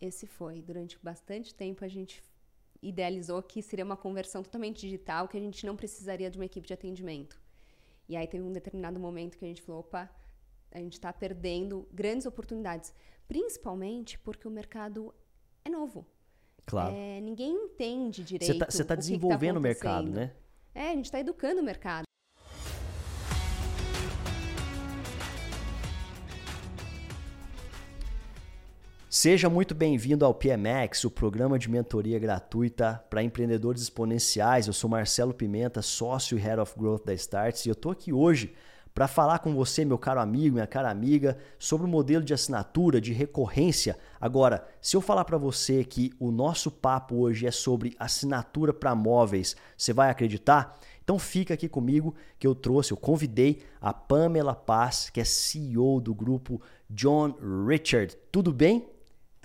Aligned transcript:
Esse 0.00 0.26
foi. 0.26 0.62
Durante 0.62 0.98
bastante 1.02 1.54
tempo 1.54 1.84
a 1.84 1.88
gente 1.88 2.22
idealizou 2.80 3.42
que 3.42 3.60
seria 3.60 3.84
uma 3.84 3.96
conversão 3.96 4.42
totalmente 4.42 4.80
digital, 4.80 5.26
que 5.26 5.36
a 5.36 5.40
gente 5.40 5.66
não 5.66 5.76
precisaria 5.76 6.30
de 6.30 6.38
uma 6.38 6.44
equipe 6.44 6.66
de 6.66 6.74
atendimento. 6.74 7.40
E 8.08 8.16
aí 8.16 8.26
teve 8.26 8.44
um 8.44 8.52
determinado 8.52 8.98
momento 8.98 9.36
que 9.36 9.44
a 9.44 9.48
gente 9.48 9.60
falou, 9.62 9.80
opa, 9.80 10.08
a 10.70 10.78
gente 10.78 10.94
está 10.94 11.12
perdendo 11.12 11.88
grandes 11.92 12.26
oportunidades, 12.26 12.94
principalmente 13.26 14.18
porque 14.18 14.46
o 14.46 14.50
mercado 14.50 15.14
é 15.64 15.68
novo. 15.68 16.06
Claro. 16.64 16.94
É, 16.94 17.20
ninguém 17.20 17.52
entende 17.52 18.22
direito. 18.22 18.46
Você 18.46 18.52
está 18.52 18.84
tá, 18.84 18.88
tá 18.88 18.94
desenvolvendo 18.94 19.54
tá 19.54 19.60
o 19.60 19.62
mercado, 19.62 20.10
né? 20.10 20.34
É, 20.74 20.90
a 20.90 20.94
gente 20.94 21.06
está 21.06 21.18
educando 21.18 21.60
o 21.60 21.64
mercado. 21.64 22.07
Seja 29.20 29.50
muito 29.50 29.74
bem-vindo 29.74 30.24
ao 30.24 30.32
PMX, 30.32 31.02
o 31.02 31.10
programa 31.10 31.58
de 31.58 31.68
mentoria 31.68 32.20
gratuita 32.20 33.04
para 33.10 33.20
empreendedores 33.20 33.82
exponenciais. 33.82 34.68
Eu 34.68 34.72
sou 34.72 34.88
Marcelo 34.88 35.34
Pimenta, 35.34 35.82
sócio 35.82 36.38
e 36.38 36.40
Head 36.40 36.60
of 36.60 36.78
Growth 36.78 37.04
da 37.04 37.12
Starts, 37.12 37.66
e 37.66 37.68
eu 37.68 37.72
estou 37.72 37.90
aqui 37.90 38.12
hoje 38.12 38.54
para 38.94 39.08
falar 39.08 39.40
com 39.40 39.52
você, 39.56 39.84
meu 39.84 39.98
caro 39.98 40.20
amigo, 40.20 40.54
minha 40.54 40.68
cara 40.68 40.88
amiga, 40.88 41.36
sobre 41.58 41.84
o 41.84 41.90
modelo 41.90 42.22
de 42.22 42.32
assinatura, 42.32 43.00
de 43.00 43.12
recorrência. 43.12 43.98
Agora, 44.20 44.64
se 44.80 44.96
eu 44.96 45.00
falar 45.00 45.24
para 45.24 45.36
você 45.36 45.82
que 45.82 46.12
o 46.20 46.30
nosso 46.30 46.70
papo 46.70 47.16
hoje 47.16 47.44
é 47.44 47.50
sobre 47.50 47.96
assinatura 47.98 48.72
para 48.72 48.94
móveis, 48.94 49.56
você 49.76 49.92
vai 49.92 50.10
acreditar? 50.10 50.78
Então 51.02 51.18
fica 51.18 51.54
aqui 51.54 51.68
comigo 51.68 52.14
que 52.38 52.46
eu 52.46 52.54
trouxe, 52.54 52.92
eu 52.92 52.96
convidei 52.96 53.62
a 53.80 53.92
Pamela 53.92 54.54
Paz, 54.54 55.10
que 55.10 55.20
é 55.20 55.24
CEO 55.24 56.00
do 56.00 56.14
grupo 56.14 56.62
John 56.88 57.34
Richard. 57.66 58.16
Tudo 58.30 58.52
bem? 58.52 58.96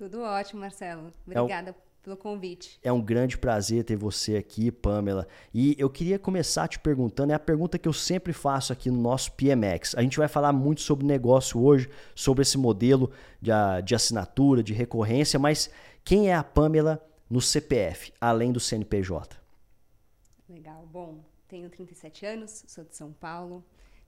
Tudo 0.03 0.21
ótimo, 0.21 0.59
Marcelo. 0.59 1.13
Obrigada. 1.25 1.69
É 1.69 1.71
um, 1.71 1.75
pelo 2.03 2.17
convite. 2.17 2.77
É 2.83 2.91
um 2.91 3.01
grande 3.01 3.37
prazer 3.37 3.85
ter 3.85 3.95
você 3.95 4.35
aqui, 4.35 4.69
Pamela. 4.69 5.25
E 5.53 5.77
eu 5.79 5.89
queria 5.89 6.19
começar 6.19 6.67
te 6.67 6.77
perguntando, 6.77 7.31
é 7.31 7.35
a 7.35 7.39
pergunta 7.39 7.79
que 7.79 7.87
eu 7.87 7.93
sempre 7.93 8.33
faço 8.33 8.73
aqui 8.73 8.91
no 8.91 9.01
nosso 9.01 9.31
PMX. 9.31 9.95
A 9.95 10.01
gente 10.01 10.17
vai 10.17 10.27
falar 10.27 10.51
muito 10.51 10.81
sobre 10.81 11.05
negócio 11.05 11.57
hoje, 11.57 11.89
sobre 12.13 12.41
esse 12.41 12.57
modelo 12.57 13.13
de, 13.41 13.51
de 13.85 13.95
assinatura, 13.95 14.61
de 14.61 14.73
recorrência, 14.73 15.39
mas 15.39 15.69
quem 16.03 16.29
é 16.29 16.35
a 16.35 16.43
Pamela 16.43 17.01
no 17.29 17.39
CPF, 17.39 18.11
além 18.19 18.51
do 18.51 18.59
CNPJ? 18.59 19.37
Legal. 20.49 20.85
Bom, 20.91 21.23
tenho 21.47 21.69
37 21.69 22.25
anos, 22.25 22.65
sou 22.67 22.83
de 22.83 22.93
São 22.93 23.13
Paulo, 23.13 23.63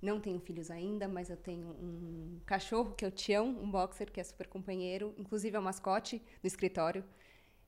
não 0.05 0.19
tenho 0.19 0.39
filhos 0.39 0.69
ainda, 0.71 1.07
mas 1.07 1.29
eu 1.29 1.37
tenho 1.37 1.67
um 1.67 2.39
cachorro 2.45 2.93
que 2.95 3.03
é 3.03 3.07
o 3.07 3.11
Tião, 3.11 3.47
um 3.47 3.69
boxer 3.69 4.11
que 4.11 4.21
é 4.21 4.23
super 4.23 4.47
companheiro, 4.47 5.13
inclusive 5.17 5.55
é 5.55 5.59
o 5.59 5.63
mascote 5.63 6.21
do 6.41 6.47
escritório. 6.47 7.03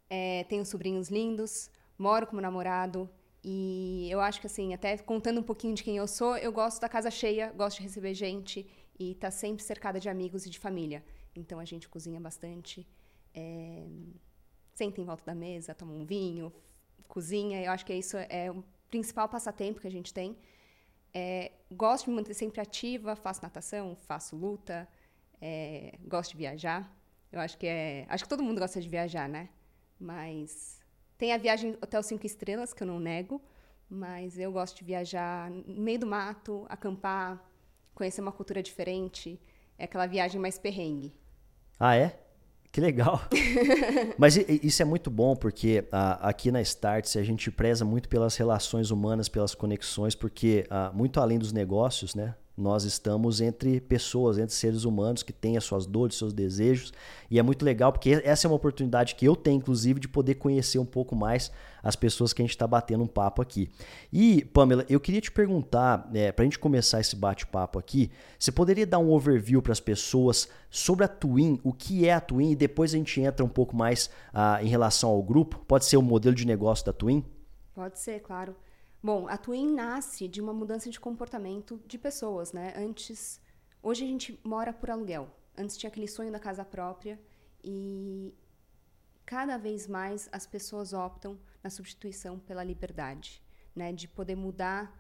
É, 0.10 0.46
tenho 0.46 0.66
sobrinhos 0.66 1.10
lindos, 1.10 1.70
moro 1.98 2.28
como 2.28 2.40
namorado 2.40 3.10
e 3.44 4.08
eu 4.10 4.20
acho 4.22 4.40
que 4.40 4.48
assim, 4.48 4.74
até 4.74 4.98
contando 4.98 5.40
um 5.40 5.44
pouquinho 5.44 5.74
de 5.74 5.84
quem 5.84 5.98
eu 5.98 6.08
sou, 6.08 6.38
eu 6.38 6.52
gosto 6.52 6.80
da 6.80 6.88
casa 6.88 7.10
cheia, 7.10 7.52
gosto 7.52 7.78
de 7.78 7.84
receber 7.84 8.14
gente 8.14 8.66
e 9.00 9.16
tá 9.16 9.32
sempre 9.32 9.64
cercada 9.64 10.00
de 10.00 10.08
amigos 10.08 10.46
e 10.46 10.50
de 10.50 10.60
família. 10.60 11.04
Então 11.36 11.60
a 11.60 11.66
gente 11.66 11.90
cozinha 11.90 12.20
bastante, 12.20 12.88
é, 13.34 13.86
senta 14.74 15.02
em 15.02 15.06
volta 15.06 15.24
da 15.26 15.36
mesa, 15.36 15.74
toma 15.74 15.94
um 15.94 16.06
vinho, 16.06 16.52
cozinha. 17.08 17.64
Eu 17.64 17.72
acho 17.72 17.86
que 17.86 17.94
isso 17.94 18.18
é 18.18 18.52
o 18.52 18.64
principal 18.90 19.28
passatempo 19.28 19.80
que 19.80 19.88
a 19.88 19.92
gente 19.92 20.14
tem. 20.14 20.38
É, 21.20 21.52
gosto 21.72 22.06
de 22.06 22.12
me 22.12 22.18
manter 22.18 22.36
sempre 22.36 22.62
ativa, 22.62 23.16
faço 23.16 23.42
natação, 23.42 23.96
faço 23.96 24.36
luta, 24.36 24.88
é, 25.42 25.98
gosto 26.06 26.34
de 26.34 26.38
viajar. 26.38 26.96
Eu 27.32 27.40
acho 27.40 27.58
que 27.58 27.66
é. 27.66 28.06
Acho 28.08 28.24
que 28.24 28.30
todo 28.30 28.44
mundo 28.44 28.60
gosta 28.60 28.80
de 28.80 28.88
viajar, 28.88 29.28
né? 29.28 29.50
Mas 30.00 30.80
tem 31.18 31.34
a 31.34 31.38
viagem 31.40 31.76
Hotel 31.82 32.04
Cinco 32.04 32.24
Estrelas, 32.24 32.72
que 32.72 32.84
eu 32.84 32.88
não 32.88 33.00
nego, 33.00 33.42
mas 33.90 34.38
eu 34.38 34.52
gosto 34.52 34.78
de 34.78 34.84
viajar 34.84 35.50
no 35.50 35.82
meio 35.82 35.98
do 35.98 36.06
mato, 36.06 36.68
acampar, 36.70 37.44
conhecer 37.96 38.22
uma 38.22 38.32
cultura 38.32 38.62
diferente. 38.62 39.42
É 39.76 39.86
aquela 39.86 40.06
viagem 40.06 40.40
mais 40.40 40.60
perrengue. 40.60 41.16
Ah, 41.80 41.96
é? 41.96 42.16
Que 42.78 42.82
legal. 42.82 43.20
Mas 44.20 44.38
isso 44.38 44.84
é 44.84 44.86
muito 44.86 45.10
bom 45.10 45.36
porque 45.36 45.80
uh, 45.88 46.22
aqui 46.22 46.52
na 46.52 46.62
Starts 46.62 47.18
a 47.18 47.24
gente 47.24 47.50
preza 47.50 47.84
muito 47.84 48.08
pelas 48.08 48.38
relações 48.38 48.92
humanas, 48.92 49.28
pelas 49.28 49.56
conexões, 49.56 50.14
porque 50.14 50.64
uh, 50.70 50.96
muito 50.96 51.20
além 51.20 51.40
dos 51.40 51.52
negócios, 51.52 52.14
né? 52.14 52.36
Nós 52.58 52.86
estamos 52.86 53.40
entre 53.40 53.80
pessoas, 53.80 54.40
entre 54.40 54.56
seres 54.56 54.84
humanos 54.84 55.22
que 55.22 55.32
têm 55.32 55.58
as 55.58 55.64
suas 55.64 55.86
dores, 55.86 56.18
seus 56.18 56.34
desejos. 56.34 56.92
E 57.30 57.38
é 57.38 57.44
muito 57.44 57.64
legal 57.64 57.92
porque 57.92 58.20
essa 58.24 58.48
é 58.48 58.50
uma 58.50 58.56
oportunidade 58.56 59.14
que 59.14 59.28
eu 59.28 59.36
tenho, 59.36 59.58
inclusive, 59.58 60.00
de 60.00 60.08
poder 60.08 60.36
conhecer 60.36 60.80
um 60.80 60.86
pouco 60.86 61.16
mais 61.16 61.52
as 61.84 61.96
pessoas 61.96 62.34
que 62.34 62.42
a 62.42 62.46
gente 62.46 62.56
está 62.56 62.66
batendo 62.66 63.04
um 63.04 63.08
papo 63.08 63.44
aqui. 63.44 63.70
E, 64.12 64.44
Pamela, 64.46 64.84
eu 64.90 65.00
queria 65.00 65.22
te 65.22 65.32
perguntar, 65.32 66.10
é, 66.16 66.32
para 66.32 66.42
a 66.42 66.46
gente 66.48 66.58
começar 66.58 67.00
esse 67.00 67.16
bate-papo 67.16 67.78
aqui, 67.78 68.10
você 68.40 68.52
poderia 68.52 68.88
dar 68.88 68.98
um 68.98 69.12
overview 69.12 69.62
para 69.62 69.72
as 69.72 69.80
pessoas 69.80 70.50
sobre 70.68 71.06
a 71.06 71.08
Twin, 71.08 71.60
o 71.64 71.72
que 71.72 72.08
é 72.08 72.14
a 72.14 72.20
Twin, 72.20 72.54
e 72.54 72.56
depois 72.56 72.92
a 72.92 72.98
gente 72.98 73.22
entra 73.22 73.46
um 73.46 73.50
pouco 73.50 73.76
mais 73.76 74.10
ah, 74.34 74.58
em 74.64 74.68
relação 74.68 75.12
ao 75.12 75.22
grupo? 75.22 75.60
Pode 75.68 75.86
ser 75.86 75.98
o 75.98 76.02
modelo 76.02 76.34
de 76.34 76.48
negócio 76.48 76.84
da 76.84 76.92
Twin? 76.92 77.24
Pode 77.76 78.00
ser, 78.00 78.20
claro. 78.22 78.56
Bom, 79.02 79.28
a 79.28 79.38
Twin 79.38 79.74
nasce 79.74 80.28
de 80.28 80.42
uma 80.42 80.52
mudança 80.52 80.90
de 80.90 81.00
comportamento 81.00 81.80
de 81.86 82.00
pessoas, 82.00 82.52
né? 82.52 82.74
Antes, 82.76 83.40
hoje 83.82 84.04
a 84.04 84.08
gente 84.08 84.40
mora 84.44 84.74
por 84.74 84.90
aluguel. 84.90 85.30
Antes 85.56 85.78
tinha 85.78 85.88
aquele 85.90 86.08
sonho 86.08 86.32
da 86.32 86.40
casa 86.40 86.66
própria 86.66 87.20
e 87.64 88.34
cada 89.24 89.56
vez 89.58 89.88
mais 89.88 90.28
as 90.32 90.48
pessoas 90.48 90.94
optam 90.94 91.38
na 91.64 91.70
substituição 91.70 92.40
pela 92.40 92.64
liberdade, 92.64 93.42
né? 93.76 93.94
De 93.94 94.08
poder 94.08 94.36
mudar 94.36 94.92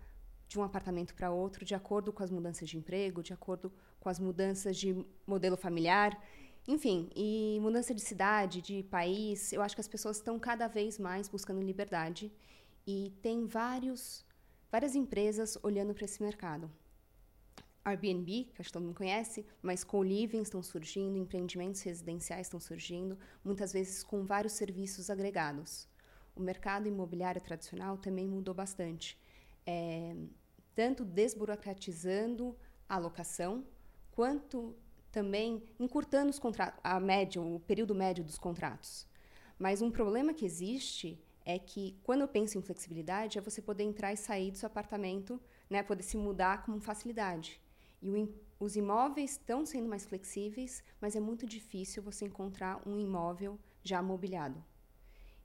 de 0.47 0.59
um 0.59 0.63
apartamento 0.63 1.15
para 1.15 1.31
outro 1.31 1.65
de 1.65 1.73
acordo 1.73 2.13
com 2.13 2.21
as 2.21 2.29
mudanças 2.29 2.69
de 2.69 2.77
emprego, 2.77 3.23
de 3.23 3.33
acordo 3.33 3.73
com 3.99 4.09
as 4.09 4.19
mudanças 4.19 4.77
de 4.77 5.03
modelo 5.25 5.57
familiar, 5.57 6.23
enfim, 6.67 7.09
e 7.15 7.57
mudança 7.61 7.95
de 7.95 8.01
cidade, 8.01 8.61
de 8.61 8.83
país. 8.83 9.51
Eu 9.51 9.61
acho 9.63 9.75
que 9.75 9.81
as 9.81 9.87
pessoas 9.87 10.17
estão 10.17 10.37
cada 10.37 10.67
vez 10.67 10.99
mais 10.99 11.27
buscando 11.27 11.61
liberdade 11.61 12.31
e 12.87 13.13
tem 13.21 13.45
vários, 13.45 14.25
várias 14.71 14.95
empresas 14.95 15.57
olhando 15.61 15.93
para 15.93 16.05
esse 16.05 16.23
mercado. 16.23 16.71
Airbnb, 17.83 18.45
que 18.53 18.61
acho 18.61 18.69
que 18.69 18.73
todo 18.73 18.83
mundo 18.83 18.95
conhece, 18.95 19.45
mas 19.61 19.83
co-living 19.83 20.41
estão 20.41 20.63
surgindo, 20.63 21.17
empreendimentos 21.17 21.81
residenciais 21.81 22.47
estão 22.47 22.59
surgindo, 22.59 23.17
muitas 23.43 23.73
vezes 23.73 24.03
com 24.03 24.25
vários 24.25 24.53
serviços 24.53 25.09
agregados. 25.09 25.87
O 26.35 26.41
mercado 26.41 26.87
imobiliário 26.87 27.41
tradicional 27.41 27.97
também 27.97 28.27
mudou 28.27 28.53
bastante, 28.53 29.17
é, 29.65 30.15
tanto 30.75 31.03
desburocratizando 31.03 32.55
a 32.87 32.97
locação, 32.97 33.65
quanto 34.11 34.75
também 35.11 35.63
encurtando 35.79 36.29
os 36.29 36.39
contratos, 36.39 36.79
a 36.83 36.99
média, 36.99 37.41
o 37.41 37.59
período 37.61 37.95
médio 37.95 38.23
dos 38.23 38.37
contratos. 38.37 39.07
Mas 39.57 39.81
um 39.81 39.89
problema 39.89 40.33
que 40.33 40.45
existe 40.45 41.19
é 41.47 41.57
que 41.57 41.97
quando 42.03 42.21
eu 42.21 42.27
penso 42.27 42.57
em 42.57 42.61
flexibilidade 42.61 43.37
é 43.37 43.41
você 43.41 43.61
poder 43.61 43.83
entrar 43.85 44.11
e 44.11 44.17
sair 44.17 44.51
do 44.51 44.57
seu 44.57 44.67
apartamento, 44.67 45.39
né, 45.69 45.81
poder 45.81 46.03
se 46.03 46.17
mudar 46.17 46.65
com 46.65 46.77
facilidade. 46.81 47.61
E 48.01 48.11
o, 48.11 48.35
os 48.59 48.75
imóveis 48.75 49.31
estão 49.31 49.65
sendo 49.65 49.87
mais 49.87 50.05
flexíveis, 50.05 50.83
mas 50.99 51.15
é 51.15 51.21
muito 51.21 51.45
difícil 51.45 52.03
você 52.03 52.25
encontrar 52.25 52.85
um 52.85 52.99
imóvel 52.99 53.57
já 53.81 54.01
mobiliado. 54.01 54.61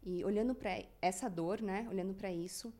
E 0.03 0.25
olhando 0.25 0.57
para 0.57 0.83
essa 1.01 1.31
dor, 1.31 1.63
né, 1.63 1.87
olhando 1.89 2.15
para 2.15 2.33
isso, 2.33 2.75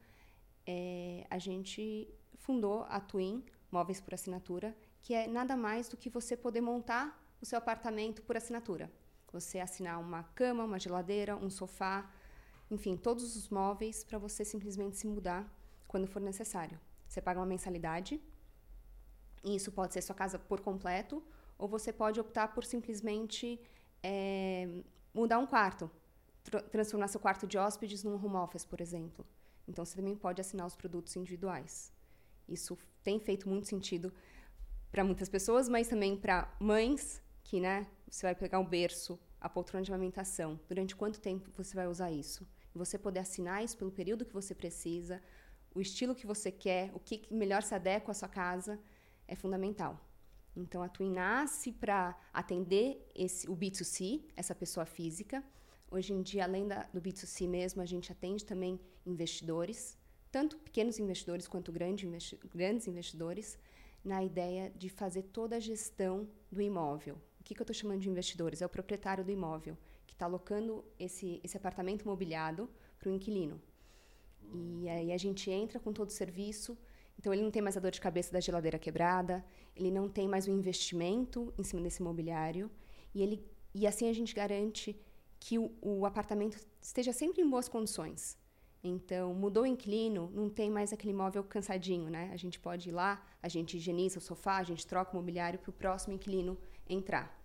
é, 0.67 1.25
a 1.31 1.39
gente 1.39 2.13
fundou 2.35 2.83
a 2.89 2.99
Twin 2.99 3.45
Móveis 3.71 4.01
por 4.01 4.15
Assinatura, 4.15 4.77
que 5.01 5.15
é 5.15 5.29
nada 5.29 5.57
mais 5.57 5.89
do 5.89 5.97
que 5.97 6.11
você 6.11 6.37
poder 6.37 6.61
montar 6.61 7.25
o 7.41 7.47
seu 7.47 7.57
apartamento 7.57 8.21
por 8.23 8.37
assinatura. 8.37 8.91
Você 9.33 9.61
assinar 9.61 10.01
uma 10.01 10.25
cama, 10.25 10.65
uma 10.65 10.79
geladeira, 10.79 11.37
um 11.37 11.49
sofá, 11.49 12.11
enfim, 12.71 12.97
todos 12.97 13.37
os 13.37 13.49
móveis 13.49 14.05
para 14.05 14.19
você 14.19 14.45
simplesmente 14.45 14.97
se 14.97 15.07
mudar 15.07 15.51
quando 15.87 16.07
for 16.07 16.21
necessário. 16.21 16.79
Você 17.07 17.21
paga 17.21 17.41
uma 17.41 17.47
mensalidade, 17.47 18.21
e 19.45 19.57
isso 19.57 19.71
pode 19.73 19.93
ser 19.93 20.03
sua 20.03 20.15
casa 20.15 20.39
por 20.39 20.61
completo, 20.61 21.23
ou 21.59 21.69
você 21.69 21.93
pode 21.93 22.19
optar 22.19 22.49
por 22.55 22.65
simplesmente 22.65 23.61
é, 24.03 24.83
mudar 25.13 25.39
um 25.39 25.47
quarto, 25.47 25.91
tr 26.43 26.59
transformar 26.71 27.09
seu 27.09 27.21
quarto 27.21 27.47
de 27.47 27.59
hóspedes 27.59 28.03
num 28.03 28.15
home 28.15 28.37
office, 28.37 28.65
por 28.65 28.81
exemplo. 28.81 29.27
Então 29.69 29.85
você 29.85 29.97
também 29.97 30.17
pode 30.17 30.41
assinar 30.41 30.67
os 30.67 30.75
produtos 30.75 31.15
individuais. 31.17 31.93
Isso 32.49 32.77
tem 33.03 33.21
feito 33.21 33.49
muito 33.49 33.67
sentido 33.67 34.13
para 34.91 35.05
muitas 35.05 35.29
pessoas, 35.29 35.69
mas 35.69 35.89
também 35.89 36.17
para 36.17 36.55
mães 36.61 37.23
que, 37.43 37.61
né, 37.61 37.87
você 38.09 38.27
vai 38.27 38.35
pegar 38.35 38.59
um 38.59 38.67
berço, 38.67 39.19
a 39.43 39.49
poltrona 39.49 39.85
de 39.85 39.93
amamentação. 39.93 40.59
Durante 40.69 40.97
quanto 40.97 41.21
tempo 41.21 41.51
você 41.57 41.75
vai 41.75 41.87
usar 41.87 42.11
isso? 42.11 42.47
você 42.75 42.99
poder 42.99 43.21
assinar 43.21 43.63
isso 43.63 43.77
pelo 43.77 43.91
período 43.91 44.25
que 44.25 44.33
você 44.33 44.55
precisa, 44.55 45.23
o 45.75 45.81
estilo 45.81 46.15
que 46.15 46.27
você 46.27 46.51
quer, 46.51 46.91
o 46.95 47.01
que 47.01 47.23
melhor 47.31 47.63
se 47.63 47.75
adequa 47.75 48.13
à 48.13 48.15
sua 48.15 48.29
casa, 48.29 48.79
é 49.27 49.35
fundamental. 49.35 50.01
Então, 50.55 50.83
a 50.83 50.89
Twin 50.89 51.11
nasce 51.11 51.73
para 51.73 52.19
atender 52.33 53.07
esse, 53.15 53.49
o 53.49 53.57
B2C, 53.57 54.23
essa 54.37 54.55
pessoa 54.55 54.85
física. 54.85 55.43
Hoje 55.91 56.13
em 56.13 56.23
dia, 56.23 56.45
além 56.45 56.69
da, 56.69 56.83
do 56.93 57.01
B2C 57.01 57.49
mesmo, 57.49 57.81
a 57.81 57.87
gente 57.87 58.13
atende 58.13 58.45
também 58.45 58.79
investidores, 59.07 59.97
tanto 60.31 60.59
pequenos 60.59 60.99
investidores 60.99 61.49
quanto 61.49 61.73
grande 61.73 62.07
investi 62.07 62.39
grandes 62.49 62.87
investidores, 62.87 63.59
na 64.05 64.23
ideia 64.23 64.71
de 64.71 64.89
fazer 64.89 65.23
toda 65.23 65.57
a 65.57 65.61
gestão 65.61 66.29
do 66.51 66.61
imóvel. 66.61 67.19
O 67.43 67.45
que, 67.45 67.57
que 67.57 67.61
eu 67.61 67.65
estou 67.65 67.75
chamando 67.75 67.99
de 67.99 68.09
investidores? 68.09 68.63
É 68.63 68.67
o 68.67 68.69
proprietário 68.69 69.25
do 69.25 69.33
imóvel, 69.33 69.77
que 70.07 70.15
está 70.15 70.27
alocando 70.27 70.85
esse, 70.97 71.41
esse 71.43 71.57
apartamento 71.57 72.07
mobiliado 72.07 72.71
para 73.01 73.11
o 73.11 73.13
inquilino. 73.13 73.61
E 74.55 74.89
aí 74.89 75.11
a 75.13 75.19
gente 75.19 75.51
entra 75.51 75.81
com 75.81 75.93
todo 75.93 76.09
o 76.09 76.13
serviço, 76.13 76.79
então 77.19 77.33
ele 77.33 77.43
não 77.43 77.51
tem 77.51 77.61
mais 77.61 77.77
a 77.77 77.81
dor 77.81 77.91
de 77.91 78.01
cabeça 78.01 78.33
da 78.33 78.39
geladeira 78.39 78.79
quebrada, 78.79 79.45
ele 79.75 79.91
não 79.91 80.09
tem 80.09 80.29
mais 80.29 80.47
o 80.47 80.53
investimento 80.53 81.53
em 81.59 81.65
cima 81.65 81.83
desse 81.83 82.01
mobiliário 82.01 82.71
e 83.13 83.23
ele 83.23 83.45
e 83.75 83.89
assim 83.89 84.09
a 84.09 84.13
gente 84.13 84.33
garante 84.33 84.97
que 85.41 85.59
o, 85.59 85.73
o 85.81 86.07
apartamento 86.07 86.57
esteja 86.81 87.13
sempre 87.13 87.43
em 87.43 87.51
boas 87.51 87.69
condições. 87.69 88.39
Então, 88.85 89.33
mudou 89.35 89.63
o 89.65 89.67
inclino, 89.67 90.31
não 90.33 90.49
tem 90.49 90.71
mais 90.71 90.93
aquele 90.93 91.13
móvel 91.13 91.43
cansadinho, 91.45 92.11
né? 92.11 92.31
A 92.33 92.37
gente 92.37 92.59
pode 92.59 92.89
ir 92.89 92.93
lá, 92.93 93.25
a 93.41 93.49
gente 93.49 93.77
higieniza 93.77 94.19
o 94.19 94.23
sofá, 94.23 94.59
a 94.59 94.63
gente 94.65 94.87
troca 94.87 95.13
o 95.13 95.17
mobiliário 95.17 95.59
para 95.59 95.71
o 95.71 95.73
próximo 95.73 96.15
inquilino 96.15 96.59
entrar. 96.89 97.43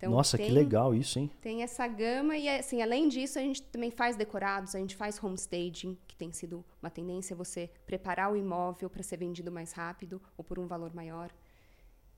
Então, 0.00 0.12
Nossa, 0.12 0.38
tem, 0.38 0.46
que 0.46 0.52
legal 0.52 0.94
isso, 0.94 1.18
hein? 1.18 1.30
Tem 1.42 1.62
essa 1.62 1.86
gama 1.86 2.34
e, 2.34 2.48
assim, 2.48 2.80
além 2.80 3.06
disso, 3.06 3.38
a 3.38 3.42
gente 3.42 3.62
também 3.62 3.90
faz 3.90 4.16
decorados, 4.16 4.74
a 4.74 4.78
gente 4.78 4.96
faz 4.96 5.22
homestaging, 5.22 5.98
que 6.08 6.16
tem 6.16 6.32
sido 6.32 6.64
uma 6.82 6.88
tendência, 6.88 7.36
você 7.36 7.68
preparar 7.84 8.32
o 8.32 8.36
imóvel 8.36 8.88
para 8.88 9.02
ser 9.02 9.18
vendido 9.18 9.52
mais 9.52 9.72
rápido 9.72 10.20
ou 10.38 10.42
por 10.42 10.58
um 10.58 10.66
valor 10.66 10.94
maior. 10.94 11.30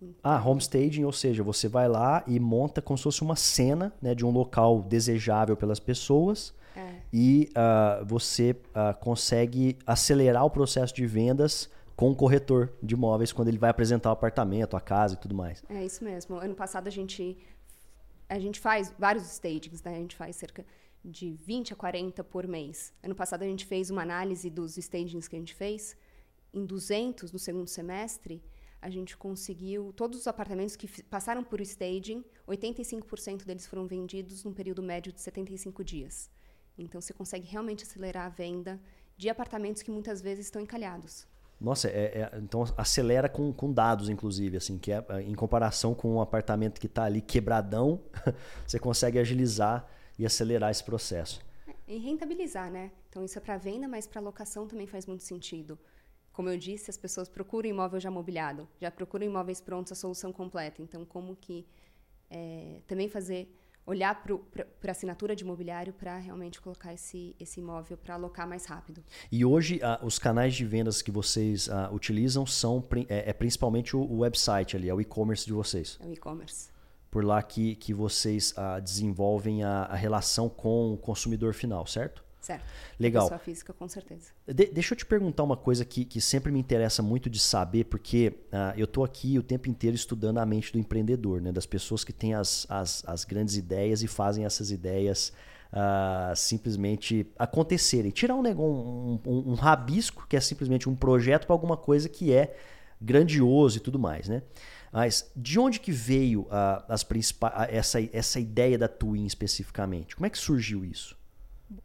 Então, 0.01 0.15
ah, 0.23 0.41
homestaging, 0.45 1.05
ou 1.05 1.13
seja, 1.13 1.43
você 1.43 1.67
vai 1.67 1.89
lá 1.89 2.23
e 2.27 2.39
monta 2.39 2.81
como 2.81 2.97
se 2.97 3.03
fosse 3.03 3.23
uma 3.23 3.37
cena 3.37 3.93
né, 4.01 4.15
de 4.15 4.25
um 4.25 4.31
local 4.31 4.83
desejável 4.83 5.57
pelas 5.57 5.81
pessoas 5.81 6.55
é. 6.77 7.01
e 7.13 7.51
uh, 7.51 8.05
você 8.05 8.53
uh, 8.53 8.99
consegue 9.01 9.77
acelerar 9.85 10.45
o 10.45 10.51
processo 10.51 10.95
de 10.95 11.07
vendas 11.07 11.69
com 12.03 12.11
o 12.11 12.17
corretor 12.17 12.73
de 12.83 12.97
imóveis 12.97 13.33
quando 13.33 13.47
ele 13.47 13.59
vai 13.59 13.71
apresentar 13.71 14.09
o 14.09 14.13
apartamento, 14.13 14.77
a 14.77 14.81
casa 14.81 15.15
e 15.15 15.17
tudo 15.17 15.37
mais. 15.37 15.63
É 15.69 15.85
isso 15.85 16.03
mesmo. 16.03 16.35
Ano 16.35 16.53
passado 16.53 16.89
a 16.89 16.91
gente 16.91 17.39
a 18.29 18.41
gente 18.41 18.59
faz 18.59 18.93
vários 18.99 19.25
stagings, 19.31 19.85
né? 19.85 19.95
A 19.95 20.01
gente 20.01 20.17
faz 20.17 20.35
cerca 20.35 20.67
de 21.05 21.31
20 21.31 21.75
a 21.75 21.77
40 21.77 22.25
por 22.25 22.45
mês. 22.49 22.93
Ano 23.05 23.15
passado 23.15 23.43
a 23.43 23.47
gente 23.47 23.65
fez 23.65 23.89
uma 23.89 24.03
análise 24.03 24.51
dos 24.51 24.77
stagings 24.77 25.29
que 25.29 25.37
a 25.37 25.39
gente 25.39 25.55
fez. 25.55 25.97
Em 26.53 26.67
200 26.67 27.31
no 27.31 27.39
segundo 27.39 27.69
semestre, 27.69 28.43
a 28.81 28.91
gente 28.91 29.17
conseguiu 29.17 29.93
todos 29.93 30.19
os 30.19 30.27
apartamentos 30.27 30.75
que 30.75 31.05
passaram 31.05 31.45
por 31.45 31.61
staging, 31.61 32.25
85% 32.49 33.45
deles 33.45 33.65
foram 33.65 33.87
vendidos 33.87 34.43
num 34.43 34.53
período 34.53 34.83
médio 34.83 35.13
de 35.13 35.21
75 35.21 35.85
dias. 35.85 36.29
Então 36.77 37.01
você 37.01 37.13
consegue 37.13 37.47
realmente 37.47 37.85
acelerar 37.85 38.27
a 38.27 38.29
venda 38.29 38.81
de 39.17 39.29
apartamentos 39.29 39.83
que 39.83 39.91
muitas 39.93 40.21
vezes 40.21 40.47
estão 40.47 40.61
encalhados. 40.61 41.31
Nossa, 41.63 41.89
é, 41.89 42.31
é, 42.33 42.39
então 42.39 42.65
acelera 42.77 43.29
com, 43.29 43.53
com 43.53 43.73
dados, 43.73 44.09
inclusive, 44.09 44.57
assim, 44.57 44.79
que 44.79 44.91
é, 44.91 45.05
em 45.25 45.35
comparação 45.35 45.95
com 45.95 46.17
um 46.17 46.21
apartamento 46.21 46.81
que 46.81 46.89
está 46.89 47.05
ali 47.05 47.21
quebradão, 47.21 48.01
você 48.67 48.81
consegue 48.81 49.19
agilizar 49.19 49.89
e 50.19 50.27
acelerar 50.27 50.73
esse 50.73 50.83
processo. 50.83 51.41
E 51.87 51.99
rentabilizar, 51.99 52.71
né? 52.71 52.91
Então 53.09 53.25
isso 53.25 53.39
é 53.39 53.41
para 53.41 53.57
venda, 53.57 53.87
mas 53.87 54.07
para 54.07 54.21
locação 54.21 54.67
também 54.67 54.87
faz 54.87 55.07
muito 55.07 55.23
sentido. 55.23 55.79
Como 56.33 56.49
eu 56.49 56.59
disse, 56.59 56.91
as 56.91 56.97
pessoas 56.97 57.29
procuram 57.29 57.69
imóvel 57.69 58.01
já 58.01 58.11
mobiliado, 58.11 58.69
já 58.81 58.91
procuram 58.91 59.25
imóveis 59.27 59.61
prontos, 59.61 59.93
a 59.93 59.95
solução 59.95 60.33
completa. 60.33 60.83
Então, 60.83 61.05
como 61.05 61.37
que 61.37 61.65
é, 62.29 62.81
também 62.89 63.09
fazer 63.09 63.55
olhar 63.87 64.23
para 64.23 64.89
a 64.89 64.91
assinatura 64.91 65.35
de 65.35 65.43
imobiliário 65.43 65.93
para 65.93 66.19
realmente 66.19 66.61
colocar 66.61 66.95
esse, 66.95 67.35
esse 67.39 67.61
imóvel 67.61 67.97
para 67.97 68.15
alocar 68.15 68.49
mais 68.49 68.65
rápido. 68.65 69.03
E 69.31 69.45
hoje 69.45 69.81
os 70.03 70.19
canais 70.19 70.55
de 70.55 70.65
vendas 70.65 71.03
que 71.03 71.11
vocês 71.11 71.69
utilizam 71.93 72.47
são 72.47 72.85
é, 73.09 73.31
é 73.31 73.33
principalmente 73.33 73.97
o, 73.97 74.19
website 74.19 74.77
ali, 74.77 74.89
é 74.89 74.95
o 74.95 75.01
e-commerce 75.01 75.45
de 75.45 75.53
vocês. 75.53 75.99
É 76.01 76.07
o 76.07 76.13
e-commerce. 76.13 76.71
Por 77.11 77.25
lá 77.25 77.43
que, 77.43 77.75
que 77.77 77.93
vocês 77.93 78.55
desenvolvem 78.83 79.65
a, 79.65 79.85
a 79.85 79.97
relação 79.97 80.49
com 80.49 80.95
o 80.95 80.97
consumidor 80.97 81.53
final, 81.53 81.87
certo? 81.87 82.22
Certo. 82.43 82.65
Legal. 82.99 83.25
Pessoa 83.25 83.39
física, 83.39 83.73
com 83.73 83.89
certeza. 83.89 84.33
De, 84.47 84.67
deixa 84.67 84.95
eu 84.95 84.99
te 84.99 85.07
perguntar 85.07 85.45
uma 85.45 85.57
coisa 85.57 85.85
que, 85.85 86.05
que 86.05 86.21
sempre 86.21 86.51
me 86.51 86.59
interessa 86.59 87.01
muito 87.01 87.31
de 87.31 87.39
saber, 87.39 87.85
porque 87.85 88.35
uh, 88.49 88.77
eu 88.77 88.85
estou 88.85 89.05
aqui 89.05 89.39
o 89.39 89.45
tempo 89.45 89.71
inteiro 89.71 89.95
estudando 89.95 90.39
a 90.39 90.45
mente 90.45 90.73
do 90.73 90.79
empreendedor, 90.79 91.41
né? 91.41 91.53
das 91.53 91.67
pessoas 91.67 92.03
que 92.03 92.13
têm 92.13 92.35
as, 92.35 92.67
as, 92.69 93.05
as 93.07 93.25
grandes 93.25 93.57
ideias 93.57 94.03
e 94.03 94.09
fazem 94.09 94.45
essas 94.45 94.73
ideias 94.73 95.33
uh, 95.73 96.35
simplesmente 96.35 97.31
acontecerem. 97.39 98.11
Tirar 98.11 98.35
um, 98.35 98.43
um, 98.43 99.21
um, 99.25 99.51
um 99.53 99.55
rabisco, 99.55 100.27
que 100.29 100.37
é 100.37 100.41
simplesmente 100.41 100.89
um 100.89 100.97
projeto, 100.97 101.47
para 101.47 101.55
alguma 101.55 101.77
coisa 101.77 102.09
que 102.09 102.33
é 102.33 102.57
grandioso 103.01 103.77
e 103.77 103.81
tudo 103.81 104.01
mais. 104.01 104.29
Né? 104.29 104.43
Mas 104.93 105.31
de 105.37 105.61
onde 105.61 105.79
que 105.79 105.93
veio 105.93 106.43
uh, 106.43 106.83
as 106.89 107.05
principais, 107.05 107.69
essa, 107.73 108.01
essa 108.13 108.41
ideia 108.41 108.77
da 108.77 108.89
Twin 108.89 109.27
especificamente? 109.27 110.17
Como 110.17 110.27
é 110.27 110.31
que 110.31 110.39
surgiu 110.39 110.85
isso? 110.85 111.22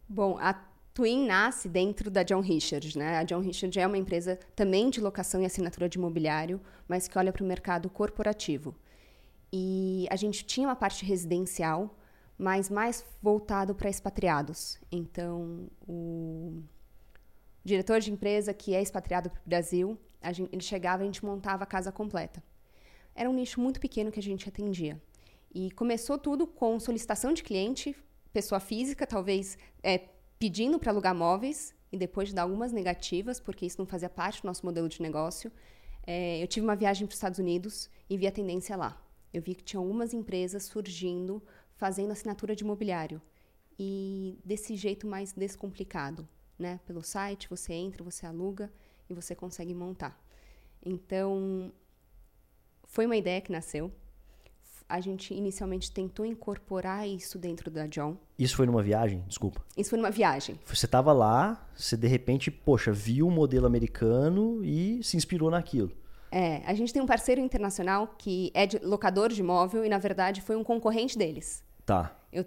Bom, 0.08 0.38
a 0.38 0.54
Twin 0.94 1.26
nasce 1.26 1.68
dentro 1.68 2.10
da 2.10 2.22
John 2.22 2.40
Richard, 2.40 2.98
né? 2.98 3.18
A 3.18 3.22
John 3.22 3.40
Richard 3.40 3.78
é 3.78 3.86
uma 3.86 3.96
empresa 3.96 4.38
também 4.56 4.90
de 4.90 5.00
locação 5.00 5.40
e 5.40 5.46
assinatura 5.46 5.88
de 5.88 5.96
imobiliário, 5.96 6.60
mas 6.88 7.06
que 7.06 7.16
olha 7.16 7.32
para 7.32 7.44
o 7.44 7.46
mercado 7.46 7.88
corporativo. 7.88 8.74
E 9.52 10.06
a 10.10 10.16
gente 10.16 10.44
tinha 10.44 10.66
uma 10.66 10.76
parte 10.76 11.04
residencial, 11.04 11.96
mas 12.36 12.68
mais 12.68 13.04
voltado 13.22 13.74
para 13.74 13.88
expatriados. 13.88 14.78
Então, 14.90 15.68
o 15.86 16.62
diretor 17.64 18.00
de 18.00 18.10
empresa 18.10 18.52
que 18.52 18.74
é 18.74 18.82
expatriado 18.82 19.30
para 19.30 19.40
o 19.40 19.48
Brasil, 19.48 19.98
gente, 20.32 20.48
ele 20.52 20.62
chegava 20.62 21.02
e 21.02 21.04
a 21.04 21.06
gente 21.06 21.24
montava 21.24 21.62
a 21.62 21.66
casa 21.66 21.92
completa. 21.92 22.42
Era 23.14 23.28
um 23.30 23.34
nicho 23.34 23.60
muito 23.60 23.80
pequeno 23.80 24.10
que 24.10 24.20
a 24.20 24.22
gente 24.22 24.48
atendia. 24.48 25.00
E 25.54 25.70
começou 25.70 26.18
tudo 26.18 26.46
com 26.46 26.78
solicitação 26.78 27.32
de 27.32 27.42
cliente, 27.42 27.96
pessoa 28.32 28.60
física, 28.60 29.06
talvez 29.06 29.58
é, 29.82 30.08
pedindo 30.38 30.78
para 30.78 30.92
alugar 30.92 31.14
móveis 31.14 31.74
e 31.90 31.96
depois 31.96 32.28
de 32.28 32.34
dar 32.34 32.42
algumas 32.42 32.72
negativas, 32.72 33.40
porque 33.40 33.66
isso 33.66 33.78
não 33.78 33.86
fazia 33.86 34.08
parte 34.08 34.42
do 34.42 34.46
nosso 34.46 34.64
modelo 34.64 34.88
de 34.88 35.00
negócio, 35.00 35.50
é, 36.06 36.42
eu 36.42 36.46
tive 36.46 36.64
uma 36.64 36.76
viagem 36.76 37.06
para 37.06 37.12
os 37.12 37.16
Estados 37.16 37.38
Unidos 37.38 37.90
e 38.08 38.16
vi 38.16 38.26
a 38.26 38.32
tendência 38.32 38.76
lá. 38.76 39.00
Eu 39.32 39.42
vi 39.42 39.54
que 39.54 39.62
tinha 39.62 39.80
algumas 39.80 40.14
empresas 40.14 40.64
surgindo 40.64 41.42
fazendo 41.76 42.10
assinatura 42.10 42.56
de 42.56 42.64
imobiliário 42.64 43.22
e 43.78 44.36
desse 44.44 44.74
jeito 44.74 45.06
mais 45.06 45.32
descomplicado, 45.32 46.28
né? 46.58 46.80
Pelo 46.84 47.02
site 47.02 47.48
você 47.48 47.72
entra, 47.72 48.02
você 48.02 48.26
aluga 48.26 48.70
e 49.08 49.14
você 49.14 49.34
consegue 49.34 49.72
montar. 49.72 50.20
Então 50.84 51.72
foi 52.84 53.06
uma 53.06 53.16
ideia 53.16 53.40
que 53.40 53.52
nasceu 53.52 53.92
a 54.88 55.00
gente 55.00 55.34
inicialmente 55.34 55.92
tentou 55.92 56.24
incorporar 56.24 57.06
isso 57.06 57.38
dentro 57.38 57.70
da 57.70 57.86
John. 57.86 58.16
Isso 58.38 58.56
foi 58.56 58.64
numa 58.64 58.82
viagem? 58.82 59.22
Desculpa. 59.26 59.62
Isso 59.76 59.90
foi 59.90 59.98
numa 59.98 60.10
viagem. 60.10 60.58
Você 60.64 60.86
estava 60.86 61.12
lá, 61.12 61.68
você 61.76 61.96
de 61.96 62.08
repente, 62.08 62.50
poxa, 62.50 62.90
viu 62.90 63.28
o 63.28 63.30
modelo 63.30 63.66
americano 63.66 64.64
e 64.64 65.02
se 65.02 65.16
inspirou 65.16 65.50
naquilo. 65.50 65.92
É, 66.30 66.62
a 66.64 66.74
gente 66.74 66.92
tem 66.92 67.02
um 67.02 67.06
parceiro 67.06 67.40
internacional 67.40 68.14
que 68.18 68.50
é 68.54 68.66
de, 68.66 68.78
locador 68.78 69.28
de 69.28 69.40
imóvel 69.40 69.84
e, 69.84 69.88
na 69.88 69.98
verdade, 69.98 70.40
foi 70.40 70.56
um 70.56 70.64
concorrente 70.64 71.18
deles. 71.18 71.62
Tá. 71.84 72.16
Eu, 72.32 72.44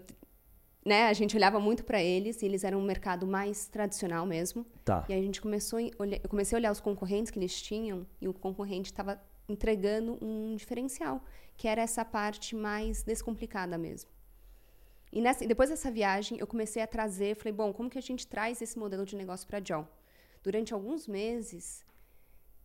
né, 0.83 1.07
a 1.07 1.13
gente 1.13 1.35
olhava 1.35 1.59
muito 1.59 1.83
para 1.83 2.01
eles 2.01 2.41
e 2.41 2.45
eles 2.45 2.63
eram 2.63 2.79
um 2.79 2.83
mercado 2.83 3.27
mais 3.27 3.67
tradicional 3.67 4.25
mesmo. 4.25 4.65
Tá. 4.83 5.05
E 5.07 5.13
a 5.13 5.17
gente 5.17 5.39
começou 5.39 5.79
olhar, 5.99 6.19
eu 6.23 6.29
comecei 6.29 6.55
a 6.55 6.59
olhar 6.59 6.71
os 6.71 6.79
concorrentes 6.79 7.31
que 7.31 7.37
eles 7.37 7.61
tinham 7.61 8.05
e 8.19 8.27
o 8.27 8.33
concorrente 8.33 8.91
estava 8.91 9.19
entregando 9.47 10.17
um 10.21 10.55
diferencial 10.55 11.21
que 11.61 11.67
era 11.67 11.83
essa 11.83 12.03
parte 12.03 12.55
mais 12.55 13.03
descomplicada 13.03 13.77
mesmo. 13.77 14.09
E 15.11 15.21
nessa, 15.21 15.45
depois 15.45 15.69
dessa 15.69 15.91
viagem, 15.91 16.39
eu 16.39 16.47
comecei 16.47 16.81
a 16.81 16.87
trazer, 16.87 17.35
falei, 17.35 17.53
bom, 17.53 17.71
como 17.71 17.87
que 17.87 17.99
a 17.99 18.07
gente 18.09 18.25
traz 18.25 18.63
esse 18.63 18.79
modelo 18.79 19.05
de 19.05 19.15
negócio 19.15 19.47
para 19.47 19.59
John? 19.59 19.85
Durante 20.41 20.73
alguns 20.73 21.07
meses, 21.07 21.85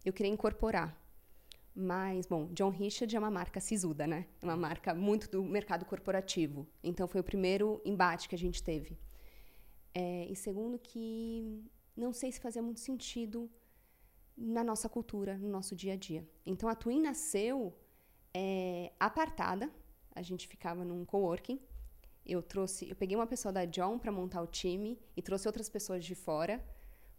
eu 0.03 0.15
queria 0.15 0.33
incorporar. 0.33 0.99
Mas, 1.75 2.25
bom, 2.25 2.47
John 2.55 2.71
Richard 2.71 3.15
é 3.15 3.19
uma 3.19 3.31
marca 3.31 3.61
sisuda, 3.61 4.07
né? 4.07 4.25
É 4.41 4.45
uma 4.47 4.57
marca 4.57 4.95
muito 4.95 5.29
do 5.31 5.45
mercado 5.45 5.85
corporativo. 5.85 6.67
Então, 6.83 7.07
foi 7.07 7.21
o 7.21 7.25
primeiro 7.33 7.83
embate 7.85 8.27
que 8.31 8.35
a 8.35 8.43
gente 8.45 8.63
teve. 8.63 8.99
É, 9.93 10.25
e 10.25 10.35
segundo, 10.35 10.79
que 10.79 11.63
não 11.95 12.15
sei 12.15 12.33
se 12.33 12.41
fazia 12.41 12.63
muito 12.63 12.81
sentido 12.81 13.51
na 14.35 14.65
nossa 14.65 14.89
cultura, 14.89 15.37
no 15.37 15.51
nosso 15.51 15.77
dia 15.77 15.93
a 15.93 15.97
dia. 15.97 16.27
Então, 16.47 16.67
a 16.67 16.75
Twin 16.75 17.03
nasceu 17.03 17.77
é, 18.37 18.93
apartada. 19.01 19.71
A 20.15 20.21
gente 20.21 20.47
ficava 20.47 20.85
num 20.85 21.07
coworking. 21.07 21.59
Eu 22.25 22.43
trouxe, 22.43 22.89
eu 22.89 22.97
peguei 22.97 23.17
uma 23.17 23.27
pessoa 23.27 23.51
da 23.51 23.65
John 23.65 23.99
para 23.99 24.13
montar 24.13 24.43
o 24.43 24.47
time 24.47 24.99
e 25.17 25.23
trouxe 25.23 25.49
outras 25.49 25.69
pessoas 25.69 26.05
de 26.05 26.15
fora, 26.15 26.63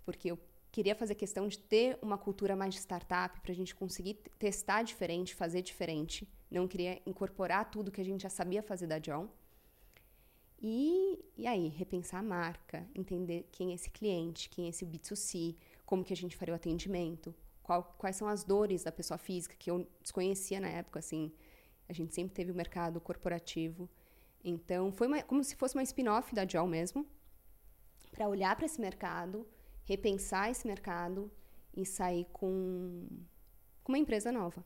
porque 0.06 0.30
eu 0.30 0.38
queria 0.72 0.94
fazer 0.94 1.16
questão 1.16 1.48
de 1.48 1.58
ter 1.58 1.98
uma 2.02 2.18
cultura 2.18 2.56
mais 2.56 2.76
de 2.76 2.82
startup 2.82 3.40
para 3.40 3.52
a 3.52 3.56
gente 3.56 3.74
conseguir 3.74 4.16
testar 4.38 4.84
diferente, 4.84 5.34
fazer 5.34 5.62
diferente. 5.62 6.28
Não 6.52 6.68
queria 6.68 7.02
incorporar 7.06 7.72
tudo 7.72 7.92
que 7.92 8.02
a 8.02 8.06
gente 8.06 8.22
já 8.22 8.30
sabia 8.30 8.62
fazer 8.62 8.86
da 8.86 9.00
John. 9.00 9.28
E, 10.62 11.24
e 11.36 11.48
aí, 11.48 11.68
repensar 11.70 12.20
a 12.20 12.24
marca, 12.24 12.86
entender 12.94 13.48
quem 13.52 13.72
é 13.72 13.76
esse 13.76 13.90
cliente, 13.90 14.50
quem 14.50 14.66
é 14.66 14.70
esse 14.70 14.86
B2C, 14.86 15.56
como 15.86 16.04
que 16.04 16.14
a 16.14 16.18
gente 16.18 16.36
faria 16.36 16.54
o 16.54 16.56
atendimento, 16.56 17.34
qual, 17.68 17.84
quais 17.98 18.16
são 18.16 18.30
as 18.30 18.46
dores 18.46 18.86
da 18.86 18.92
pessoa 18.94 19.18
física, 19.18 19.54
que 19.60 19.70
eu 19.70 19.86
desconhecia 20.02 20.58
na 20.62 20.70
época, 20.70 21.00
assim. 21.00 21.34
A 21.90 21.92
gente 21.92 22.16
sempre 22.16 22.34
teve 22.34 22.50
o 22.50 22.56
mercado 22.56 23.02
corporativo. 23.02 23.90
Então, 24.42 24.90
foi 24.94 25.08
uma, 25.08 25.22
como 25.22 25.44
se 25.44 25.54
fosse 25.54 25.76
uma 25.76 25.84
spin-off 25.84 26.34
da 26.34 26.46
John 26.46 26.66
mesmo, 26.66 27.06
para 28.10 28.26
olhar 28.30 28.56
para 28.56 28.66
esse 28.66 28.80
mercado, 28.80 29.46
repensar 29.84 30.50
esse 30.50 30.66
mercado 30.66 31.30
e 31.76 31.86
sair 31.86 32.26
com, 32.32 33.06
com 33.84 33.92
uma 33.92 33.98
empresa 33.98 34.32
nova. 34.32 34.64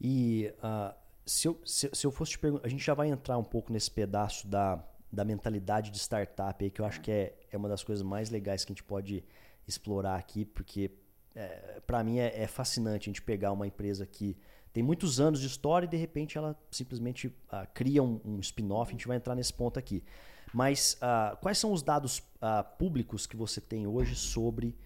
E 0.00 0.54
uh, 0.58 0.94
se, 1.26 1.48
eu, 1.48 1.60
se, 1.64 1.90
se, 1.92 2.06
eu 2.06 2.12
fosse 2.12 2.32
te 2.32 2.38
perguntar, 2.38 2.66
a 2.66 2.70
gente 2.70 2.84
já 2.84 2.94
vai 2.94 3.08
entrar 3.08 3.36
um 3.36 3.44
pouco 3.44 3.72
nesse 3.72 3.90
pedaço 3.90 4.46
da, 4.46 4.82
da 5.12 5.24
mentalidade 5.24 5.90
de 5.90 5.98
startup 5.98 6.64
aí, 6.64 6.70
que 6.70 6.80
eu 6.80 6.84
acho 6.84 7.00
que 7.00 7.10
é, 7.10 7.36
é 7.50 7.56
uma 7.56 7.68
das 7.68 7.82
coisas 7.82 8.04
mais 8.04 8.30
legais 8.30 8.64
que 8.64 8.70
a 8.70 8.74
gente 8.74 8.84
pode 8.84 9.24
explorar 9.66 10.16
aqui, 10.16 10.44
porque 10.44 10.99
é, 11.34 11.80
para 11.86 12.02
mim 12.02 12.18
é, 12.18 12.42
é, 12.42 12.46
fascinante 12.46 13.08
a 13.08 13.10
gente 13.10 13.22
pegar 13.22 13.52
uma 13.52 13.66
empresa 13.66 14.04
que 14.04 14.36
tem 14.72 14.82
muitos 14.82 15.20
anos 15.20 15.40
de 15.40 15.46
história 15.46 15.86
e 15.86 15.88
de 15.88 15.96
repente 15.96 16.38
ela 16.38 16.56
simplesmente 16.70 17.26
uh, 17.26 17.66
cria 17.74 18.02
um, 18.02 18.20
um 18.24 18.38
spin-off. 18.40 18.90
A 18.90 18.92
gente 18.92 19.08
vai 19.08 19.16
entrar 19.16 19.34
nesse 19.34 19.52
ponto 19.52 19.78
aqui. 19.78 20.04
Mas 20.52 20.94
uh, 20.94 21.36
quais 21.38 21.58
são 21.58 21.72
os 21.72 21.82
dados 21.82 22.18
uh, 22.18 22.64
públicos 22.78 23.26
que 23.26 23.36
você 23.36 23.60
tem 23.60 23.86
hoje 23.86 24.14
sobre 24.14 24.76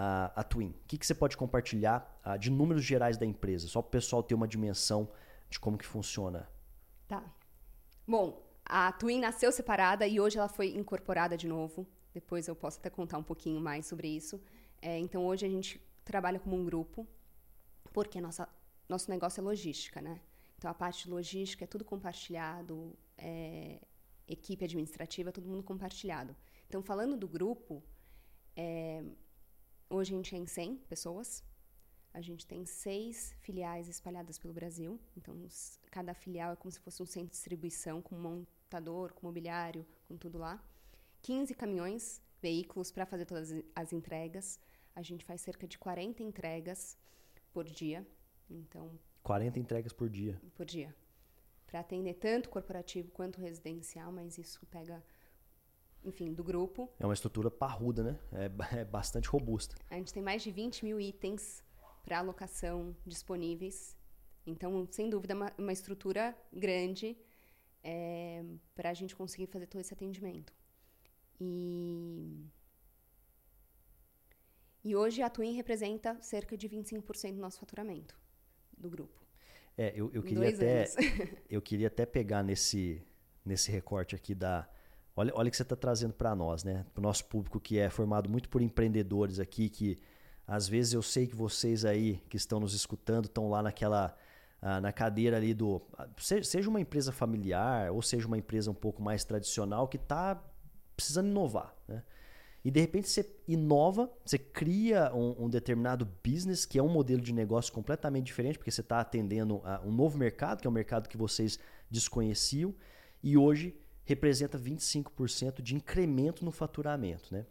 a 0.00 0.44
Twin? 0.44 0.68
O 0.68 0.86
que, 0.86 0.96
que 0.96 1.04
você 1.04 1.12
pode 1.12 1.36
compartilhar 1.36 2.22
de 2.38 2.52
números 2.52 2.84
gerais 2.84 3.16
da 3.16 3.26
empresa, 3.26 3.66
só 3.66 3.82
para 3.82 3.88
o 3.88 3.90
pessoal 3.90 4.22
ter 4.22 4.32
uma 4.32 4.46
dimensão 4.46 5.08
de 5.50 5.58
como 5.58 5.76
que 5.76 5.84
funciona? 5.84 6.48
Tá. 7.08 7.20
Bom, 8.06 8.40
a 8.64 8.92
Twin 8.92 9.18
nasceu 9.18 9.50
separada 9.50 10.06
e 10.06 10.20
hoje 10.20 10.38
ela 10.38 10.46
foi 10.46 10.68
incorporada 10.68 11.36
de 11.36 11.48
novo. 11.48 11.84
Depois 12.14 12.46
eu 12.46 12.54
posso 12.54 12.78
até 12.78 12.88
contar 12.88 13.18
um 13.18 13.24
pouquinho 13.24 13.60
mais 13.60 13.86
sobre 13.86 14.06
isso. 14.06 14.40
É, 14.80 14.96
então 14.96 15.26
hoje 15.26 15.44
a 15.44 15.48
gente 15.48 15.80
trabalha 16.08 16.40
como 16.40 16.56
um 16.56 16.64
grupo, 16.64 17.06
porque 17.92 18.20
nossa, 18.20 18.48
nosso 18.88 19.10
negócio 19.10 19.40
é 19.40 19.44
logística, 19.44 20.00
né? 20.00 20.20
Então 20.56 20.70
a 20.70 20.74
parte 20.74 21.04
de 21.04 21.10
logística 21.10 21.64
é 21.64 21.66
tudo 21.66 21.84
compartilhado, 21.84 22.98
é, 23.16 23.80
equipe 24.26 24.64
administrativa, 24.64 25.30
todo 25.30 25.46
mundo 25.46 25.62
compartilhado. 25.62 26.34
Então, 26.66 26.82
falando 26.82 27.16
do 27.16 27.28
grupo, 27.28 27.82
é, 28.56 29.02
hoje 29.88 30.12
a 30.12 30.16
gente 30.16 30.34
é 30.34 30.38
em 30.38 30.46
100 30.46 30.76
pessoas. 30.92 31.42
A 32.12 32.20
gente 32.20 32.46
tem 32.46 32.64
seis 32.66 33.34
filiais 33.40 33.88
espalhadas 33.88 34.38
pelo 34.38 34.52
Brasil. 34.52 35.00
Então, 35.16 35.34
cada 35.90 36.14
filial 36.14 36.52
é 36.52 36.56
como 36.56 36.72
se 36.72 36.80
fosse 36.80 37.02
um 37.02 37.06
centro 37.06 37.28
de 37.28 37.32
distribuição, 37.32 38.02
com 38.02 38.16
montador, 38.16 39.12
com 39.14 39.26
mobiliário, 39.26 39.86
com 40.06 40.16
tudo 40.16 40.38
lá. 40.38 40.62
15 41.22 41.54
caminhões, 41.54 42.20
veículos 42.40 42.90
para 42.90 43.06
fazer 43.06 43.24
todas 43.24 43.52
as 43.74 43.92
entregas. 43.92 44.58
A 44.98 45.02
gente 45.02 45.24
faz 45.24 45.40
cerca 45.40 45.66
de 45.66 45.78
40 45.78 46.22
entregas 46.22 46.98
por 47.52 47.64
dia. 47.64 48.06
Então, 48.50 48.98
40 49.22 49.58
entregas 49.58 49.92
por 49.92 50.08
dia. 50.08 50.40
Por 50.56 50.66
dia 50.66 50.94
para 51.68 51.80
atender 51.80 52.14
tanto 52.14 52.48
corporativo 52.48 53.10
quanto 53.10 53.40
residencial, 53.40 54.10
mas 54.10 54.38
isso 54.38 54.66
pega, 54.66 55.04
enfim, 56.02 56.32
do 56.32 56.42
grupo. 56.42 56.90
É 56.98 57.04
uma 57.04 57.12
estrutura 57.12 57.50
parruda, 57.50 58.02
né? 58.02 58.18
É, 58.32 58.80
é 58.80 58.84
bastante 58.84 59.28
robusta. 59.28 59.76
A 59.90 59.96
gente 59.96 60.12
tem 60.12 60.22
mais 60.22 60.42
de 60.42 60.50
20 60.50 60.84
mil 60.84 60.98
itens 60.98 61.62
para 62.02 62.18
alocação 62.18 62.96
disponíveis. 63.06 63.94
Então, 64.46 64.88
sem 64.90 65.10
dúvida, 65.10 65.34
uma, 65.34 65.52
uma 65.58 65.72
estrutura 65.72 66.34
grande 66.50 67.18
é, 67.84 68.42
para 68.74 68.88
a 68.88 68.94
gente 68.94 69.14
conseguir 69.14 69.46
fazer 69.46 69.66
todo 69.66 69.82
esse 69.82 69.92
atendimento. 69.92 70.54
E, 71.38 72.46
e 74.88 74.96
hoje 74.96 75.20
a 75.20 75.28
Twin 75.28 75.52
representa 75.52 76.16
cerca 76.22 76.56
de 76.56 76.66
25% 76.66 77.34
do 77.34 77.40
nosso 77.40 77.60
faturamento 77.60 78.16
do 78.78 78.88
grupo. 78.88 79.22
É, 79.76 79.92
eu, 79.94 80.10
eu 80.14 80.22
queria 80.22 80.48
até 80.48 80.86
eu 81.50 81.60
queria 81.60 81.88
até 81.88 82.06
pegar 82.06 82.42
nesse 82.42 83.02
nesse 83.44 83.70
recorte 83.70 84.16
aqui 84.16 84.34
da 84.34 84.66
olha 85.14 85.30
olha 85.36 85.48
o 85.48 85.50
que 85.50 85.56
você 85.58 85.62
está 85.62 85.76
trazendo 85.76 86.14
para 86.14 86.34
nós, 86.34 86.64
né? 86.64 86.86
Para 86.94 87.00
o 87.00 87.02
nosso 87.02 87.26
público 87.26 87.60
que 87.60 87.78
é 87.78 87.90
formado 87.90 88.30
muito 88.30 88.48
por 88.48 88.62
empreendedores 88.62 89.38
aqui 89.38 89.68
que 89.68 89.98
às 90.46 90.66
vezes 90.66 90.94
eu 90.94 91.02
sei 91.02 91.26
que 91.26 91.36
vocês 91.36 91.84
aí 91.84 92.22
que 92.30 92.38
estão 92.38 92.58
nos 92.58 92.72
escutando 92.72 93.26
estão 93.26 93.50
lá 93.50 93.62
naquela 93.62 94.16
ah, 94.62 94.80
na 94.80 94.90
cadeira 94.90 95.36
ali 95.36 95.52
do 95.52 95.82
seja 96.16 96.68
uma 96.70 96.80
empresa 96.80 97.12
familiar 97.12 97.92
ou 97.92 98.00
seja 98.00 98.26
uma 98.26 98.38
empresa 98.38 98.70
um 98.70 98.74
pouco 98.74 99.02
mais 99.02 99.22
tradicional 99.22 99.86
que 99.86 99.98
está 99.98 100.42
precisando 100.96 101.28
inovar, 101.28 101.74
né? 101.86 102.02
E 102.64 102.70
de 102.70 102.80
repente 102.80 103.08
você 103.08 103.28
inova, 103.46 104.10
você 104.24 104.38
cria 104.38 105.14
um, 105.14 105.44
um, 105.44 105.48
determinado 105.48 106.08
business 106.24 106.66
que 106.66 106.78
é 106.78 106.82
um 106.82 106.88
modelo 106.88 107.22
de 107.22 107.32
negócio 107.32 107.72
completamente 107.72 108.26
diferente, 108.26 108.58
porque 108.58 108.70
você 108.70 108.80
está 108.80 109.00
atendendo 109.00 109.60
a 109.64 109.80
um 109.84 109.92
novo 109.92 110.18
mercado, 110.18 110.60
que 110.60 110.66
é 110.66 110.70
um 110.70 110.72
mercado 110.72 111.08
que 111.08 111.16
vocês 111.16 111.58
desconheciam, 111.90 112.74
e 113.22 113.36
hoje 113.36 113.74
representa 114.04 114.58
25% 114.58 115.60
de 115.62 115.76
incremento 115.76 116.44
no 116.44 116.50
faturamento. 116.50 117.32
Né? 117.32 117.46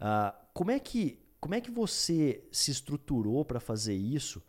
Ah, 0.00 0.34
como, 0.52 0.70
é 0.70 0.78
que, 0.78 1.18
como 1.40 1.54
é 1.54 1.60
que 1.60 1.70
você 1.70 2.44
se 2.52 2.70
estruturou 2.70 3.44
para 3.44 3.58
fazer 3.58 3.94
isso 3.94 4.42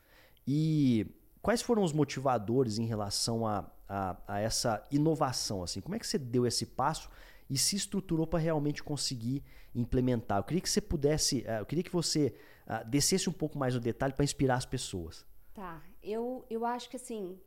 e 0.47 1.07
quais 1.41 1.61
foram 1.61 1.81
os 1.83 1.93
motivadores 1.93 2.77
em 2.77 2.85
relação 2.85 3.47
a, 3.47 3.71
a, 3.87 4.17
a 4.27 4.39
essa 4.39 4.83
inovação? 4.91 5.63
Assim? 5.63 5.81
Como 5.81 5.95
é 5.95 5.99
que 5.99 6.05
você 6.05 6.17
deu 6.17 6.45
esse 6.45 6.65
passo 6.65 7.09
e 7.49 7.57
se 7.57 7.75
estruturou 7.75 8.25
para 8.25 8.39
realmente 8.39 8.83
conseguir 8.83 9.43
implementar. 9.73 10.39
Eu 10.39 10.43
queria 10.43 10.61
que 10.61 10.69
você 10.69 10.81
pudesse, 10.81 11.45
eh, 11.45 11.59
eu 11.59 11.65
queria 11.65 11.83
que 11.83 11.91
você 11.91 12.35
uh, 12.65 12.87
descesse 12.89 13.29
um 13.29 13.33
pouco 13.33 13.57
mais 13.57 13.73
no 13.75 13.79
detalhe 13.79 14.13
para 14.13 14.23
inspirar 14.23 14.55
as 14.55 14.65
pessoas. 14.65 15.25
Tá, 15.53 15.83
eu, 16.01 16.45
eu 16.49 16.65
acho 16.65 16.89
que 16.89 16.95
assim, 16.95 17.39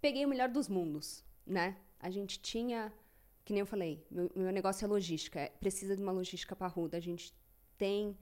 peguei 0.00 0.24
o 0.24 0.28
melhor 0.28 0.48
dos 0.48 0.68
mundos, 0.68 1.24
né? 1.46 1.76
A 1.98 2.10
gente 2.10 2.40
tinha, 2.40 2.92
que 3.44 3.52
nem 3.52 3.60
eu 3.60 3.66
falei, 3.66 4.06
meu, 4.10 4.30
meu 4.34 4.52
negócio 4.52 4.84
é 4.84 4.88
logística, 4.88 5.40
é, 5.40 5.48
precisa 5.48 5.96
de 5.96 6.02
uma 6.02 6.12
logística 6.12 6.54
parruda, 6.54 6.96
a 6.96 7.00
gente 7.00 7.34
tem 7.76 8.16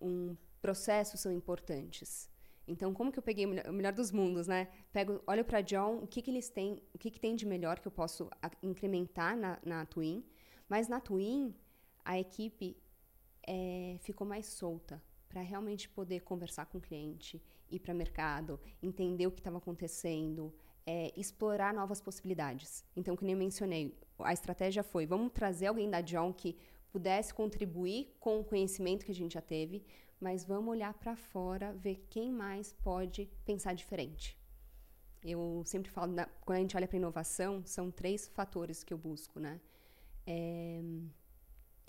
um 0.00 0.36
processos 0.60 1.20
são 1.20 1.32
importantes. 1.32 2.29
Então, 2.70 2.94
como 2.94 3.10
que 3.10 3.18
eu 3.18 3.22
peguei 3.22 3.46
o 3.46 3.72
melhor 3.72 3.92
dos 3.92 4.12
mundos, 4.12 4.46
né? 4.46 4.68
Pego, 4.92 5.20
olho 5.26 5.44
para 5.44 5.60
John, 5.60 5.96
o 5.96 6.06
que 6.06 6.22
que 6.22 6.30
eles 6.30 6.48
têm, 6.48 6.80
o 6.94 6.98
que 6.98 7.10
que 7.10 7.18
tem 7.18 7.34
de 7.34 7.44
melhor 7.44 7.80
que 7.80 7.88
eu 7.88 7.92
posso 7.92 8.30
incrementar 8.62 9.36
na, 9.36 9.58
na 9.64 9.84
Twin, 9.84 10.24
mas 10.68 10.86
na 10.86 11.00
Twin 11.00 11.52
a 12.04 12.18
equipe 12.18 12.76
é, 13.46 13.96
ficou 14.00 14.24
mais 14.24 14.46
solta 14.46 15.02
para 15.28 15.42
realmente 15.42 15.88
poder 15.88 16.20
conversar 16.20 16.66
com 16.66 16.78
o 16.78 16.80
cliente, 16.80 17.42
ir 17.68 17.80
para 17.80 17.92
o 17.92 17.96
mercado, 17.96 18.60
entender 18.80 19.26
o 19.26 19.32
que 19.32 19.40
estava 19.40 19.58
acontecendo, 19.58 20.54
é, 20.86 21.12
explorar 21.16 21.74
novas 21.74 22.00
possibilidades. 22.00 22.84
Então, 22.94 23.16
como 23.16 23.30
eu 23.30 23.36
mencionei, 23.36 23.98
a 24.20 24.32
estratégia 24.32 24.84
foi: 24.84 25.06
vamos 25.06 25.32
trazer 25.32 25.66
alguém 25.66 25.90
da 25.90 26.00
John 26.00 26.32
que 26.32 26.56
pudesse 26.92 27.34
contribuir 27.34 28.14
com 28.20 28.38
o 28.38 28.44
conhecimento 28.44 29.04
que 29.04 29.12
a 29.12 29.14
gente 29.14 29.34
já 29.34 29.40
teve, 29.40 29.84
mas 30.20 30.44
vamos 30.44 30.70
olhar 30.70 30.92
para 30.94 31.16
fora, 31.16 31.72
ver 31.72 32.06
quem 32.10 32.30
mais 32.30 32.72
pode 32.72 33.26
pensar 33.44 33.74
diferente. 33.74 34.38
Eu 35.22 35.62
sempre 35.66 35.90
falo, 35.90 36.12
na, 36.12 36.26
quando 36.44 36.58
a 36.58 36.60
gente 36.60 36.76
olha 36.76 36.86
para 36.86 36.96
inovação, 36.96 37.62
são 37.64 37.90
três 37.90 38.28
fatores 38.28 38.84
que 38.84 38.92
eu 38.92 38.98
busco, 38.98 39.38
né? 39.40 39.60
É, 40.26 40.80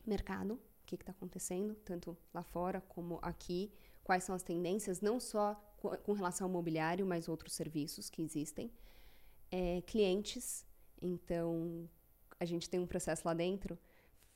mercado, 0.06 0.56
o 0.56 0.86
que 0.86 0.96
está 0.96 1.12
acontecendo, 1.12 1.76
tanto 1.76 2.18
lá 2.34 2.44
fora 2.44 2.82
como 2.82 3.20
aqui, 3.22 3.72
quais 4.04 4.24
são 4.24 4.34
as 4.34 4.44
tendências, 4.44 5.02
não 5.02 5.20
só 5.20 5.56
com 6.04 6.14
relação 6.14 6.48
ao 6.48 6.52
mobiliário, 6.52 7.06
mas 7.06 7.28
outros 7.28 7.54
serviços 7.54 8.10
que 8.10 8.22
existem. 8.22 8.72
É, 9.50 9.82
clientes, 9.82 10.66
então 11.02 11.90
a 12.40 12.46
gente 12.46 12.70
tem 12.70 12.80
um 12.80 12.88
processo 12.88 13.24
lá 13.26 13.34
dentro 13.34 13.78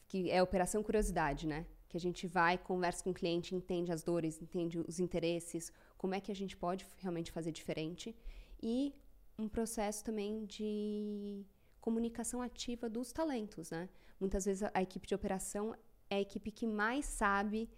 que 0.07 0.29
é 0.29 0.41
operação 0.41 0.83
curiosidade, 0.83 1.47
né? 1.47 1.65
Que 1.95 1.97
a 1.97 2.01
gente 2.01 2.27
vai, 2.27 2.57
conversa 2.57 3.01
com 3.05 3.11
o 3.11 3.13
cliente, 3.13 3.55
entende 3.55 3.89
as 3.89 4.03
dores, 4.03 4.41
entende 4.41 4.77
os 4.77 4.99
interesses, 4.99 5.71
como 5.97 6.13
é 6.13 6.19
que 6.19 6.29
a 6.29 6.35
gente 6.35 6.57
pode 6.57 6.85
realmente 6.97 7.31
fazer 7.31 7.53
diferente. 7.53 8.13
E 8.61 8.93
um 9.39 9.47
processo 9.47 10.03
também 10.03 10.45
de 10.45 11.45
comunicação 11.79 12.41
ativa 12.41 12.89
dos 12.89 13.13
talentos, 13.13 13.71
né? 13.71 13.87
Muitas 14.19 14.43
vezes 14.43 14.63
a, 14.73 14.81
equipe 14.81 15.07
de 15.07 15.15
operação 15.15 15.73
é 16.09 16.17
a 16.17 16.21
equipe 16.21 16.51
que 16.51 16.67
mais 16.67 17.05
sabe 17.05 17.69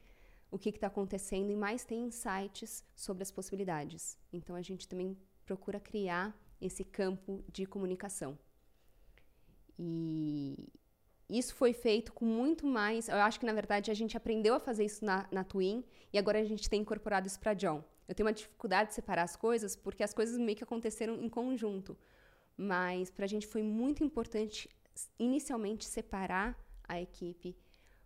o 0.49 0.57
que 0.57 0.69
está 0.69 0.87
acontecendo 0.87 1.51
e 1.51 1.55
mais 1.55 1.85
tem 1.85 2.05
insights 2.05 2.83
sobre 2.95 3.21
as 3.21 3.29
possibilidades. 3.29 4.17
Então 4.33 4.55
a 4.55 4.63
gente 4.63 4.87
também 4.87 5.15
procura 5.45 5.79
criar 5.79 6.35
esse 6.59 6.83
campo 6.83 7.43
de 7.51 7.67
comunicação. 7.67 8.35
E, 9.77 10.69
isso 11.29 11.53
foi 11.55 11.73
feito 11.73 12.13
com 12.13 12.25
muito 12.25 12.65
mais. 12.65 13.09
Eu 13.09 13.17
acho 13.17 13.39
que, 13.39 13.45
na 13.45 13.53
verdade, 13.53 13.91
a 13.91 13.93
gente 13.93 14.15
aprendeu 14.15 14.55
a 14.55 14.59
fazer 14.59 14.85
isso 14.85 15.03
na, 15.03 15.27
na 15.31 15.43
Twin 15.43 15.83
e 16.13 16.17
agora 16.17 16.39
a 16.39 16.43
gente 16.43 16.69
tem 16.69 16.81
incorporado 16.81 17.27
isso 17.27 17.39
para 17.39 17.53
John. 17.53 17.83
Eu 18.07 18.15
tenho 18.15 18.25
uma 18.25 18.33
dificuldade 18.33 18.89
de 18.89 18.95
separar 18.95 19.23
as 19.23 19.35
coisas 19.35 19.75
porque 19.75 20.03
as 20.03 20.13
coisas 20.13 20.37
meio 20.37 20.57
que 20.57 20.63
aconteceram 20.63 21.21
em 21.21 21.29
conjunto. 21.29 21.97
Mas 22.55 23.09
para 23.11 23.25
a 23.25 23.27
gente 23.27 23.45
foi 23.45 23.61
muito 23.61 24.03
importante, 24.03 24.69
inicialmente, 25.19 25.85
separar 25.85 26.57
a 26.87 27.01
equipe, 27.01 27.55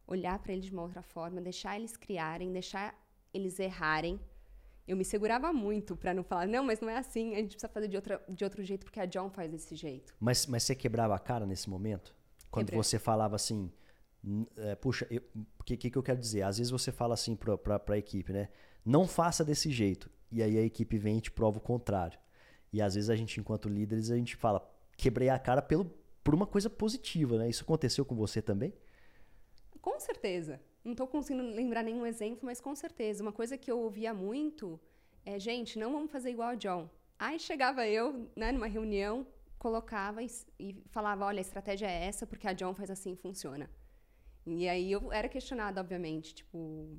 olhar 0.08 0.40
para 0.40 0.54
eles 0.54 0.66
de 0.66 0.72
uma 0.72 0.82
outra 0.82 1.04
forma, 1.04 1.40
deixar 1.40 1.78
eles 1.78 1.96
criarem, 1.96 2.52
deixar 2.52 2.96
eles 3.32 3.60
errarem. 3.60 4.20
Eu 4.88 4.98
me 4.98 5.06
segurava 5.06 5.54
muito 5.54 5.96
para 5.96 6.14
não 6.14 6.24
falar, 6.24 6.48
não, 6.48 6.64
mas 6.64 6.82
não 6.82 6.90
é 6.90 6.98
assim, 6.98 7.34
a 7.34 7.38
gente 7.38 7.52
precisa 7.52 7.70
fazer 7.70 7.88
de, 7.88 7.96
outra, 7.96 8.22
de 8.28 8.44
outro 8.44 8.64
jeito 8.64 8.84
porque 8.84 9.00
a 9.00 9.06
John 9.06 9.30
faz 9.30 9.50
desse 9.50 9.76
jeito. 9.76 10.14
Mas, 10.20 10.48
mas 10.48 10.64
você 10.64 10.76
quebrava 10.76 11.16
a 11.16 11.20
cara 11.20 11.46
nesse 11.46 11.70
momento? 11.70 12.14
Quando 12.52 12.72
você 12.74 13.00
falava 13.00 13.36
assim, 13.36 13.72
é, 14.58 14.76
puxa, 14.76 15.08
o 15.60 15.64
que, 15.64 15.78
que, 15.78 15.98
eu 15.98 16.04
quero 16.04 16.20
dizer? 16.20 16.44
Às 16.44 16.58
vezes 16.58 16.70
você 16.70 16.92
fala 16.92 17.14
assim 17.14 17.36
para 17.36 17.82
a 17.88 17.98
equipe, 17.98 18.32
né? 18.32 18.50
Não 18.86 19.08
faça 19.08 19.44
desse 19.44 19.72
jeito. 19.72 20.10
E 20.32 20.44
aí 20.44 20.58
a 20.58 20.62
equipe 20.62 20.98
vem 20.98 21.18
e 21.18 21.22
te 21.22 21.32
prova 21.32 21.58
o 21.58 21.62
contrário. 21.62 22.20
E 22.72 22.82
às 22.82 22.96
vezes 22.96 23.10
a 23.10 23.16
gente, 23.16 23.40
enquanto 23.40 23.68
líderes, 23.70 24.12
a 24.12 24.18
gente 24.18 24.36
fala, 24.36 24.70
quebrei 24.96 25.30
a 25.30 25.40
cara 25.40 25.62
pelo, 25.62 25.86
por 26.24 26.36
uma 26.36 26.46
coisa 26.46 26.70
positiva, 26.70 27.38
né? 27.38 27.50
Isso 27.50 27.64
aconteceu 27.64 28.06
com 28.06 28.16
você 28.16 28.42
também? 28.42 28.74
Com 29.82 30.00
certeza. 30.00 30.62
Não 30.84 30.92
estou 30.92 31.08
conseguindo 31.08 31.44
lembrar 31.44 31.84
nenhum 31.84 32.06
exemplo, 32.06 32.42
mas 32.44 32.60
com 32.60 32.76
certeza. 32.76 33.24
Uma 33.24 33.32
coisa 33.32 33.58
que 33.58 33.72
eu 33.72 33.80
ouvia 33.80 34.14
muito 34.14 34.80
é, 35.26 35.40
gente, 35.40 35.78
não 35.78 35.92
vamos 35.92 36.12
fazer 36.12 36.32
igual 36.32 36.50
ao 36.50 36.56
John. 36.56 36.90
Aí 37.20 37.40
chegava 37.40 37.88
eu, 37.88 38.28
né, 38.36 38.52
numa 38.52 38.68
reunião, 38.68 39.26
colocava 39.62 40.24
e, 40.24 40.28
e 40.60 40.84
falava, 40.90 41.24
olha, 41.24 41.40
a 41.40 41.48
estratégia 41.48 41.86
é 41.86 42.06
essa, 42.06 42.26
porque 42.26 42.48
a 42.48 42.54
John 42.54 42.74
faz 42.74 42.90
assim, 42.90 43.16
funciona. 43.16 43.70
E 44.44 44.68
aí 44.68 44.92
eu 44.92 45.14
era 45.14 45.30
questionada, 45.30 45.80
obviamente, 45.80 46.34
tipo, 46.34 46.98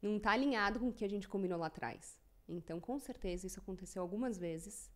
não 0.00 0.18
está 0.18 0.30
alinhado 0.30 0.78
com 0.78 0.90
o 0.90 0.92
que 0.92 1.04
a 1.04 1.10
gente 1.10 1.28
combinou 1.28 1.58
lá 1.58 1.66
atrás. 1.66 2.16
Então, 2.48 2.78
com 2.78 2.96
certeza, 2.96 3.44
isso 3.44 3.58
aconteceu 3.58 4.00
algumas 4.00 4.38
vezes. 4.38 4.88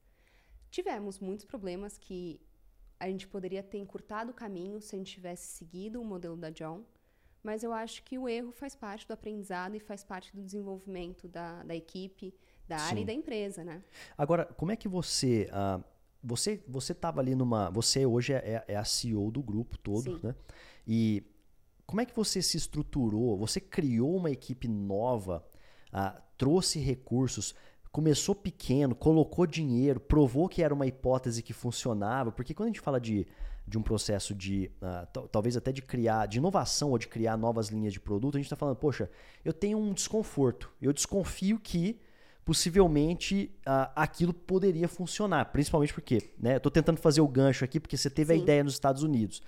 Tivemos 0.70 1.18
muitos 1.18 1.44
problemas 1.44 1.98
que 1.98 2.40
a 3.00 3.08
gente 3.10 3.26
poderia 3.26 3.64
ter 3.64 3.78
encurtado 3.78 4.30
o 4.30 4.34
caminho 4.34 4.80
se 4.80 4.94
a 4.94 4.98
gente 4.98 5.12
tivesse 5.12 5.48
seguido 5.48 6.00
o 6.00 6.04
modelo 6.04 6.36
da 6.36 6.50
John, 6.50 6.84
mas 7.42 7.64
eu 7.64 7.72
acho 7.72 8.04
que 8.04 8.16
o 8.16 8.28
erro 8.28 8.52
faz 8.52 8.76
parte 8.76 9.04
do 9.04 9.14
aprendizado 9.14 9.74
e 9.74 9.80
faz 9.80 10.04
parte 10.04 10.32
do 10.32 10.44
desenvolvimento 10.44 11.26
da, 11.26 11.64
da 11.64 11.74
equipe, 11.74 12.32
da 12.68 12.76
área 12.76 12.98
Sim. 12.98 13.02
e 13.02 13.06
da 13.06 13.12
empresa, 13.12 13.64
né? 13.64 13.82
Agora, 14.16 14.44
como 14.44 14.70
é 14.70 14.76
que 14.76 14.86
você... 14.86 15.50
Uh, 15.50 15.95
você 16.26 16.62
você 16.66 16.92
estava 16.92 17.20
ali 17.20 17.34
numa... 17.34 17.70
Você 17.70 18.04
hoje 18.04 18.32
é, 18.32 18.64
é, 18.66 18.76
a 18.76 18.84
CEO 18.84 19.30
do 19.30 19.42
grupo 19.42 19.78
todo, 19.78 20.18
Sim. 20.18 20.26
né? 20.26 20.34
E 20.86 21.22
como 21.86 22.00
é 22.00 22.04
que 22.04 22.14
você 22.14 22.42
se 22.42 22.56
estruturou? 22.56 23.38
Você 23.38 23.60
criou 23.60 24.16
uma 24.16 24.30
equipe 24.30 24.66
nova, 24.66 25.44
uh, 25.92 26.20
trouxe 26.36 26.80
recursos, 26.80 27.54
começou 27.92 28.34
pequeno, 28.34 28.94
colocou 28.94 29.46
dinheiro, 29.46 30.00
provou 30.00 30.48
que 30.48 30.62
era 30.62 30.74
uma 30.74 30.86
hipótese 30.86 31.42
que 31.42 31.52
funcionava, 31.52 32.32
porque 32.32 32.52
quando 32.52 32.66
a 32.66 32.70
gente 32.70 32.80
fala 32.80 33.00
de, 33.00 33.26
de 33.66 33.78
um 33.78 33.82
processo 33.82 34.34
de, 34.34 34.70
uh, 34.82 35.28
talvez 35.28 35.56
até 35.56 35.70
de 35.70 35.80
criar, 35.80 36.26
de 36.26 36.38
inovação 36.38 36.90
ou 36.90 36.98
de 36.98 37.06
criar 37.06 37.36
novas 37.36 37.68
linhas 37.68 37.92
de 37.92 38.00
produto, 38.00 38.36
a 38.36 38.38
gente 38.38 38.46
está 38.46 38.56
falando, 38.56 38.76
poxa, 38.76 39.08
eu 39.44 39.52
tenho 39.52 39.78
um 39.78 39.94
desconforto, 39.94 40.72
eu 40.82 40.92
desconfio 40.92 41.58
que 41.60 42.00
possivelmente 42.46 43.50
uh, 43.66 43.90
aquilo 43.96 44.32
poderia 44.32 44.86
funcionar, 44.86 45.46
principalmente 45.46 45.92
porque, 45.92 46.30
né, 46.38 46.60
eu 46.62 46.70
tentando 46.70 47.00
fazer 47.00 47.20
o 47.20 47.26
gancho 47.26 47.64
aqui 47.64 47.80
porque 47.80 47.96
você 47.96 48.08
teve 48.08 48.32
Sim. 48.32 48.38
a 48.38 48.42
ideia 48.42 48.62
nos 48.62 48.74
Estados 48.74 49.02
Unidos. 49.02 49.42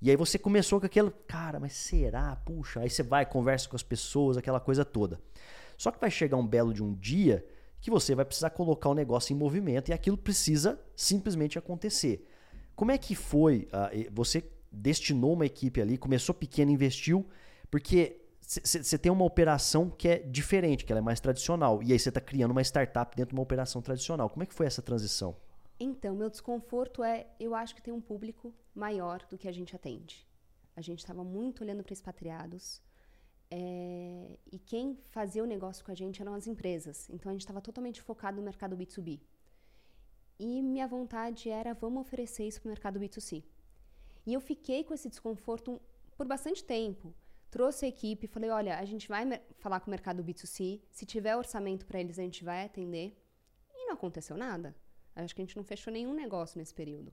E 0.00 0.08
aí 0.08 0.14
você 0.14 0.38
começou 0.38 0.78
com 0.78 0.86
aquele, 0.86 1.10
cara, 1.26 1.58
mas 1.58 1.72
será? 1.72 2.36
Puxa, 2.36 2.78
aí 2.78 2.88
você 2.88 3.02
vai, 3.02 3.26
conversa 3.26 3.68
com 3.68 3.74
as 3.74 3.82
pessoas, 3.82 4.36
aquela 4.36 4.60
coisa 4.60 4.84
toda. 4.84 5.20
Só 5.76 5.90
que 5.90 6.00
vai 6.00 6.12
chegar 6.12 6.36
um 6.36 6.46
belo 6.46 6.72
de 6.72 6.80
um 6.80 6.94
dia 6.94 7.44
que 7.80 7.90
você 7.90 8.14
vai 8.14 8.24
precisar 8.24 8.50
colocar 8.50 8.88
o 8.88 8.94
negócio 8.94 9.34
em 9.34 9.36
movimento 9.36 9.88
e 9.88 9.92
aquilo 9.92 10.16
precisa 10.16 10.80
simplesmente 10.94 11.58
acontecer. 11.58 12.24
Como 12.76 12.92
é 12.92 12.98
que 12.98 13.16
foi? 13.16 13.68
Uh, 13.72 14.08
você 14.12 14.48
destinou 14.70 15.32
uma 15.32 15.46
equipe 15.46 15.80
ali, 15.80 15.98
começou 15.98 16.32
pequeno, 16.32 16.70
investiu, 16.70 17.26
porque 17.68 18.20
você 18.48 18.96
tem 18.96 19.12
uma 19.12 19.26
operação 19.26 19.90
que 19.90 20.08
é 20.08 20.18
diferente, 20.20 20.84
que 20.84 20.90
ela 20.90 21.00
é 21.00 21.02
mais 21.02 21.20
tradicional, 21.20 21.82
e 21.82 21.92
aí 21.92 21.98
você 21.98 22.08
está 22.08 22.20
criando 22.20 22.52
uma 22.52 22.62
startup 22.62 23.14
dentro 23.14 23.34
de 23.34 23.38
uma 23.38 23.42
operação 23.42 23.82
tradicional. 23.82 24.30
Como 24.30 24.42
é 24.42 24.46
que 24.46 24.54
foi 24.54 24.66
essa 24.66 24.80
transição? 24.80 25.36
Então, 25.78 26.16
meu 26.16 26.30
desconforto 26.30 27.04
é, 27.04 27.26
eu 27.38 27.54
acho 27.54 27.74
que 27.74 27.82
tem 27.82 27.92
um 27.92 28.00
público 28.00 28.54
maior 28.74 29.24
do 29.28 29.36
que 29.36 29.46
a 29.46 29.52
gente 29.52 29.76
atende. 29.76 30.26
A 30.74 30.80
gente 30.80 31.00
estava 31.00 31.22
muito 31.22 31.62
olhando 31.62 31.84
para 31.84 31.92
expatriados, 31.92 32.80
é, 33.50 34.38
e 34.50 34.58
quem 34.58 34.98
fazia 35.10 35.42
o 35.42 35.46
negócio 35.46 35.84
com 35.84 35.90
a 35.90 35.94
gente 35.94 36.20
eram 36.20 36.34
as 36.34 36.46
empresas. 36.46 37.08
Então 37.10 37.30
a 37.30 37.32
gente 37.32 37.42
estava 37.42 37.60
totalmente 37.60 38.00
focado 38.00 38.38
no 38.38 38.42
mercado 38.42 38.76
B2B. 38.76 39.20
E 40.38 40.62
minha 40.62 40.86
vontade 40.86 41.50
era 41.50 41.74
vamos 41.74 42.00
oferecer 42.00 42.46
isso 42.46 42.60
para 42.60 42.68
o 42.68 42.70
mercado 42.70 43.00
B2C. 43.00 43.44
E 44.26 44.32
eu 44.32 44.40
fiquei 44.40 44.84
com 44.84 44.94
esse 44.94 45.08
desconforto 45.08 45.80
por 46.16 46.26
bastante 46.26 46.62
tempo. 46.62 47.14
Trouxe 47.50 47.86
a 47.86 47.88
equipe, 47.88 48.26
falei: 48.26 48.50
olha, 48.50 48.78
a 48.78 48.84
gente 48.84 49.08
vai 49.08 49.24
falar 49.58 49.80
com 49.80 49.86
o 49.86 49.90
mercado 49.90 50.22
B2C, 50.22 50.82
se 50.90 51.06
tiver 51.06 51.36
orçamento 51.36 51.86
para 51.86 52.00
eles, 52.00 52.18
a 52.18 52.22
gente 52.22 52.44
vai 52.44 52.64
atender. 52.64 53.16
E 53.74 53.86
não 53.86 53.94
aconteceu 53.94 54.36
nada. 54.36 54.74
Acho 55.16 55.34
que 55.34 55.42
a 55.42 55.44
gente 55.44 55.56
não 55.56 55.64
fechou 55.64 55.92
nenhum 55.92 56.14
negócio 56.14 56.58
nesse 56.58 56.74
período. 56.74 57.12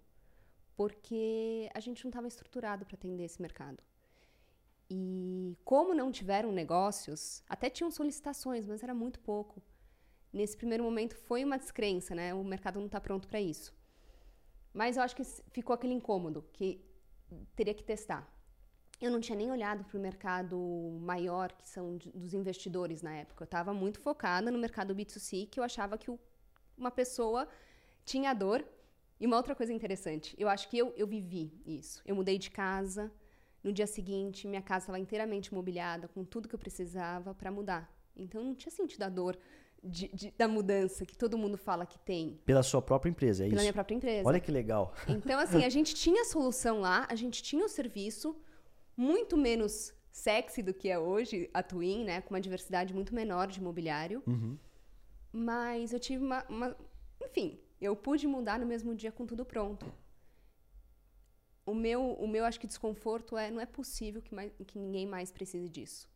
Porque 0.75 1.69
a 1.73 1.79
gente 1.79 2.03
não 2.03 2.09
estava 2.09 2.27
estruturado 2.27 2.85
para 2.85 2.95
atender 2.95 3.23
esse 3.23 3.41
mercado. 3.41 3.81
E 4.89 5.57
como 5.63 5.93
não 5.93 6.11
tiveram 6.11 6.51
negócios, 6.51 7.43
até 7.49 7.69
tinham 7.69 7.89
solicitações, 7.89 8.67
mas 8.67 8.83
era 8.83 8.93
muito 8.93 9.19
pouco. 9.19 9.61
Nesse 10.31 10.55
primeiro 10.55 10.83
momento 10.83 11.15
foi 11.15 11.43
uma 11.43 11.57
descrença, 11.57 12.13
né? 12.13 12.33
O 12.33 12.43
mercado 12.43 12.77
não 12.77 12.85
está 12.85 12.99
pronto 12.99 13.27
para 13.27 13.39
isso. 13.39 13.73
Mas 14.73 14.97
eu 14.97 15.03
acho 15.03 15.15
que 15.15 15.23
ficou 15.23 15.73
aquele 15.73 15.93
incômodo 15.93 16.45
que 16.51 16.85
teria 17.55 17.73
que 17.73 17.83
testar. 17.83 18.29
Eu 19.01 19.11
não 19.11 19.19
tinha 19.19 19.37
nem 19.37 19.51
olhado 19.51 19.83
para 19.83 19.97
o 19.97 20.01
mercado 20.01 20.57
maior, 21.01 21.51
que 21.51 21.67
são 21.67 21.97
dos 21.97 22.33
investidores 22.33 23.01
na 23.01 23.13
época. 23.13 23.43
Eu 23.43 23.45
estava 23.45 23.73
muito 23.73 23.99
focada 23.99 24.49
no 24.49 24.57
mercado 24.57 24.95
B2C, 24.95 25.49
que 25.49 25.59
eu 25.59 25.63
achava 25.63 25.97
que 25.97 26.09
uma 26.77 26.91
pessoa 26.91 27.47
tinha 28.05 28.33
dor. 28.33 28.65
E 29.19 29.25
uma 29.25 29.37
outra 29.37 29.55
coisa 29.55 29.71
interessante, 29.71 30.35
eu 30.37 30.49
acho 30.49 30.67
que 30.69 30.77
eu, 30.77 30.93
eu 30.97 31.07
vivi 31.07 31.53
isso. 31.65 32.01
Eu 32.05 32.15
mudei 32.15 32.37
de 32.37 32.51
casa, 32.51 33.11
no 33.63 33.71
dia 33.71 33.87
seguinte, 33.87 34.47
minha 34.47 34.61
casa 34.61 34.83
estava 34.83 34.99
inteiramente 34.99 35.53
mobiliada, 35.53 36.07
com 36.07 36.23
tudo 36.23 36.47
que 36.47 36.55
eu 36.55 36.59
precisava 36.59 37.33
para 37.33 37.49
mudar. 37.49 37.89
Então, 38.15 38.43
não 38.43 38.53
tinha 38.53 38.71
sentido 38.71 39.03
a 39.03 39.09
dor 39.09 39.37
de, 39.83 40.07
de, 40.09 40.31
da 40.37 40.47
mudança 40.47 41.05
que 41.05 41.17
todo 41.17 41.37
mundo 41.37 41.57
fala 41.57 41.85
que 41.85 41.97
tem. 41.99 42.39
Pela 42.45 42.63
sua 42.63 42.81
própria 42.81 43.09
empresa, 43.09 43.43
é 43.43 43.45
Pela 43.45 43.47
isso? 43.47 43.55
Pela 43.55 43.63
minha 43.63 43.73
própria 43.73 43.95
empresa. 43.95 44.27
Olha 44.27 44.39
que 44.39 44.51
legal. 44.51 44.93
Então, 45.07 45.39
assim, 45.39 45.63
a 45.63 45.69
gente 45.69 45.93
tinha 45.95 46.21
a 46.21 46.25
solução 46.25 46.79
lá, 46.79 47.07
a 47.09 47.15
gente 47.15 47.41
tinha 47.41 47.65
o 47.65 47.69
serviço, 47.69 48.35
muito 48.95 49.35
menos 49.37 49.93
sexy 50.11 50.61
do 50.63 50.73
que 50.73 50.89
é 50.89 50.97
hoje 50.97 51.49
a 51.53 51.61
Twin, 51.61 52.03
né? 52.05 52.21
Com 52.21 52.33
uma 52.33 52.41
diversidade 52.41 52.93
muito 52.93 53.13
menor 53.13 53.47
de 53.47 53.61
mobiliário. 53.61 54.23
Uhum. 54.25 54.57
Mas 55.31 55.91
eu 55.91 55.99
tive 55.99 56.23
uma, 56.23 56.45
uma... 56.47 56.77
Enfim, 57.21 57.59
eu 57.81 57.95
pude 57.95 58.25
mudar 58.25 58.59
no 58.59 58.65
mesmo 58.65 58.95
dia 58.95 59.11
com 59.11 59.25
tudo 59.25 59.45
pronto 59.45 59.85
o 61.65 61.73
meu, 61.73 62.13
o 62.13 62.27
meu 62.27 62.45
acho 62.45 62.59
que 62.59 62.67
desconforto 62.67 63.37
é 63.37 63.49
não 63.49 63.59
é 63.59 63.65
possível 63.65 64.21
que, 64.21 64.33
mais, 64.35 64.51
que 64.67 64.77
ninguém 64.77 65.05
mais 65.07 65.31
precise 65.31 65.67
disso. 65.67 66.07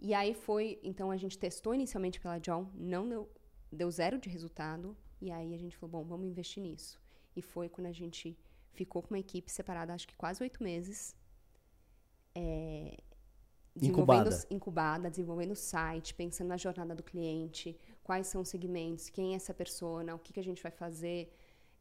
E 0.00 0.14
aí 0.14 0.34
foi, 0.34 0.80
então 0.82 1.10
a 1.10 1.16
gente 1.16 1.38
testou 1.38 1.74
inicialmente 1.74 2.18
pela 2.18 2.38
John, 2.38 2.70
não 2.74 3.08
deu, 3.08 3.30
deu 3.70 3.90
zero 3.90 4.18
de 4.18 4.28
resultado, 4.28 4.96
e 5.20 5.30
aí 5.30 5.54
a 5.54 5.58
gente 5.58 5.76
falou, 5.76 5.92
bom, 5.92 6.04
vamos 6.04 6.26
investir 6.26 6.62
nisso. 6.62 7.00
E 7.36 7.42
foi 7.42 7.68
quando 7.68 7.86
a 7.86 7.92
gente 7.92 8.36
ficou 8.72 9.02
com 9.02 9.14
uma 9.14 9.18
equipe 9.18 9.50
separada, 9.50 9.94
acho 9.94 10.08
que 10.08 10.16
quase 10.16 10.42
oito 10.42 10.62
meses, 10.62 11.14
é, 12.34 12.96
desenvolvendo, 13.74 14.26
incubada. 14.26 14.46
incubada, 14.50 15.10
desenvolvendo 15.10 15.52
o 15.52 15.56
site, 15.56 16.14
pensando 16.14 16.48
na 16.48 16.56
jornada 16.56 16.94
do 16.94 17.02
cliente, 17.02 17.78
quais 18.02 18.26
são 18.26 18.42
os 18.42 18.48
segmentos, 18.48 19.08
quem 19.10 19.32
é 19.32 19.36
essa 19.36 19.54
persona, 19.54 20.14
o 20.14 20.18
que, 20.18 20.32
que 20.32 20.40
a 20.40 20.44
gente 20.44 20.62
vai 20.62 20.72
fazer, 20.72 21.32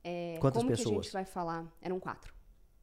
é, 0.04 0.38
Quantas 0.40 0.62
como 0.62 0.70
pessoas? 0.70 0.90
que 0.90 1.00
a 1.00 1.02
gente 1.02 1.14
vai 1.14 1.26
falar. 1.26 1.66
Eram 1.82 2.00
quatro. 2.00 2.34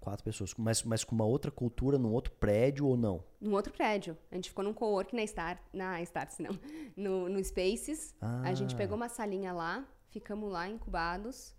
Quatro 0.01 0.25
pessoas. 0.25 0.55
Mas, 0.57 0.83
mas 0.83 1.05
com 1.05 1.15
uma 1.15 1.27
outra 1.27 1.51
cultura, 1.51 1.99
num 1.99 2.13
outro 2.13 2.33
prédio 2.33 2.87
ou 2.87 2.97
não? 2.97 3.23
Num 3.39 3.53
outro 3.53 3.73
prédio. 3.73 4.17
A 4.31 4.35
gente 4.35 4.49
ficou 4.49 4.65
num 4.65 4.73
co-work 4.73 5.15
na 5.15 5.23
Start, 5.25 5.59
na 5.73 6.01
Starts, 6.03 6.39
não. 6.39 6.59
No, 6.97 7.29
no 7.29 7.45
Spaces. 7.45 8.15
Ah. 8.21 8.43
A 8.45 8.55
gente 8.55 8.75
pegou 8.75 8.97
uma 8.97 9.09
salinha 9.09 9.53
lá, 9.53 9.87
ficamos 10.09 10.51
lá 10.51 10.69
incubados. 10.69 11.55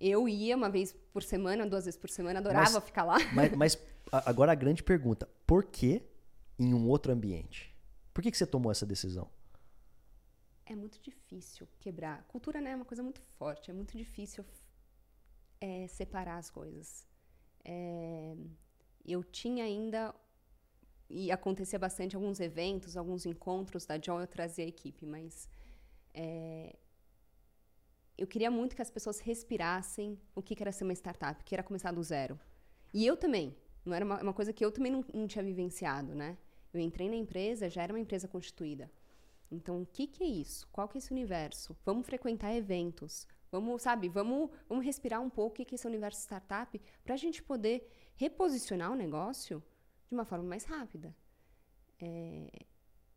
Eu 0.00 0.28
ia 0.28 0.56
uma 0.56 0.70
vez 0.70 0.92
por 1.12 1.22
semana, 1.22 1.66
duas 1.66 1.84
vezes 1.84 1.98
por 1.98 2.08
semana, 2.08 2.40
adorava 2.40 2.72
mas, 2.72 2.84
ficar 2.84 3.04
lá. 3.04 3.18
Mas, 3.34 3.52
mas, 3.52 3.78
agora 4.10 4.52
a 4.52 4.54
grande 4.54 4.82
pergunta: 4.82 5.28
por 5.46 5.64
que 5.64 6.02
em 6.58 6.72
um 6.72 6.88
outro 6.88 7.12
ambiente? 7.12 7.76
Por 8.14 8.22
que, 8.22 8.30
que 8.30 8.36
você 8.36 8.46
tomou 8.46 8.72
essa 8.72 8.86
decisão? 8.86 9.28
É 10.64 10.74
muito 10.74 11.00
difícil 11.00 11.68
quebrar. 11.78 12.24
Cultura 12.28 12.60
né, 12.60 12.70
é 12.70 12.76
uma 12.76 12.84
coisa 12.84 13.02
muito 13.02 13.20
forte, 13.20 13.70
é 13.70 13.74
muito 13.74 13.96
difícil 13.96 14.44
é, 15.60 15.86
separar 15.88 16.38
as 16.38 16.48
coisas. 16.48 17.06
É, 17.64 18.36
eu 19.04 19.22
tinha 19.22 19.64
ainda 19.64 20.14
e 21.10 21.32
acontecia 21.32 21.78
bastante 21.78 22.14
alguns 22.14 22.38
eventos, 22.38 22.96
alguns 22.96 23.26
encontros 23.26 23.84
da 23.84 23.96
John, 23.96 24.20
eu 24.20 24.28
trazia 24.28 24.64
a 24.64 24.68
equipe, 24.68 25.04
mas 25.04 25.48
é, 26.14 26.76
eu 28.20 28.26
queria 28.26 28.50
muito 28.50 28.76
que 28.76 28.82
as 28.82 28.90
pessoas 28.90 29.18
respirassem 29.18 30.20
o 30.34 30.42
que 30.42 30.54
era 30.60 30.70
ser 30.70 30.84
uma 30.84 30.92
startup, 30.92 31.42
que 31.42 31.54
era 31.54 31.62
começar 31.62 31.90
do 31.90 32.02
zero. 32.02 32.38
E 32.92 33.06
eu 33.06 33.16
também. 33.16 33.56
Não 33.82 33.94
era 33.94 34.04
uma, 34.04 34.22
uma 34.22 34.34
coisa 34.34 34.52
que 34.52 34.62
eu 34.62 34.70
também 34.70 34.92
não, 34.92 35.02
não, 35.14 35.26
tinha 35.26 35.42
vivenciado, 35.42 36.14
né? 36.14 36.36
Eu 36.70 36.80
entrei 36.80 37.08
na 37.08 37.16
empresa, 37.16 37.70
já 37.70 37.82
era 37.82 37.94
uma 37.94 37.98
empresa 37.98 38.28
constituída. 38.28 38.92
Então, 39.50 39.80
o 39.80 39.86
que, 39.86 40.06
que 40.06 40.22
é 40.22 40.26
isso? 40.26 40.68
Qual 40.70 40.86
que 40.86 40.98
é 40.98 41.00
esse 41.00 41.10
universo? 41.10 41.74
Vamos 41.82 42.04
frequentar 42.04 42.54
eventos. 42.54 43.26
Vamos, 43.50 43.80
sabe, 43.80 44.06
vamos, 44.10 44.50
vamos 44.68 44.84
respirar 44.84 45.22
um 45.22 45.30
pouco 45.30 45.62
o 45.62 45.64
que 45.64 45.74
é 45.74 45.76
esse 45.76 45.86
universo 45.86 46.20
startup 46.20 46.78
para 47.02 47.14
a 47.14 47.16
gente 47.16 47.42
poder 47.42 47.90
reposicionar 48.16 48.92
o 48.92 48.94
negócio 48.94 49.62
de 50.08 50.14
uma 50.14 50.26
forma 50.26 50.44
mais 50.44 50.64
rápida. 50.64 51.16
É, 51.98 52.50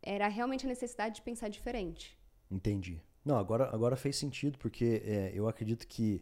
era 0.02 0.30
realmente 0.30 0.66
a 0.66 0.70
necessidade 0.70 1.16
de 1.16 1.22
pensar 1.22 1.50
diferente. 1.50 2.18
Entendi. 2.50 3.02
Não, 3.26 3.38
agora, 3.38 3.70
agora 3.74 3.96
fez 3.96 4.18
sentido, 4.18 4.58
porque 4.58 5.02
é, 5.06 5.32
eu 5.34 5.48
acredito 5.48 5.88
que 5.88 6.22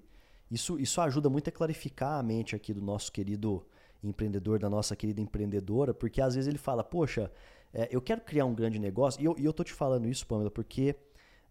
isso, 0.49 0.79
isso 0.79 0.99
ajuda 1.01 1.29
muito 1.29 1.47
a 1.49 1.51
clarificar 1.51 2.19
a 2.19 2.23
mente 2.23 2.55
aqui 2.55 2.73
do 2.73 2.81
nosso 2.81 3.11
querido 3.11 3.65
empreendedor, 4.03 4.59
da 4.59 4.69
nossa 4.69 4.95
querida 4.95 5.21
empreendedora, 5.21 5.93
porque 5.93 6.21
às 6.21 6.35
vezes 6.35 6.47
ele 6.47 6.57
fala, 6.57 6.83
poxa, 6.83 7.31
é, 7.73 7.87
eu 7.91 8.01
quero 8.01 8.21
criar 8.21 8.45
um 8.45 8.53
grande 8.53 8.77
negócio, 8.77 9.21
e 9.21 9.25
eu, 9.25 9.35
e 9.37 9.45
eu 9.45 9.53
tô 9.53 9.63
te 9.63 9.73
falando 9.73 10.07
isso, 10.07 10.27
Pamela, 10.27 10.51
porque 10.51 10.95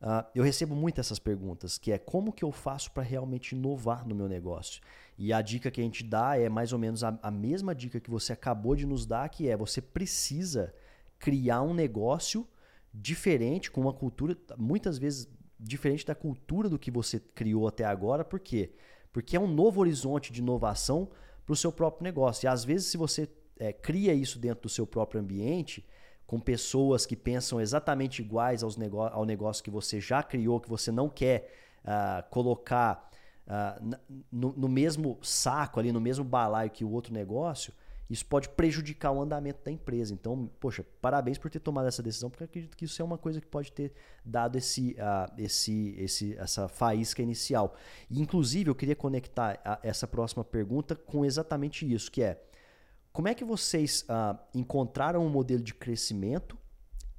uh, 0.02 0.26
eu 0.34 0.44
recebo 0.44 0.74
muito 0.74 1.00
essas 1.00 1.18
perguntas, 1.18 1.78
que 1.78 1.92
é 1.92 1.98
como 1.98 2.32
que 2.32 2.44
eu 2.44 2.52
faço 2.52 2.92
para 2.92 3.02
realmente 3.02 3.54
inovar 3.54 4.06
no 4.06 4.14
meu 4.14 4.28
negócio? 4.28 4.82
E 5.16 5.32
a 5.32 5.40
dica 5.40 5.70
que 5.70 5.80
a 5.80 5.84
gente 5.84 6.04
dá 6.04 6.38
é 6.38 6.48
mais 6.48 6.72
ou 6.72 6.78
menos 6.78 7.02
a, 7.02 7.18
a 7.22 7.30
mesma 7.30 7.74
dica 7.74 8.00
que 8.00 8.10
você 8.10 8.32
acabou 8.32 8.76
de 8.76 8.86
nos 8.86 9.06
dar, 9.06 9.28
que 9.28 9.48
é 9.48 9.56
você 9.56 9.80
precisa 9.80 10.74
criar 11.18 11.62
um 11.62 11.74
negócio 11.74 12.46
diferente, 12.92 13.70
com 13.70 13.80
uma 13.80 13.92
cultura, 13.92 14.36
muitas 14.58 14.98
vezes 14.98 15.28
diferente 15.60 16.06
da 16.06 16.14
cultura 16.14 16.68
do 16.68 16.78
que 16.78 16.90
você 16.90 17.20
criou 17.20 17.68
até 17.68 17.84
agora. 17.84 18.24
Por 18.24 18.40
quê? 18.40 18.72
Porque 19.12 19.36
é 19.36 19.40
um 19.40 19.46
novo 19.46 19.80
horizonte 19.80 20.32
de 20.32 20.40
inovação 20.40 21.10
para 21.44 21.52
o 21.52 21.56
seu 21.56 21.70
próprio 21.70 22.04
negócio. 22.04 22.46
E 22.46 22.48
às 22.48 22.64
vezes, 22.64 22.86
se 22.86 22.96
você 22.96 23.28
é, 23.58 23.72
cria 23.72 24.14
isso 24.14 24.38
dentro 24.38 24.62
do 24.62 24.68
seu 24.68 24.86
próprio 24.86 25.20
ambiente, 25.20 25.86
com 26.26 26.40
pessoas 26.40 27.04
que 27.04 27.16
pensam 27.16 27.60
exatamente 27.60 28.22
iguais 28.22 28.62
aos 28.62 28.78
ao 29.12 29.24
negócio 29.24 29.64
que 29.64 29.70
você 29.70 30.00
já 30.00 30.22
criou, 30.22 30.60
que 30.60 30.68
você 30.68 30.92
não 30.92 31.08
quer 31.08 31.52
uh, 31.84 32.28
colocar 32.30 33.10
uh, 33.48 33.98
no, 34.30 34.52
no 34.52 34.68
mesmo 34.68 35.18
saco, 35.22 35.80
ali, 35.80 35.90
no 35.90 36.00
mesmo 36.00 36.24
balaio 36.24 36.70
que 36.70 36.84
o 36.84 36.90
outro 36.90 37.12
negócio, 37.12 37.74
isso 38.10 38.26
pode 38.26 38.48
prejudicar 38.48 39.12
o 39.12 39.22
andamento 39.22 39.60
da 39.64 39.70
empresa. 39.70 40.12
Então, 40.12 40.50
poxa, 40.58 40.84
parabéns 41.00 41.38
por 41.38 41.48
ter 41.48 41.60
tomado 41.60 41.86
essa 41.86 42.02
decisão, 42.02 42.28
porque 42.28 42.42
acredito 42.42 42.76
que 42.76 42.84
isso 42.84 43.00
é 43.00 43.04
uma 43.04 43.16
coisa 43.16 43.40
que 43.40 43.46
pode 43.46 43.70
ter 43.70 43.92
dado 44.24 44.58
esse, 44.58 44.96
uh, 44.98 45.32
esse, 45.38 45.94
esse, 45.96 46.36
essa 46.36 46.66
faísca 46.66 47.22
inicial. 47.22 47.76
E, 48.10 48.20
inclusive, 48.20 48.68
eu 48.68 48.74
queria 48.74 48.96
conectar 48.96 49.60
essa 49.84 50.08
próxima 50.08 50.44
pergunta 50.44 50.96
com 50.96 51.24
exatamente 51.24 51.90
isso, 51.90 52.10
que 52.10 52.20
é 52.20 52.42
como 53.12 53.28
é 53.28 53.34
que 53.34 53.44
vocês 53.44 54.02
uh, 54.02 54.38
encontraram 54.52 55.24
um 55.24 55.30
modelo 55.30 55.62
de 55.62 55.74
crescimento 55.74 56.58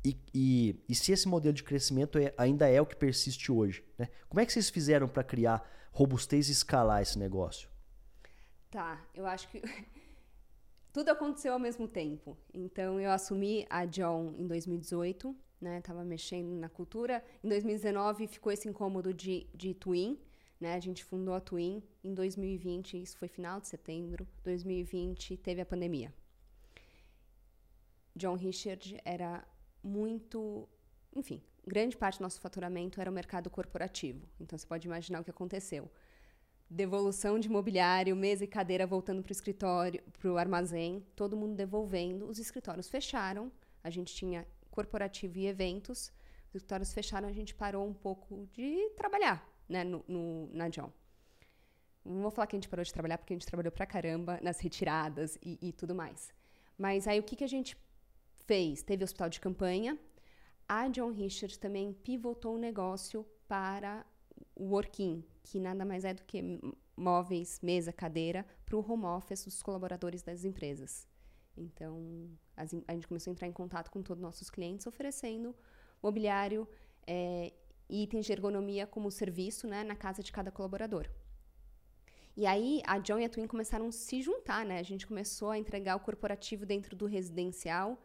e, 0.04 0.18
e, 0.34 0.84
e, 0.90 0.96
se 0.96 1.12
esse 1.12 1.28
modelo 1.28 1.54
de 1.54 1.64
crescimento 1.64 2.18
é, 2.18 2.34
ainda 2.38 2.68
é 2.68 2.82
o 2.82 2.86
que 2.86 2.96
persiste 2.96 3.52
hoje? 3.52 3.84
Né? 3.98 4.10
Como 4.28 4.40
é 4.40 4.46
que 4.46 4.52
vocês 4.52 4.70
fizeram 4.70 5.08
para 5.08 5.24
criar 5.24 5.64
robustez 5.92 6.50
e 6.50 6.52
escalar 6.52 7.02
esse 7.02 7.20
negócio? 7.20 7.70
Tá, 8.72 9.06
eu 9.14 9.26
acho 9.28 9.48
que 9.50 9.62
tudo 10.92 11.10
aconteceu 11.10 11.54
ao 11.54 11.60
mesmo 11.60 11.88
tempo. 11.88 12.38
Então 12.54 13.00
eu 13.00 13.12
assumi 13.12 13.66
a 13.70 13.86
John 13.86 14.34
em 14.38 14.48
2018, 14.48 15.36
né? 15.60 15.82
Tava 15.82 16.04
mexendo 16.04 16.54
na 16.60 16.70
cultura. 16.70 17.24
Em 17.44 17.48
2019 17.48 18.28
ficou 18.28 18.52
esse 18.52 18.68
incômodo 18.68 19.14
de, 19.14 19.48
de 19.54 19.74
Twin, 19.74 20.20
né? 20.60 20.76
A 20.76 20.80
gente 20.80 21.04
fundou 21.04 21.34
a 21.34 21.40
Twin 21.40 21.82
em 22.04 22.14
2020, 22.14 23.02
isso 23.02 23.18
foi 23.18 23.28
final 23.28 23.60
de 23.62 23.68
setembro. 23.68 24.28
2020 24.44 25.38
teve 25.38 25.62
a 25.62 25.66
pandemia. 25.66 26.14
John 28.16 28.36
Richard 28.36 29.00
era 29.06 29.48
muito, 29.82 30.68
enfim, 31.16 31.42
grande 31.66 31.96
parte 31.96 32.20
do 32.20 32.24
nosso 32.24 32.42
faturamento 32.42 33.00
era 33.00 33.10
o 33.10 33.14
mercado 33.14 33.50
corporativo. 33.50 34.28
Então 34.40 34.58
você 34.58 34.68
pode 34.68 34.86
imaginar 34.88 35.22
o 35.22 35.24
que 35.24 35.32
aconteceu 35.32 35.90
devolução 36.72 37.38
de 37.38 37.50
mobiliário, 37.50 38.16
mesa 38.16 38.46
e 38.46 38.48
cadeira 38.48 38.88
voltando 38.88 39.22
para 39.22 39.30
o 39.30 39.34
escritório, 39.34 40.02
para 40.18 40.32
o 40.32 40.38
armazém, 40.38 41.06
todo 41.18 41.36
mundo 41.36 41.54
devolvendo. 41.54 42.26
Os 42.28 42.40
escritórios 42.40 42.88
fecharam, 42.88 43.52
a 43.84 43.90
gente 43.90 44.16
tinha 44.16 44.48
corporativo 44.72 45.38
e 45.38 45.48
eventos. 45.48 46.14
Os 46.48 46.56
escritórios 46.56 46.94
fecharam, 46.94 47.28
a 47.28 47.34
gente 47.34 47.54
parou 47.54 47.86
um 47.86 47.94
pouco 47.94 48.48
de 48.54 48.90
trabalhar 48.96 49.46
né, 49.68 49.84
no, 49.84 50.04
no, 50.08 50.50
na 50.54 50.70
John. 50.70 50.92
Não 52.06 52.22
vou 52.22 52.32
falar 52.32 52.48
que 52.48 52.56
a 52.56 52.60
gente 52.60 52.70
parou 52.70 52.86
de 52.86 52.94
trabalhar, 52.94 53.18
porque 53.18 53.34
a 53.34 53.38
gente 53.38 53.46
trabalhou 53.46 53.72
pra 53.72 53.86
caramba 53.86 54.40
nas 54.42 54.60
retiradas 54.60 55.38
e, 55.44 55.60
e 55.62 55.74
tudo 55.74 55.94
mais. 55.94 56.34
Mas 56.78 57.06
aí 57.06 57.20
o 57.20 57.24
que, 57.24 57.36
que 57.36 57.44
a 57.44 57.50
gente 57.50 57.76
fez? 58.46 58.82
Teve 58.82 59.04
hospital 59.04 59.30
de 59.30 59.42
campanha. 59.42 60.00
A 60.68 60.88
John 60.88 61.12
Richard 61.12 61.60
também 61.60 61.92
pivotou 61.92 62.56
o 62.56 62.58
negócio 62.58 63.26
para 63.46 64.06
o 64.56 64.70
working, 64.70 65.24
que 65.44 65.60
nada 65.60 65.84
mais 65.86 66.06
é 66.06 66.14
do 66.14 66.24
que 66.24 66.60
móveis, 66.96 67.60
mesa, 67.62 67.92
cadeira, 67.92 68.46
para 68.66 68.76
o 68.76 68.92
home 68.92 69.06
office 69.06 69.46
dos 69.46 69.62
colaboradores 69.62 70.22
das 70.22 70.44
empresas. 70.44 71.08
Então, 71.58 72.30
a 72.56 72.94
gente 72.94 73.08
começou 73.08 73.32
a 73.32 73.34
entrar 73.34 73.48
em 73.48 73.52
contato 73.52 73.90
com 73.90 74.02
todos 74.02 74.22
os 74.22 74.26
nossos 74.26 74.50
clientes, 74.50 74.88
oferecendo 74.88 75.56
mobiliário 76.02 76.68
é, 77.06 77.52
e 77.90 78.04
itens 78.04 78.26
de 78.26 78.32
ergonomia 78.32 78.88
como 78.88 79.12
serviço 79.12 79.68
né, 79.68 79.84
na 79.84 79.96
casa 79.96 80.24
de 80.24 80.32
cada 80.32 80.52
colaborador. 80.52 81.10
E 82.36 82.46
aí, 82.46 82.82
a 82.86 82.98
John 83.00 83.20
e 83.20 83.26
a 83.26 83.30
Twin 83.30 83.46
começaram 83.46 83.88
a 83.88 83.92
se 83.92 84.22
juntar, 84.22 84.66
né? 84.66 84.80
A 84.80 84.84
gente 84.84 85.06
começou 85.06 85.50
a 85.50 85.58
entregar 85.58 85.98
o 85.98 86.00
corporativo 86.00 86.66
dentro 86.66 86.96
do 86.96 87.06
residencial. 87.06 88.02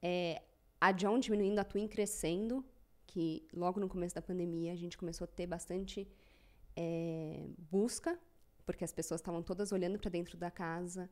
É, 0.00 0.40
a 0.80 0.92
John 0.92 1.18
diminuindo, 1.18 1.58
a 1.58 1.64
Twin 1.64 1.88
crescendo 1.88 2.64
que 3.06 3.46
logo 3.52 3.80
no 3.80 3.88
começo 3.88 4.14
da 4.14 4.22
pandemia 4.22 4.72
a 4.72 4.76
gente 4.76 4.96
começou 4.96 5.24
a 5.24 5.28
ter 5.28 5.46
bastante 5.46 6.06
é, 6.76 7.48
busca, 7.58 8.18
porque 8.64 8.84
as 8.84 8.92
pessoas 8.92 9.20
estavam 9.20 9.42
todas 9.42 9.72
olhando 9.72 9.98
para 9.98 10.10
dentro 10.10 10.36
da 10.36 10.50
casa 10.50 11.08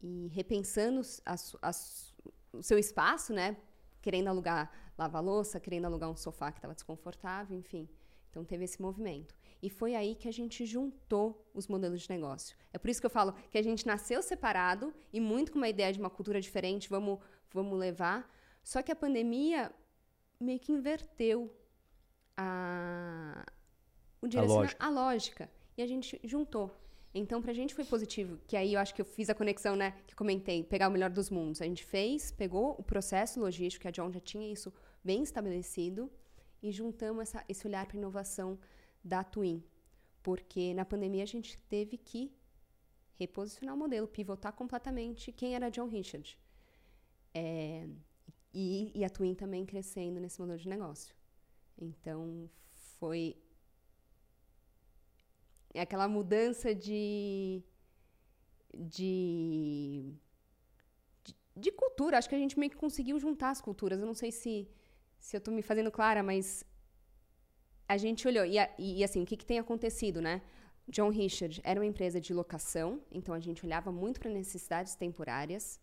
e 0.00 0.28
repensando 0.28 1.00
o 2.52 2.62
seu 2.62 2.78
espaço, 2.78 3.32
né? 3.32 3.56
Querendo 4.02 4.28
alugar 4.28 4.70
lava-louça, 4.96 5.58
querendo 5.58 5.86
alugar 5.86 6.10
um 6.10 6.16
sofá 6.16 6.52
que 6.52 6.58
estava 6.58 6.74
desconfortável, 6.74 7.56
enfim. 7.56 7.88
Então 8.30 8.44
teve 8.44 8.64
esse 8.64 8.80
movimento. 8.80 9.34
E 9.62 9.70
foi 9.70 9.94
aí 9.94 10.14
que 10.14 10.28
a 10.28 10.32
gente 10.32 10.66
juntou 10.66 11.50
os 11.54 11.66
modelos 11.66 12.02
de 12.02 12.10
negócio. 12.10 12.56
É 12.72 12.78
por 12.78 12.90
isso 12.90 13.00
que 13.00 13.06
eu 13.06 13.10
falo 13.10 13.32
que 13.50 13.56
a 13.56 13.62
gente 13.62 13.86
nasceu 13.86 14.22
separado 14.22 14.92
e 15.12 15.18
muito 15.20 15.52
com 15.52 15.58
uma 15.58 15.68
ideia 15.68 15.92
de 15.92 15.98
uma 15.98 16.10
cultura 16.10 16.40
diferente, 16.40 16.90
vamos, 16.90 17.18
vamos 17.50 17.78
levar. 17.78 18.30
Só 18.62 18.82
que 18.82 18.92
a 18.92 18.96
pandemia 18.96 19.72
meio 20.38 20.60
que 20.60 20.72
inverteu 20.72 21.50
a, 22.36 23.44
o 24.34 24.40
a 24.40 24.42
lógica. 24.42 24.84
a 24.84 24.88
lógica. 24.88 25.50
E 25.76 25.82
a 25.82 25.86
gente 25.86 26.20
juntou. 26.24 26.74
Então, 27.14 27.40
pra 27.40 27.52
gente 27.52 27.74
foi 27.74 27.84
positivo, 27.84 28.38
que 28.46 28.56
aí 28.56 28.74
eu 28.74 28.80
acho 28.80 28.94
que 28.94 29.00
eu 29.00 29.04
fiz 29.06 29.30
a 29.30 29.34
conexão, 29.34 29.74
né, 29.74 29.94
que 30.06 30.14
comentei, 30.14 30.62
pegar 30.62 30.88
o 30.88 30.90
melhor 30.90 31.08
dos 31.08 31.30
mundos. 31.30 31.62
A 31.62 31.64
gente 31.64 31.82
fez, 31.82 32.30
pegou 32.30 32.76
o 32.78 32.82
processo 32.82 33.40
logístico, 33.40 33.82
que 33.82 33.88
a 33.88 33.90
John 33.90 34.12
já 34.12 34.20
tinha 34.20 34.52
isso 34.52 34.72
bem 35.02 35.22
estabelecido, 35.22 36.10
e 36.62 36.70
juntamos 36.70 37.22
essa, 37.22 37.44
esse 37.48 37.66
olhar 37.66 37.86
para 37.86 37.96
inovação 37.96 38.58
da 39.02 39.24
Twin. 39.24 39.62
Porque 40.22 40.74
na 40.74 40.84
pandemia 40.84 41.22
a 41.22 41.26
gente 41.26 41.56
teve 41.68 41.96
que 41.96 42.34
reposicionar 43.14 43.74
o 43.74 43.78
modelo, 43.78 44.06
pivotar 44.06 44.52
completamente 44.52 45.32
quem 45.32 45.54
era 45.54 45.70
John 45.70 45.88
Richard. 45.88 46.38
É, 47.32 47.88
e, 48.52 48.92
e 48.94 49.04
a 49.04 49.10
Twin 49.10 49.34
também 49.34 49.64
crescendo 49.64 50.20
nesse 50.20 50.38
modelo 50.40 50.58
de 50.58 50.68
negócio. 50.68 51.14
Então, 51.78 52.50
foi 52.98 53.36
é 55.76 55.82
aquela 55.82 56.08
mudança 56.08 56.74
de, 56.74 57.62
de, 58.74 60.14
de, 61.54 61.70
cultura. 61.72 62.18
Acho 62.18 62.28
que 62.28 62.34
a 62.34 62.38
gente 62.38 62.58
meio 62.58 62.70
que 62.70 62.76
conseguiu 62.76 63.18
juntar 63.18 63.50
as 63.50 63.60
culturas. 63.60 64.00
Eu 64.00 64.06
não 64.06 64.14
sei 64.14 64.32
se, 64.32 64.68
se 65.18 65.36
eu 65.36 65.38
estou 65.38 65.52
me 65.52 65.62
fazendo 65.62 65.90
clara, 65.90 66.22
mas 66.22 66.64
a 67.88 67.96
gente 67.96 68.26
olhou. 68.26 68.44
E, 68.44 68.56
e 68.78 69.04
assim, 69.04 69.22
o 69.22 69.26
que, 69.26 69.36
que 69.36 69.46
tem 69.46 69.58
acontecido, 69.58 70.20
né? 70.20 70.42
John 70.88 71.10
Richard 71.10 71.60
era 71.64 71.80
uma 71.80 71.86
empresa 71.86 72.20
de 72.20 72.32
locação, 72.32 73.02
então 73.10 73.34
a 73.34 73.40
gente 73.40 73.66
olhava 73.66 73.90
muito 73.90 74.20
para 74.20 74.30
necessidades 74.30 74.94
temporárias. 74.94 75.80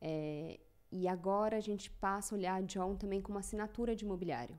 É, 0.00 0.60
e 0.92 1.08
agora 1.08 1.56
a 1.56 1.60
gente 1.60 1.90
passa 1.90 2.34
a 2.34 2.38
olhar 2.38 2.62
John 2.64 2.96
também 2.96 3.20
como 3.20 3.38
assinatura 3.38 3.96
de 3.96 4.04
imobiliário. 4.04 4.58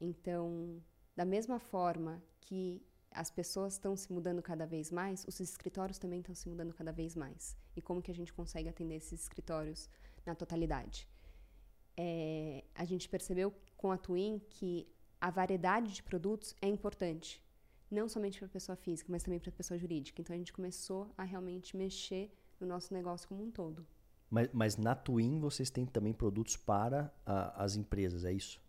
Então, 0.00 0.82
da 1.14 1.24
mesma 1.24 1.58
forma 1.58 2.22
que 2.40 2.82
as 3.16 3.30
pessoas 3.30 3.72
estão 3.72 3.96
se 3.96 4.12
mudando 4.12 4.42
cada 4.42 4.66
vez 4.66 4.92
mais, 4.92 5.24
os 5.26 5.40
escritórios 5.40 5.98
também 5.98 6.20
estão 6.20 6.34
se 6.34 6.48
mudando 6.48 6.74
cada 6.74 6.92
vez 6.92 7.16
mais. 7.16 7.56
E 7.74 7.80
como 7.80 8.02
que 8.02 8.10
a 8.10 8.14
gente 8.14 8.32
consegue 8.32 8.68
atender 8.68 8.96
esses 8.96 9.22
escritórios 9.22 9.88
na 10.24 10.34
totalidade? 10.34 11.08
É, 11.96 12.62
a 12.74 12.84
gente 12.84 13.08
percebeu 13.08 13.54
com 13.76 13.90
a 13.90 13.96
Twin 13.96 14.38
que 14.50 14.86
a 15.18 15.30
variedade 15.30 15.94
de 15.94 16.02
produtos 16.02 16.54
é 16.60 16.68
importante, 16.68 17.42
não 17.90 18.06
somente 18.06 18.38
para 18.38 18.46
a 18.46 18.50
pessoa 18.50 18.76
física, 18.76 19.10
mas 19.10 19.22
também 19.22 19.40
para 19.40 19.48
a 19.48 19.52
pessoa 19.52 19.78
jurídica. 19.78 20.20
Então 20.20 20.34
a 20.34 20.38
gente 20.38 20.52
começou 20.52 21.10
a 21.16 21.24
realmente 21.24 21.74
mexer 21.74 22.30
no 22.60 22.66
nosso 22.66 22.92
negócio 22.92 23.26
como 23.26 23.42
um 23.42 23.50
todo. 23.50 23.86
Mas, 24.28 24.50
mas 24.52 24.76
na 24.76 24.94
Twin 24.94 25.40
vocês 25.40 25.70
têm 25.70 25.86
também 25.86 26.12
produtos 26.12 26.56
para 26.56 27.10
a, 27.24 27.64
as 27.64 27.76
empresas, 27.76 28.24
é 28.24 28.32
isso? 28.32 28.60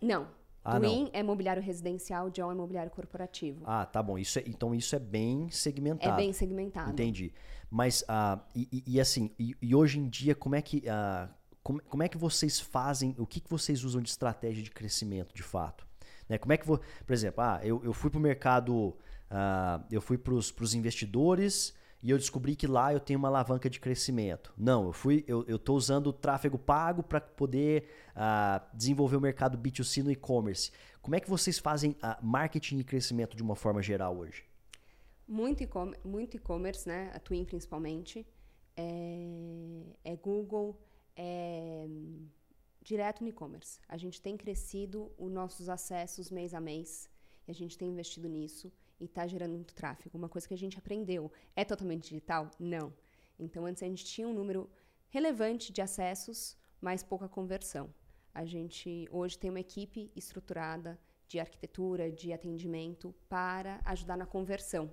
Não. 0.00 0.28
Ah, 0.64 0.78
Twin 0.78 1.04
não. 1.04 1.10
é 1.12 1.22
mobiliário 1.22 1.62
residencial, 1.62 2.30
John 2.30 2.52
é 2.52 2.54
mobiliário 2.54 2.90
corporativo. 2.90 3.62
Ah, 3.64 3.86
tá 3.86 4.02
bom. 4.02 4.18
Isso 4.18 4.38
é, 4.38 4.44
então 4.46 4.74
isso 4.74 4.94
é 4.94 4.98
bem 4.98 5.48
segmentado. 5.50 6.12
É 6.12 6.16
bem 6.16 6.32
segmentado. 6.32 6.90
Entendi. 6.90 7.32
Mas, 7.70 8.02
uh, 8.02 8.40
e, 8.54 8.82
e, 8.86 9.00
assim, 9.00 9.30
e, 9.38 9.56
e, 9.62 9.74
hoje 9.74 9.98
em 9.98 10.08
dia, 10.08 10.34
como 10.34 10.54
é 10.54 10.62
que. 10.62 10.78
Uh, 10.78 11.32
como, 11.62 11.82
como 11.82 12.02
é 12.02 12.08
que 12.08 12.16
vocês 12.16 12.58
fazem, 12.58 13.14
o 13.18 13.26
que, 13.26 13.38
que 13.38 13.48
vocês 13.48 13.84
usam 13.84 14.00
de 14.02 14.08
estratégia 14.08 14.62
de 14.62 14.70
crescimento, 14.70 15.34
de 15.34 15.42
fato? 15.42 15.86
Né? 16.28 16.38
Como 16.38 16.52
é 16.52 16.56
que, 16.56 16.66
vou, 16.66 16.80
por 17.06 17.12
exemplo, 17.12 17.42
ah, 17.42 17.60
eu, 17.62 17.82
eu 17.84 17.92
fui 17.92 18.10
para 18.10 18.18
o 18.18 18.20
mercado, 18.20 18.72
uh, 18.76 19.84
eu 19.90 20.00
fui 20.00 20.16
para 20.16 20.34
os 20.34 20.74
investidores, 20.74 21.74
e 22.02 22.10
eu 22.10 22.16
descobri 22.16 22.56
que 22.56 22.66
lá 22.66 22.92
eu 22.92 23.00
tenho 23.00 23.18
uma 23.18 23.28
alavanca 23.28 23.68
de 23.68 23.78
crescimento. 23.78 24.54
Não, 24.56 24.86
eu 24.86 24.92
fui, 24.92 25.24
eu 25.28 25.44
estou 25.56 25.76
usando 25.76 26.06
o 26.06 26.12
tráfego 26.12 26.58
pago 26.58 27.02
para 27.02 27.20
poder 27.20 27.88
uh, 28.16 28.64
desenvolver 28.74 29.16
o 29.16 29.20
mercado 29.20 29.58
B2C 29.58 30.02
no 30.02 30.10
e-commerce. 30.10 30.72
Como 31.02 31.14
é 31.14 31.20
que 31.20 31.28
vocês 31.28 31.58
fazem 31.58 31.90
uh, 31.92 32.24
marketing 32.24 32.78
e 32.78 32.84
crescimento 32.84 33.36
de 33.36 33.42
uma 33.42 33.54
forma 33.54 33.82
geral 33.82 34.16
hoje? 34.16 34.44
Muito 35.28 35.62
e-commerce, 35.62 36.88
né? 36.88 37.10
A 37.14 37.18
Twin 37.18 37.44
principalmente. 37.44 38.26
É, 38.76 40.12
é 40.12 40.16
Google, 40.16 40.80
é 41.14 41.86
direto 42.80 43.22
no 43.22 43.28
e-commerce. 43.28 43.78
A 43.86 43.98
gente 43.98 44.22
tem 44.22 44.38
crescido 44.38 45.12
os 45.18 45.30
nossos 45.30 45.68
acessos 45.68 46.30
mês 46.30 46.54
a 46.54 46.60
mês 46.60 47.10
e 47.46 47.50
a 47.50 47.54
gente 47.54 47.76
tem 47.76 47.90
investido 47.90 48.26
nisso 48.26 48.72
e 49.00 49.06
está 49.06 49.26
gerando 49.26 49.54
muito 49.54 49.74
tráfego. 49.74 50.16
Uma 50.16 50.28
coisa 50.28 50.46
que 50.46 50.54
a 50.54 50.58
gente 50.58 50.78
aprendeu 50.78 51.32
é 51.56 51.64
totalmente 51.64 52.08
digital? 52.08 52.50
Não. 52.58 52.92
Então, 53.38 53.64
antes 53.64 53.82
a 53.82 53.86
gente 53.86 54.04
tinha 54.04 54.28
um 54.28 54.34
número 54.34 54.68
relevante 55.08 55.72
de 55.72 55.80
acessos, 55.80 56.56
mas 56.80 57.02
pouca 57.02 57.28
conversão. 57.28 57.92
A 58.34 58.44
gente 58.44 59.08
hoje 59.10 59.38
tem 59.38 59.50
uma 59.50 59.60
equipe 59.60 60.12
estruturada 60.14 60.98
de 61.26 61.40
arquitetura, 61.40 62.10
de 62.10 62.32
atendimento 62.32 63.14
para 63.28 63.80
ajudar 63.84 64.16
na 64.16 64.26
conversão. 64.26 64.92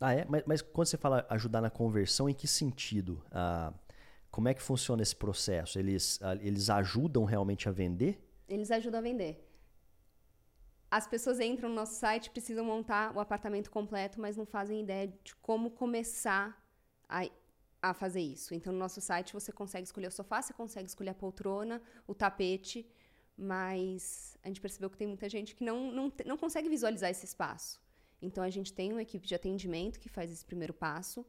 Ah, 0.00 0.14
é? 0.14 0.24
Mas, 0.28 0.42
mas 0.46 0.62
quando 0.62 0.86
você 0.86 0.96
fala 0.96 1.26
ajudar 1.30 1.60
na 1.60 1.70
conversão, 1.70 2.28
em 2.28 2.34
que 2.34 2.46
sentido? 2.46 3.24
Ah, 3.30 3.72
como 4.30 4.48
é 4.48 4.54
que 4.54 4.62
funciona 4.62 5.02
esse 5.02 5.16
processo? 5.16 5.78
Eles, 5.78 6.18
ah, 6.22 6.36
eles 6.36 6.70
ajudam 6.70 7.24
realmente 7.24 7.68
a 7.68 7.72
vender? 7.72 8.20
Eles 8.48 8.70
ajudam 8.70 8.98
a 8.98 9.02
vender 9.02 9.49
as 10.90 11.06
pessoas 11.06 11.38
entram 11.38 11.68
no 11.68 11.74
nosso 11.74 11.94
site, 11.94 12.30
precisam 12.30 12.64
montar 12.64 13.14
o 13.16 13.20
apartamento 13.20 13.70
completo, 13.70 14.20
mas 14.20 14.36
não 14.36 14.44
fazem 14.44 14.80
ideia 14.80 15.06
de 15.22 15.36
como 15.36 15.70
começar 15.70 16.60
a, 17.08 17.28
a 17.80 17.94
fazer 17.94 18.20
isso. 18.20 18.52
Então, 18.54 18.72
no 18.72 18.78
nosso 18.78 19.00
site, 19.00 19.32
você 19.32 19.52
consegue 19.52 19.84
escolher 19.84 20.08
o 20.08 20.10
sofá, 20.10 20.42
você 20.42 20.52
consegue 20.52 20.88
escolher 20.88 21.10
a 21.10 21.14
poltrona, 21.14 21.80
o 22.08 22.14
tapete, 22.14 22.84
mas 23.36 24.36
a 24.42 24.48
gente 24.48 24.60
percebeu 24.60 24.90
que 24.90 24.98
tem 24.98 25.06
muita 25.06 25.28
gente 25.28 25.54
que 25.54 25.62
não, 25.62 25.92
não, 25.92 26.12
não 26.26 26.36
consegue 26.36 26.68
visualizar 26.68 27.08
esse 27.08 27.24
espaço. 27.24 27.80
Então, 28.20 28.42
a 28.42 28.50
gente 28.50 28.72
tem 28.72 28.90
uma 28.90 29.02
equipe 29.02 29.26
de 29.26 29.34
atendimento 29.34 30.00
que 30.00 30.08
faz 30.08 30.30
esse 30.32 30.44
primeiro 30.44 30.74
passo, 30.74 31.24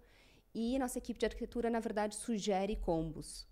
e 0.53 0.77
nossa 0.79 0.97
equipe 0.97 1.19
de 1.19 1.25
arquitetura, 1.25 1.69
na 1.69 1.79
verdade, 1.79 2.15
sugere 2.15 2.75
combos. 2.75 3.47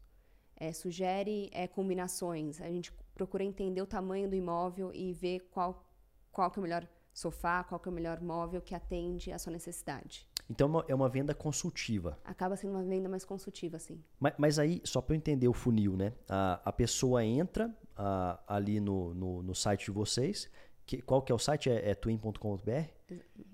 É, 0.55 0.73
sugere 0.73 1.49
é, 1.53 1.67
combinações. 1.67 2.59
A 2.59 2.69
gente 2.69 2.91
procura 3.13 3.43
entender 3.43 3.81
o 3.81 3.87
tamanho 3.87 4.27
do 4.29 4.35
imóvel 4.35 4.91
e 4.93 5.13
ver 5.13 5.47
qual 5.51 5.88
qual 6.31 6.49
que 6.51 6.59
é 6.59 6.61
o 6.61 6.63
melhor 6.63 6.87
sofá, 7.13 7.63
qual 7.63 7.79
que 7.79 7.89
é 7.89 7.91
o 7.91 7.93
melhor 7.93 8.21
móvel 8.21 8.61
que 8.61 8.73
atende 8.73 9.31
à 9.31 9.37
sua 9.37 9.51
necessidade. 9.51 10.27
Então 10.49 10.83
é 10.87 10.95
uma 10.95 11.05
é 11.05 11.09
venda 11.09 11.33
consultiva. 11.33 12.17
Acaba 12.23 12.55
sendo 12.55 12.71
uma 12.71 12.83
venda 12.83 13.07
mais 13.07 13.23
consultiva, 13.23 13.77
sim. 13.77 14.01
Mas, 14.19 14.33
mas 14.37 14.59
aí, 14.59 14.81
só 14.83 15.01
para 15.01 15.13
eu 15.13 15.17
entender 15.17 15.47
o 15.47 15.53
funil, 15.53 15.95
né? 15.95 16.13
A, 16.27 16.59
a 16.65 16.71
pessoa 16.71 17.23
entra 17.23 17.73
a, 17.95 18.39
ali 18.47 18.79
no, 18.79 19.13
no, 19.13 19.43
no, 19.43 19.53
site 19.53 19.85
de 19.85 19.91
vocês. 19.91 20.49
Que, 20.87 21.01
qual 21.03 21.21
que 21.21 21.31
é 21.31 21.35
o 21.35 21.39
site? 21.39 21.69
É, 21.69 21.91
é 21.91 21.93
twin.com.br? 21.93 22.71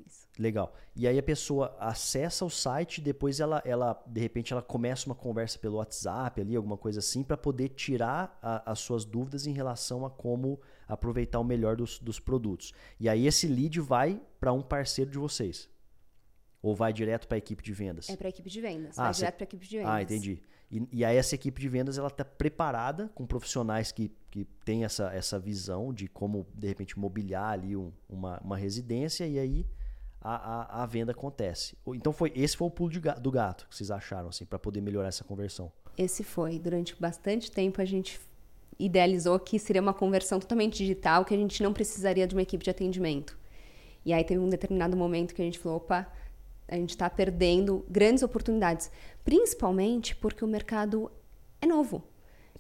Isso. 0.06 0.30
Legal. 0.40 0.74
E 0.96 1.06
aí 1.06 1.20
a 1.20 1.24
pessoa 1.24 1.76
acessa 1.80 2.46
o 2.46 2.50
site, 2.50 3.02
depois 3.02 3.42
ela, 3.42 3.62
ela 3.66 4.02
de 4.06 4.22
repente 4.22 4.54
ela 4.54 4.62
começa 4.62 5.08
uma 5.08 5.16
conversa 5.16 5.60
pelo 5.60 5.78
WhatsApp 5.78 6.40
ali, 6.40 6.56
alguma 6.56 6.78
coisa 6.78 7.00
assim, 7.00 7.24
para 7.24 7.36
poder 7.36 7.70
tirar 7.70 8.38
a, 8.42 8.72
as 8.72 8.80
suas 8.80 9.04
dúvidas 9.04 9.48
em 9.48 9.52
relação 9.52 10.06
a 10.06 10.10
como 10.10 10.62
aproveitar 10.88 11.40
o 11.40 11.44
melhor 11.44 11.76
dos, 11.76 12.00
dos 12.00 12.20
produtos. 12.20 12.74
E 13.00 13.10
aí 13.10 13.26
esse 13.28 13.48
lead 13.48 13.80
vai 13.80 14.22
para 14.40 14.54
um 14.54 14.62
parceiro 14.62 15.12
de 15.12 15.18
vocês. 15.18 15.70
Ou 16.62 16.76
vai 16.76 16.92
direto 16.92 17.28
para 17.28 17.38
a 17.38 17.40
equipe 17.40 17.64
de 17.64 17.74
vendas? 17.74 18.10
É 18.10 18.16
para 18.16 18.28
a 18.28 18.30
equipe 18.30 18.50
de 18.50 18.62
vendas. 18.62 18.98
Ah, 18.98 19.04
vai 19.04 19.14
cê... 19.14 19.20
direto 19.20 19.36
para 19.36 19.44
a 19.44 19.48
equipe 19.48 19.68
de 19.68 19.78
vendas. 19.78 19.94
Ah, 19.94 20.02
entendi. 20.02 20.42
E, 20.72 20.88
e, 20.92 21.06
aí 21.06 21.16
essa 21.16 21.36
equipe 21.36 21.62
de 21.62 21.70
vendas 21.70 21.98
ela 21.98 22.08
está 22.08 22.26
preparada 22.26 23.10
com 23.14 23.26
profissionais 23.26 23.92
que, 23.92 24.12
que 24.32 24.46
têm 24.66 24.84
essa, 24.84 25.14
essa 25.14 25.40
visão 25.40 25.94
de 25.94 26.08
como, 26.08 26.48
de 26.56 26.68
repente, 26.68 26.98
mobiliar 26.98 27.54
ali 27.54 27.76
um, 27.76 27.92
uma, 28.10 28.40
uma 28.40 28.58
residência 28.58 29.28
e 29.28 29.38
aí 29.38 29.66
a, 30.20 30.36
a, 30.36 30.84
a, 30.84 30.86
venda 30.88 31.12
acontece. 31.12 31.78
Então 31.90 32.12
foi 32.12 32.32
esse 32.36 32.58
foi 32.58 32.68
o 32.68 32.72
pulo 32.72 33.00
gato, 33.00 33.22
do 33.22 33.30
gato 33.30 33.68
que 33.70 33.76
vocês 33.76 33.92
acharam 33.92 34.30
assim 34.30 34.44
para 34.44 34.58
poder 34.58 34.82
melhorar 34.82 35.10
essa 35.10 35.24
conversão. 35.24 35.72
Esse 35.96 36.24
foi. 36.24 36.58
Durante 36.58 37.00
bastante 37.00 37.52
tempo 37.52 37.80
a 37.80 37.86
gente 37.86 38.20
idealizou 38.80 39.40
que 39.40 39.58
seria 39.58 39.82
uma 39.82 39.94
conversão 39.94 40.40
totalmente 40.40 40.78
digital, 40.78 41.24
que 41.24 41.34
a 41.34 41.38
gente 41.38 41.62
não 41.64 41.74
precisaria 41.74 42.28
de 42.28 42.36
uma 42.36 42.42
equipe 42.42 42.64
de 42.64 42.70
atendimento. 42.70 43.38
E 44.06 44.14
aí 44.14 44.24
teve 44.24 44.40
um 44.40 44.50
determinado 44.50 44.96
momento 44.96 45.34
que 45.34 45.42
a 45.42 45.46
gente 45.46 45.58
falou, 45.58 45.78
opa, 45.78 46.08
a 46.68 46.76
gente 46.76 46.92
está 46.92 47.10
perdendo 47.10 47.86
grandes 47.90 48.24
oportunidades, 48.24 48.92
principalmente 49.24 50.16
porque 50.16 50.44
o 50.44 50.48
mercado 50.48 51.12
é 51.62 51.66
novo. 51.66 52.04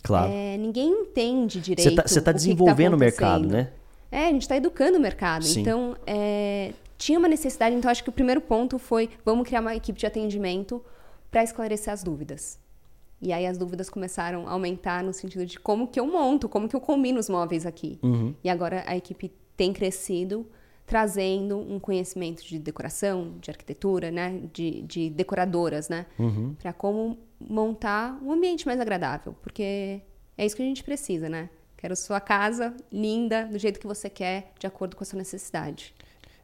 Claro. 0.01 0.31
É, 0.31 0.57
ninguém 0.57 0.89
entende 0.89 1.59
direito. 1.59 1.83
Você 1.83 1.89
está 1.89 2.21
tá, 2.21 2.25
tá 2.25 2.31
desenvolvendo 2.31 2.93
o, 2.93 2.97
mercado, 2.97 3.47
né? 3.47 3.71
É, 4.11 4.27
a 4.27 4.31
gente 4.31 4.43
está 4.43 4.55
educando 4.55 4.97
o 4.97 5.01
mercado. 5.01 5.45
Sim. 5.45 5.61
Então, 5.61 5.95
é, 6.05 6.73
tinha 6.97 7.17
uma 7.17 7.27
necessidade. 7.27 7.75
Então, 7.75 7.89
acho 7.89 8.03
que 8.03 8.09
o 8.09 8.13
primeiro 8.13 8.39
ponto 8.39 8.77
foi: 8.77 9.09
vamos 9.23 9.47
criar 9.47 9.61
uma 9.61 9.75
equipe 9.75 9.99
de 9.99 10.05
atendimento 10.05 10.83
para 11.31 11.43
esclarecer 11.43 11.91
as 11.91 12.03
dúvidas. 12.03 12.59
E 13.21 13.31
aí 13.31 13.45
as 13.45 13.57
dúvidas 13.57 13.89
começaram 13.89 14.47
a 14.47 14.51
aumentar 14.51 15.03
no 15.03 15.13
sentido 15.13 15.45
de 15.45 15.59
como 15.59 15.87
que 15.87 15.99
eu 15.99 16.05
monto, 16.05 16.49
como 16.49 16.67
que 16.67 16.75
eu 16.75 16.81
combino 16.81 17.19
os 17.19 17.29
móveis 17.29 17.65
aqui. 17.65 17.97
Uhum. 18.03 18.35
E 18.43 18.49
agora 18.49 18.83
a 18.85 18.95
equipe 18.95 19.31
tem 19.55 19.71
crescido 19.71 20.45
trazendo 20.85 21.57
um 21.57 21.79
conhecimento 21.79 22.45
de 22.45 22.59
decoração, 22.59 23.35
de 23.41 23.49
arquitetura, 23.49 24.11
né, 24.11 24.41
de, 24.53 24.83
de 24.83 25.09
decoradoras, 25.09 25.89
né, 25.89 26.05
uhum. 26.19 26.55
para 26.61 26.71
como 26.71 27.17
montar 27.39 28.19
um 28.21 28.31
ambiente 28.31 28.67
mais 28.67 28.79
agradável, 28.79 29.35
porque 29.41 30.01
é 30.37 30.45
isso 30.45 30.55
que 30.55 30.61
a 30.61 30.65
gente 30.65 30.83
precisa, 30.83 31.27
né? 31.27 31.49
Quero 31.75 31.95
sua 31.95 32.19
casa 32.19 32.75
linda, 32.91 33.45
do 33.45 33.57
jeito 33.57 33.79
que 33.79 33.87
você 33.87 34.09
quer, 34.09 34.53
de 34.59 34.65
acordo 34.65 34.95
com 34.95 35.03
a 35.03 35.05
sua 35.05 35.17
necessidade. 35.17 35.93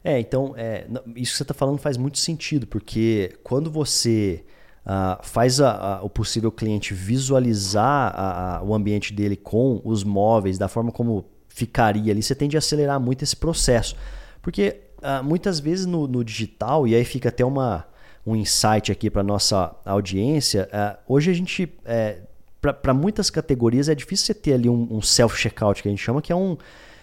É, 0.04 0.18
então, 0.18 0.54
é, 0.56 0.86
isso 1.16 1.32
que 1.32 1.38
você 1.38 1.42
está 1.42 1.54
falando 1.54 1.78
faz 1.78 1.96
muito 1.96 2.18
sentido, 2.18 2.66
porque 2.66 3.38
quando 3.42 3.70
você 3.70 4.44
uh, 4.86 5.22
faz 5.22 5.60
a, 5.60 5.96
a, 5.96 6.02
o 6.02 6.10
possível 6.10 6.50
cliente 6.50 6.94
visualizar 6.94 8.12
a, 8.14 8.62
o 8.62 8.74
ambiente 8.74 9.12
dele 9.12 9.36
com 9.36 9.80
os 9.84 10.04
móveis, 10.04 10.58
da 10.58 10.68
forma 10.68 10.90
como 10.90 11.24
ficaria 11.48 12.12
ali, 12.12 12.22
você 12.22 12.34
tende 12.34 12.56
a 12.56 12.58
acelerar 12.58 12.98
muito 12.98 13.22
esse 13.22 13.36
processo. 13.36 13.96
Porque 14.40 14.80
uh, 14.98 15.22
muitas 15.22 15.60
vezes 15.60 15.86
no, 15.86 16.06
no, 16.06 16.24
digital, 16.24 16.86
e 16.86 16.94
aí 16.94 17.04
fica 17.04 17.28
até 17.28 17.44
uma, 17.44 17.86
um 18.26 18.34
insight 18.34 18.90
aqui 18.90 19.10
para 19.10 19.22
nossa 19.22 19.74
audiência, 19.84 20.68
uh, 20.72 21.12
hoje 21.12 21.30
a 21.30 21.34
gente, 21.34 21.72
é, 21.84 22.18
para 22.60 22.94
muitas 22.94 23.30
categorias, 23.30 23.88
é 23.88 23.94
difícil 23.94 24.26
você 24.26 24.34
ter 24.34 24.54
ali 24.54 24.68
um, 24.68 24.88
um 24.90 25.02
self-checkout, 25.02 25.82
que 25.82 25.88
a 25.88 25.90
gente 25.90 26.02
chama, 26.02 26.22
que 26.22 26.32
é 26.32 26.36
um, 26.36 26.56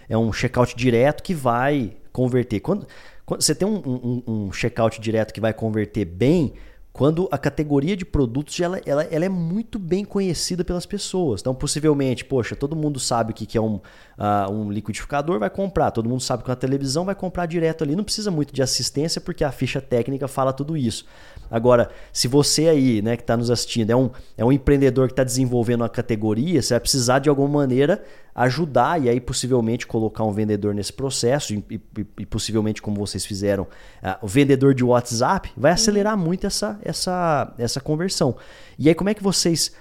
é 0.08 0.18
um 0.18 0.32
checkout 0.32 0.76
direto 0.76 1.22
que 1.22 1.34
vai 1.34 1.96
converter. 2.12 2.60
Quando, 2.60 2.86
quando 3.24 3.42
você 3.42 3.54
tem 3.54 3.66
um, 3.68 3.76
um, 3.86 4.22
um 4.26 4.52
checkout 4.52 5.00
direto 5.00 5.32
que 5.32 5.40
vai 5.40 5.54
converter 5.54 6.04
bem, 6.04 6.54
quando 7.00 7.26
a 7.30 7.38
categoria 7.38 7.96
de 7.96 8.04
produtos 8.04 8.60
ela, 8.60 8.78
ela, 8.84 9.02
ela 9.04 9.24
é 9.24 9.28
muito 9.30 9.78
bem 9.78 10.04
conhecida 10.04 10.62
pelas 10.62 10.84
pessoas. 10.84 11.40
Então, 11.40 11.54
possivelmente, 11.54 12.26
poxa, 12.26 12.54
todo 12.54 12.76
mundo 12.76 13.00
sabe 13.00 13.32
o 13.32 13.34
que, 13.34 13.46
que 13.46 13.56
é 13.56 13.60
um, 13.60 13.76
uh, 13.76 14.52
um 14.52 14.70
liquidificador, 14.70 15.38
vai 15.38 15.48
comprar. 15.48 15.92
Todo 15.92 16.06
mundo 16.06 16.20
sabe 16.20 16.42
que 16.44 16.50
uma 16.50 16.56
televisão 16.56 17.06
vai 17.06 17.14
comprar 17.14 17.46
direto 17.46 17.82
ali. 17.82 17.96
Não 17.96 18.04
precisa 18.04 18.30
muito 18.30 18.52
de 18.52 18.62
assistência, 18.62 19.18
porque 19.18 19.42
a 19.42 19.50
ficha 19.50 19.80
técnica 19.80 20.28
fala 20.28 20.52
tudo 20.52 20.76
isso. 20.76 21.06
Agora, 21.50 21.88
se 22.12 22.28
você 22.28 22.68
aí, 22.68 23.00
né, 23.00 23.16
que 23.16 23.22
está 23.22 23.34
nos 23.34 23.50
assistindo, 23.50 23.88
é 23.88 23.96
um, 23.96 24.10
é 24.36 24.44
um 24.44 24.52
empreendedor 24.52 25.06
que 25.06 25.14
está 25.14 25.24
desenvolvendo 25.24 25.80
uma 25.80 25.88
categoria, 25.88 26.60
você 26.60 26.74
vai 26.74 26.80
precisar 26.80 27.18
de 27.18 27.30
alguma 27.30 27.48
maneira 27.48 28.04
ajudar 28.34 29.00
e 29.02 29.08
aí 29.08 29.20
possivelmente 29.20 29.86
colocar 29.86 30.24
um 30.24 30.32
vendedor 30.32 30.74
nesse 30.74 30.92
processo 30.92 31.54
e, 31.54 31.64
e, 31.70 31.80
e 32.20 32.26
possivelmente 32.26 32.80
como 32.80 32.96
vocês 32.96 33.24
fizeram, 33.24 33.64
uh, 33.64 34.16
o 34.22 34.28
vendedor 34.28 34.74
de 34.74 34.84
WhatsApp 34.84 35.50
vai 35.56 35.72
acelerar 35.72 36.16
uhum. 36.16 36.24
muito 36.24 36.46
essa, 36.46 36.78
essa, 36.82 37.52
essa 37.58 37.80
conversão. 37.80 38.36
E 38.78 38.88
aí 38.88 38.94
como 38.94 39.10
é 39.10 39.14
que 39.14 39.22
vocês 39.22 39.74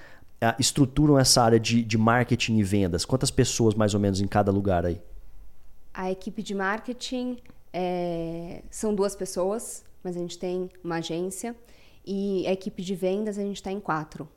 uh, 0.44 0.56
estruturam 0.60 1.18
essa 1.20 1.42
área 1.44 1.60
de, 1.60 1.84
de 1.84 1.98
marketing 1.98 2.58
e 2.58 2.64
vendas? 2.64 3.06
Quantas 3.06 3.32
pessoas 3.32 3.76
mais 3.76 3.94
ou 3.94 4.00
menos 4.00 4.20
em 4.22 4.28
cada 4.28 4.52
lugar 4.52 4.86
aí? 4.86 5.02
A 5.94 6.12
equipe 6.12 6.42
de 6.42 6.56
marketing 6.56 7.38
é, 7.74 8.64
são 8.70 8.94
duas 8.94 9.16
pessoas, 9.16 9.84
mas 10.04 10.16
a 10.16 10.20
gente 10.20 10.38
tem 10.38 10.70
uma 10.84 10.96
agência 10.98 11.56
e 12.06 12.48
a 12.48 12.52
equipe 12.52 12.82
de 12.82 12.96
vendas 12.96 13.38
a 13.38 13.42
gente 13.42 13.58
está 13.58 13.72
em 13.72 13.80
quatro, 13.80 14.28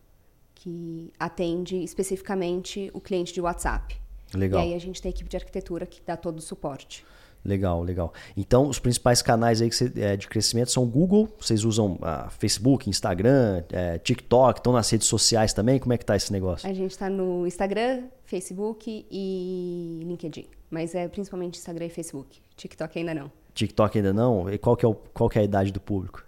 que 0.63 1.13
atende 1.19 1.83
especificamente 1.83 2.89
o 2.95 3.01
cliente 3.01 3.35
de 3.35 3.41
WhatsApp. 3.41 3.97
Legal. 4.33 4.63
E 4.63 4.69
aí 4.69 4.75
a 4.75 4.79
gente 4.79 5.03
tem 5.03 5.09
a 5.09 5.13
equipe 5.13 5.29
de 5.29 5.37
arquitetura 5.37 5.85
que 5.85 6.01
dá 6.07 6.17
todo 6.17 6.39
o 6.39 6.41
suporte. 6.41 7.05
Legal, 7.45 7.83
legal. 7.83 8.13
Então, 8.37 8.69
os 8.69 8.79
principais 8.79 9.21
canais 9.21 9.61
aí 9.61 9.73
você, 9.73 9.93
é, 9.97 10.17
de 10.17 10.29
crescimento 10.29 10.71
são 10.71 10.87
Google, 10.87 11.29
vocês 11.41 11.65
usam 11.65 11.95
uh, 11.95 12.31
Facebook, 12.39 12.89
Instagram, 12.89 13.65
é, 13.73 13.99
TikTok, 13.99 14.61
estão 14.61 14.73
nas 14.73 14.89
redes 14.89 15.09
sociais 15.09 15.53
também? 15.53 15.81
Como 15.81 15.93
é 15.93 15.99
que 15.99 16.07
tá 16.07 16.15
esse 16.15 16.33
negócio? 16.33 16.71
A 16.71 16.73
gente 16.73 16.93
está 16.93 17.11
no 17.11 17.45
Instagram, 17.45 18.05
Facebook 18.25 19.05
e 19.11 20.01
LinkedIn. 20.05 20.47
Mas 20.71 20.95
é 20.95 21.09
principalmente 21.09 21.59
Instagram 21.59 21.87
e 21.87 21.91
Facebook. 21.91 22.41
TikTok 22.57 23.01
ainda 23.01 23.15
não. 23.15 23.33
TikTok 23.53 23.99
ainda 23.99 24.13
não? 24.13 24.49
E 24.49 24.59
qual 24.59 24.77
que 24.77 24.87
é, 24.87 24.89
o, 24.89 24.95
qual 24.95 25.29
que 25.29 25.41
é 25.41 25.43
a 25.43 25.45
idade 25.45 25.73
do 25.73 25.81
público? 25.81 26.25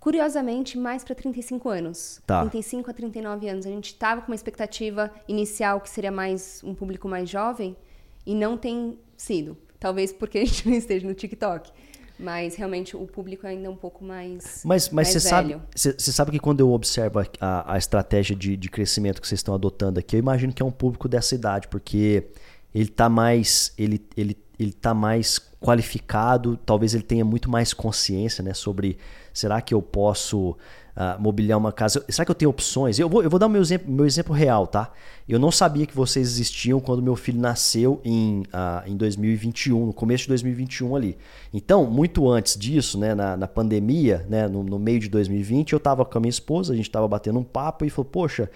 Curiosamente, 0.00 0.78
mais 0.78 1.02
para 1.02 1.14
35 1.14 1.68
anos. 1.68 2.20
Tá. 2.26 2.40
35 2.42 2.90
a 2.90 2.94
39 2.94 3.48
anos. 3.48 3.66
A 3.66 3.70
gente 3.70 3.86
estava 3.86 4.20
com 4.20 4.28
uma 4.28 4.34
expectativa 4.34 5.10
inicial 5.26 5.80
que 5.80 5.90
seria 5.90 6.12
mais 6.12 6.62
um 6.64 6.74
público 6.74 7.08
mais 7.08 7.28
jovem 7.28 7.76
e 8.24 8.34
não 8.34 8.56
tem 8.56 8.98
sido. 9.16 9.56
Talvez 9.80 10.12
porque 10.12 10.38
a 10.38 10.44
gente 10.44 10.66
não 10.68 10.74
esteja 10.76 11.06
no 11.06 11.14
TikTok. 11.14 11.70
Mas 12.18 12.56
realmente 12.56 12.96
o 12.96 13.06
público 13.06 13.46
é 13.46 13.50
ainda 13.50 13.70
um 13.70 13.76
pouco 13.76 14.04
mais. 14.04 14.62
Mas, 14.64 14.88
mas 14.88 15.08
você 15.08 15.20
sabe, 15.20 15.56
sabe 15.76 16.32
que 16.32 16.40
quando 16.40 16.58
eu 16.58 16.72
observo 16.72 17.20
a, 17.20 17.74
a 17.74 17.78
estratégia 17.78 18.34
de, 18.34 18.56
de 18.56 18.68
crescimento 18.68 19.20
que 19.20 19.28
vocês 19.28 19.38
estão 19.38 19.54
adotando 19.54 20.00
aqui, 20.00 20.16
eu 20.16 20.18
imagino 20.18 20.52
que 20.52 20.60
é 20.60 20.66
um 20.66 20.70
público 20.70 21.08
dessa 21.08 21.36
idade, 21.36 21.68
porque 21.68 22.24
ele 22.74 22.88
está 22.88 23.08
mais. 23.08 23.72
Ele, 23.78 24.04
ele, 24.16 24.36
ele 24.58 24.72
tá 24.72 24.92
mais 24.92 25.38
qualificado, 25.60 26.56
talvez 26.56 26.94
ele 26.94 27.02
tenha 27.02 27.24
muito 27.24 27.50
mais 27.50 27.72
consciência 27.72 28.42
né, 28.42 28.54
sobre 28.54 28.98
será 29.32 29.60
que 29.60 29.72
eu 29.72 29.80
posso 29.80 30.50
uh, 30.50 31.20
mobiliar 31.20 31.58
uma 31.58 31.72
casa? 31.72 32.04
Será 32.08 32.24
que 32.24 32.30
eu 32.30 32.34
tenho 32.34 32.50
opções? 32.50 32.98
Eu 32.98 33.08
vou, 33.08 33.22
eu 33.22 33.30
vou 33.30 33.38
dar 33.38 33.46
o 33.46 33.50
meu 33.50 33.62
exemplo, 33.62 33.90
meu 33.90 34.04
exemplo 34.04 34.34
real, 34.34 34.66
tá? 34.66 34.92
Eu 35.28 35.38
não 35.38 35.52
sabia 35.52 35.86
que 35.86 35.94
vocês 35.94 36.26
existiam 36.26 36.80
quando 36.80 37.02
meu 37.02 37.14
filho 37.14 37.40
nasceu 37.40 38.00
em, 38.04 38.42
uh, 38.42 38.86
em 38.86 38.96
2021, 38.96 39.86
no 39.86 39.92
começo 39.92 40.24
de 40.24 40.28
2021 40.30 40.96
ali. 40.96 41.18
Então, 41.52 41.86
muito 41.86 42.28
antes 42.28 42.56
disso, 42.56 42.98
né, 42.98 43.14
na, 43.14 43.36
na 43.36 43.46
pandemia, 43.46 44.26
né, 44.28 44.48
no, 44.48 44.62
no 44.64 44.78
meio 44.78 44.98
de 44.98 45.08
2020, 45.08 45.72
eu 45.72 45.76
estava 45.76 46.04
com 46.04 46.18
a 46.18 46.20
minha 46.20 46.30
esposa, 46.30 46.72
a 46.72 46.76
gente 46.76 46.88
estava 46.88 47.06
batendo 47.06 47.38
um 47.38 47.44
papo 47.44 47.84
e 47.84 47.90
falou, 47.90 48.10
poxa, 48.10 48.50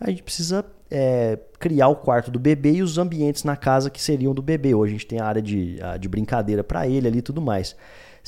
a 0.00 0.10
gente 0.10 0.22
precisa 0.22 0.64
é, 0.90 1.38
criar 1.58 1.88
o 1.88 1.96
quarto 1.96 2.30
do 2.30 2.38
bebê 2.38 2.72
e 2.72 2.82
os 2.82 2.98
ambientes 2.98 3.44
na 3.44 3.56
casa 3.56 3.90
que 3.90 4.00
seriam 4.00 4.34
do 4.34 4.42
bebê. 4.42 4.74
Hoje 4.74 4.94
a 4.94 4.96
gente 4.98 5.06
tem 5.06 5.20
a 5.20 5.26
área 5.26 5.42
de, 5.42 5.78
de 6.00 6.08
brincadeira 6.08 6.64
para 6.64 6.86
ele 6.86 7.08
ali 7.08 7.18
e 7.18 7.22
tudo 7.22 7.40
mais. 7.40 7.76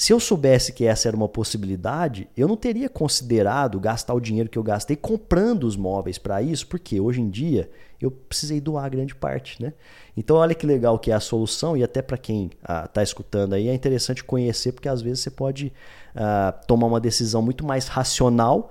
Se 0.01 0.14
eu 0.14 0.18
soubesse 0.18 0.73
que 0.73 0.87
essa 0.87 1.09
era 1.09 1.16
uma 1.16 1.29
possibilidade, 1.29 2.27
eu 2.35 2.49
não 2.49 2.57
teria 2.57 2.88
considerado 2.88 3.79
gastar 3.79 4.14
o 4.14 4.20
dinheiro 4.20 4.49
que 4.49 4.59
eu 4.59 4.62
gastei 4.62 4.96
comprando 4.96 5.64
os 5.64 5.77
móveis 5.77 6.16
para 6.16 6.40
isso, 6.40 6.66
porque 6.68 6.99
hoje 6.99 7.20
em 7.20 7.29
dia 7.29 7.70
eu 8.01 8.11
precisei 8.11 8.62
doar 8.62 8.90
grande 8.90 9.14
parte, 9.14 9.62
né? 9.62 9.75
Então 10.16 10.37
olha 10.37 10.55
que 10.55 10.64
legal 10.64 10.99
que 10.99 11.11
é 11.11 11.14
a 11.14 11.20
solução 11.20 11.77
e 11.77 11.85
até 11.85 12.01
para 12.01 12.16
quem 12.16 12.46
está 12.62 13.01
ah, 13.01 13.03
escutando 13.03 13.53
aí 13.53 13.68
é 13.68 13.75
interessante 13.75 14.25
conhecer 14.25 14.73
porque 14.73 14.88
às 14.88 15.03
vezes 15.03 15.20
você 15.20 15.31
pode 15.31 15.70
ah, 16.14 16.53
tomar 16.66 16.87
uma 16.87 17.01
decisão 17.01 17.42
muito 17.42 17.62
mais 17.62 17.87
racional 17.87 18.70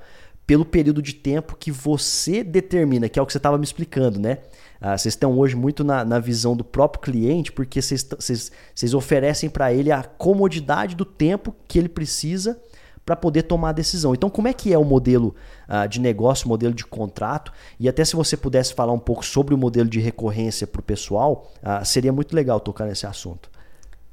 pelo 0.49 0.65
período 0.65 0.99
de 0.99 1.13
tempo 1.13 1.55
que 1.55 1.71
você 1.71 2.43
determina, 2.43 3.07
que 3.07 3.19
é 3.19 3.21
o 3.21 3.25
que 3.27 3.31
você 3.31 3.37
estava 3.37 3.55
me 3.55 3.63
explicando, 3.63 4.19
né? 4.19 4.39
Ah, 4.81 4.97
vocês 4.97 5.13
estão 5.13 5.37
hoje 5.37 5.55
muito 5.55 5.83
na, 5.83 6.03
na, 6.03 6.17
visão 6.17 6.57
do 6.57 6.63
próprio 6.63 7.03
cliente, 7.03 7.51
porque 7.51 7.79
vocês, 7.79 8.03
vocês, 8.19 8.93
oferecem 8.95 9.47
para 9.47 9.71
ele 9.71 9.91
a 9.91 10.01
comodidade 10.01 10.95
do 10.95 11.05
tempo 11.05 11.55
que 11.67 11.77
ele 11.77 11.87
precisa 11.87 12.59
para 13.05 13.15
poder 13.15 13.43
tomar 13.43 13.69
a 13.69 13.73
decisão. 13.73 14.11
Então, 14.15 14.27
como 14.27 14.47
é 14.47 14.53
que 14.53 14.73
é 14.73 14.77
o 14.79 14.83
modelo 14.83 15.35
uh, 15.67 15.87
de 15.87 16.01
negócio, 16.01 16.47
o 16.47 16.49
modelo 16.49 16.73
de 16.73 16.83
contrato? 16.83 17.53
E 17.79 17.87
até 17.87 18.03
se 18.03 18.15
você 18.15 18.35
pudesse 18.35 18.73
falar 18.73 18.91
um 18.93 18.99
pouco 18.99 19.23
sobre 19.23 19.53
o 19.53 19.57
modelo 19.57 19.87
de 19.87 19.99
recorrência 19.99 20.65
para 20.65 20.79
o 20.79 20.83
pessoal, 20.83 21.51
uh, 21.61 21.85
seria 21.85 22.11
muito 22.11 22.35
legal 22.35 22.59
tocar 22.59 22.87
nesse 22.87 23.05
assunto. 23.05 23.51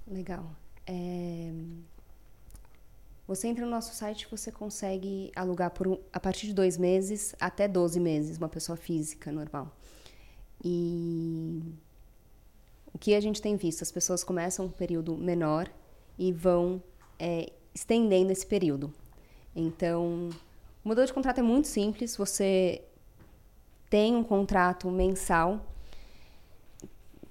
Legal. 0.07 0.44
É... 0.87 1.51
Você 3.26 3.48
entra 3.48 3.64
no 3.64 3.70
nosso 3.70 3.92
site, 3.92 4.28
você 4.30 4.52
consegue 4.52 5.32
alugar 5.34 5.70
por 5.70 5.88
um, 5.88 5.98
a 6.12 6.20
partir 6.20 6.46
de 6.46 6.54
dois 6.54 6.78
meses 6.78 7.34
até 7.40 7.66
12 7.66 7.98
meses, 7.98 8.38
uma 8.38 8.48
pessoa 8.48 8.76
física 8.76 9.32
normal. 9.32 9.74
E 10.64 11.60
o 12.94 12.98
que 12.98 13.14
a 13.14 13.20
gente 13.20 13.42
tem 13.42 13.56
visto? 13.56 13.82
As 13.82 13.90
pessoas 13.90 14.22
começam 14.22 14.66
um 14.66 14.70
período 14.70 15.16
menor 15.16 15.68
e 16.16 16.32
vão 16.32 16.80
é, 17.18 17.52
estendendo 17.74 18.30
esse 18.30 18.46
período. 18.46 18.94
Então, 19.54 20.30
o 20.84 20.88
modelo 20.88 21.06
de 21.06 21.12
contrato 21.12 21.38
é 21.38 21.42
muito 21.42 21.66
simples. 21.66 22.16
Você 22.16 22.82
tem 23.90 24.14
um 24.14 24.22
contrato 24.22 24.88
mensal, 24.88 25.66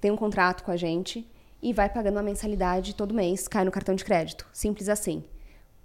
tem 0.01 0.12
um 0.12 0.17
contrato 0.17 0.63
com 0.63 0.71
a 0.71 0.77
gente 0.77 1.25
e 1.62 1.71
vai 1.71 1.89
pagando 1.89 2.17
uma 2.17 2.23
mensalidade 2.23 2.93
todo 2.93 3.13
mês, 3.13 3.47
cai 3.47 3.63
no 3.63 3.71
cartão 3.71 3.95
de 3.95 4.03
crédito. 4.03 4.45
Simples 4.51 4.89
assim. 4.89 5.23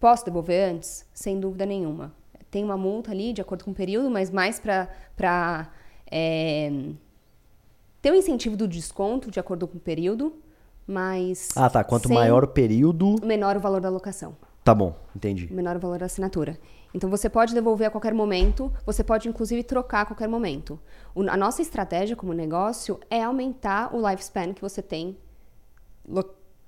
Posso 0.00 0.24
devolver 0.24 0.70
antes? 0.70 1.06
Sem 1.14 1.38
dúvida 1.38 1.64
nenhuma. 1.64 2.12
Tem 2.50 2.64
uma 2.64 2.76
multa 2.76 3.12
ali, 3.12 3.32
de 3.32 3.40
acordo 3.40 3.64
com 3.64 3.70
o 3.70 3.74
período, 3.74 4.10
mas 4.10 4.30
mais 4.30 4.58
para 4.58 5.68
é, 6.10 6.72
tem 8.02 8.12
o 8.12 8.14
incentivo 8.14 8.56
do 8.56 8.66
desconto, 8.66 9.30
de 9.30 9.38
acordo 9.38 9.68
com 9.68 9.76
o 9.76 9.80
período, 9.80 10.34
mas. 10.86 11.50
Ah, 11.54 11.68
tá. 11.68 11.84
Quanto 11.84 12.10
maior 12.12 12.44
o 12.44 12.48
período. 12.48 13.16
Menor 13.22 13.56
o 13.56 13.60
valor 13.60 13.80
da 13.80 13.90
locação. 13.90 14.36
Tá 14.64 14.74
bom, 14.74 14.94
entendi. 15.14 15.52
Menor 15.52 15.76
o 15.76 15.78
valor 15.78 15.98
da 15.98 16.06
assinatura. 16.06 16.58
Então 16.92 17.08
você 17.08 17.28
pode 17.28 17.54
devolver 17.54 17.88
a 17.88 17.90
qualquer 17.90 18.12
momento, 18.12 18.72
você 18.84 19.04
pode 19.04 19.28
inclusive 19.28 19.62
trocar 19.62 20.02
a 20.02 20.06
qualquer 20.06 20.28
momento. 20.28 20.78
O, 21.14 21.22
a 21.22 21.36
nossa 21.36 21.62
estratégia 21.62 22.16
como 22.16 22.32
negócio 22.32 22.98
é 23.08 23.22
aumentar 23.22 23.94
o 23.94 24.08
lifespan 24.08 24.52
que 24.52 24.60
você 24.60 24.82
tem 24.82 25.16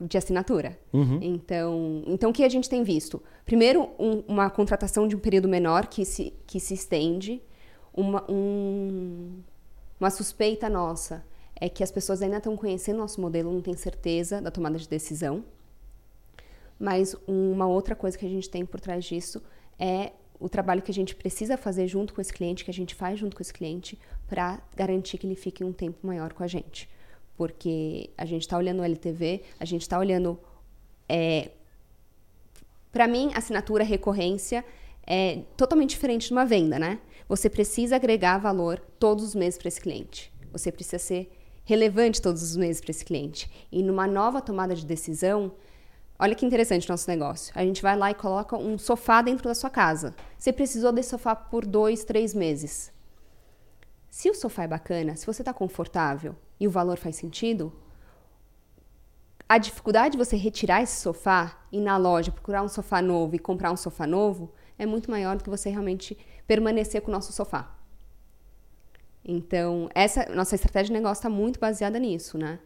de 0.06 0.18
assinatura. 0.18 0.78
Uhum. 0.92 1.18
Então, 1.20 2.02
então, 2.06 2.30
o 2.30 2.32
que 2.32 2.44
a 2.44 2.48
gente 2.48 2.68
tem 2.68 2.82
visto? 2.82 3.22
Primeiro, 3.44 3.90
um, 3.98 4.22
uma 4.28 4.50
contratação 4.50 5.06
de 5.06 5.16
um 5.16 5.18
período 5.18 5.48
menor 5.48 5.86
que 5.86 6.04
se, 6.04 6.32
que 6.46 6.58
se 6.60 6.74
estende, 6.74 7.42
uma, 7.92 8.24
um, 8.30 9.40
uma 10.00 10.10
suspeita 10.10 10.68
nossa 10.68 11.24
é 11.54 11.68
que 11.68 11.84
as 11.84 11.90
pessoas 11.90 12.22
ainda 12.22 12.38
estão 12.38 12.56
conhecendo 12.56 12.98
nosso 12.98 13.20
modelo, 13.20 13.52
não 13.52 13.60
têm 13.60 13.76
certeza 13.76 14.40
da 14.40 14.50
tomada 14.50 14.78
de 14.78 14.88
decisão. 14.88 15.44
Mas 16.78 17.14
uma 17.26 17.66
outra 17.66 17.94
coisa 17.94 18.18
que 18.18 18.26
a 18.26 18.28
gente 18.28 18.50
tem 18.50 18.66
por 18.66 18.80
trás 18.80 19.04
disso 19.04 19.40
é 19.78 20.12
o 20.40 20.48
trabalho 20.48 20.82
que 20.82 20.90
a 20.90 20.94
gente 20.94 21.14
precisa 21.14 21.56
fazer 21.56 21.86
junto 21.86 22.12
com 22.12 22.20
esse 22.20 22.32
cliente, 22.32 22.64
que 22.64 22.70
a 22.70 22.74
gente 22.74 22.96
faz 22.96 23.20
junto 23.20 23.36
com 23.36 23.42
esse 23.42 23.52
cliente, 23.52 23.96
para 24.26 24.60
garantir 24.74 25.18
que 25.18 25.26
ele 25.26 25.36
fique 25.36 25.62
um 25.62 25.72
tempo 25.72 26.04
maior 26.04 26.32
com 26.32 26.42
a 26.42 26.48
gente. 26.48 26.88
Porque 27.42 28.08
a 28.16 28.24
gente 28.24 28.42
está 28.42 28.56
olhando 28.56 28.82
o 28.82 28.84
LTV, 28.84 29.42
a 29.58 29.64
gente 29.64 29.82
está 29.82 29.98
olhando. 29.98 30.38
É, 31.08 31.50
para 32.92 33.08
mim, 33.08 33.32
assinatura, 33.34 33.82
recorrência 33.82 34.64
é 35.04 35.40
totalmente 35.56 35.90
diferente 35.90 36.28
de 36.28 36.32
uma 36.32 36.46
venda, 36.46 36.78
né? 36.78 37.00
Você 37.28 37.50
precisa 37.50 37.96
agregar 37.96 38.38
valor 38.38 38.78
todos 38.96 39.24
os 39.24 39.34
meses 39.34 39.58
para 39.58 39.66
esse 39.66 39.80
cliente. 39.80 40.32
Você 40.52 40.70
precisa 40.70 41.00
ser 41.00 41.32
relevante 41.64 42.22
todos 42.22 42.44
os 42.44 42.56
meses 42.56 42.80
para 42.80 42.92
esse 42.92 43.04
cliente. 43.04 43.50
E 43.72 43.82
numa 43.82 44.06
nova 44.06 44.40
tomada 44.40 44.76
de 44.76 44.86
decisão, 44.86 45.50
olha 46.16 46.36
que 46.36 46.46
interessante 46.46 46.88
o 46.88 46.92
nosso 46.92 47.10
negócio. 47.10 47.52
A 47.56 47.64
gente 47.64 47.82
vai 47.82 47.96
lá 47.96 48.12
e 48.12 48.14
coloca 48.14 48.56
um 48.56 48.78
sofá 48.78 49.20
dentro 49.20 49.48
da 49.48 49.54
sua 49.56 49.68
casa. 49.68 50.14
Você 50.38 50.52
precisou 50.52 50.92
desse 50.92 51.10
sofá 51.10 51.34
por 51.34 51.66
dois, 51.66 52.04
três 52.04 52.34
meses. 52.34 52.92
Se 54.12 54.28
o 54.28 54.34
sofá 54.34 54.64
é 54.64 54.68
bacana, 54.68 55.16
se 55.16 55.24
você 55.24 55.40
está 55.40 55.54
confortável 55.54 56.36
e 56.60 56.68
o 56.68 56.70
valor 56.70 56.98
faz 56.98 57.16
sentido, 57.16 57.72
a 59.48 59.56
dificuldade 59.56 60.12
de 60.12 60.18
você 60.18 60.36
retirar 60.36 60.82
esse 60.82 61.00
sofá, 61.00 61.58
ir 61.72 61.80
na 61.80 61.96
loja, 61.96 62.30
procurar 62.30 62.62
um 62.62 62.68
sofá 62.68 63.00
novo 63.00 63.34
e 63.34 63.38
comprar 63.38 63.72
um 63.72 63.76
sofá 63.76 64.06
novo, 64.06 64.52
é 64.78 64.84
muito 64.84 65.10
maior 65.10 65.38
do 65.38 65.42
que 65.42 65.48
você 65.48 65.70
realmente 65.70 66.14
permanecer 66.46 67.00
com 67.00 67.08
o 67.08 67.14
nosso 67.14 67.32
sofá. 67.32 67.74
Então, 69.24 69.88
essa 69.94 70.26
nossa 70.26 70.56
estratégia 70.56 70.88
de 70.88 70.92
negócio 70.92 71.20
está 71.20 71.30
muito 71.30 71.58
baseada 71.58 71.98
nisso, 71.98 72.36
né? 72.36 72.58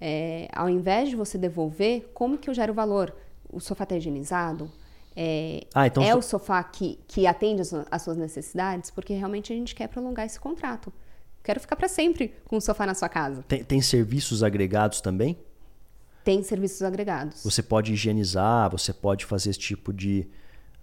É, 0.00 0.48
ao 0.50 0.66
invés 0.66 1.10
de 1.10 1.16
você 1.16 1.36
devolver, 1.36 2.10
como 2.14 2.38
que 2.38 2.48
eu 2.48 2.54
gero 2.54 2.72
valor? 2.72 3.14
O 3.52 3.60
sofá 3.60 3.84
está 3.84 3.96
higienizado? 3.96 4.72
É, 5.18 5.66
ah, 5.74 5.86
então 5.86 6.02
é 6.02 6.12
so... 6.12 6.18
o 6.18 6.22
sofá 6.22 6.62
que, 6.62 6.98
que 7.08 7.26
atende 7.26 7.62
as, 7.62 7.72
as, 7.90 8.02
suas 8.02 8.18
necessidades? 8.18 8.90
Porque 8.90 9.14
realmente 9.14 9.50
a 9.50 9.56
gente 9.56 9.74
quer 9.74 9.88
prolongar 9.88 10.26
esse 10.26 10.38
contrato. 10.38 10.92
Quero 11.42 11.58
ficar 11.58 11.76
para 11.76 11.88
sempre 11.88 12.34
com 12.44 12.58
o 12.58 12.60
sofá 12.60 12.84
na 12.84 12.94
sua 12.94 13.08
casa. 13.08 13.42
Tem, 13.48 13.64
tem 13.64 13.80
serviços 13.80 14.42
agregados 14.42 15.00
também? 15.00 15.38
Tem 16.22 16.42
serviços 16.42 16.82
agregados. 16.82 17.42
Você 17.44 17.62
pode 17.62 17.94
higienizar, 17.94 18.68
você 18.70 18.92
pode 18.92 19.24
fazer 19.24 19.50
esse 19.50 19.58
tipo 19.58 19.92
de, 19.92 20.28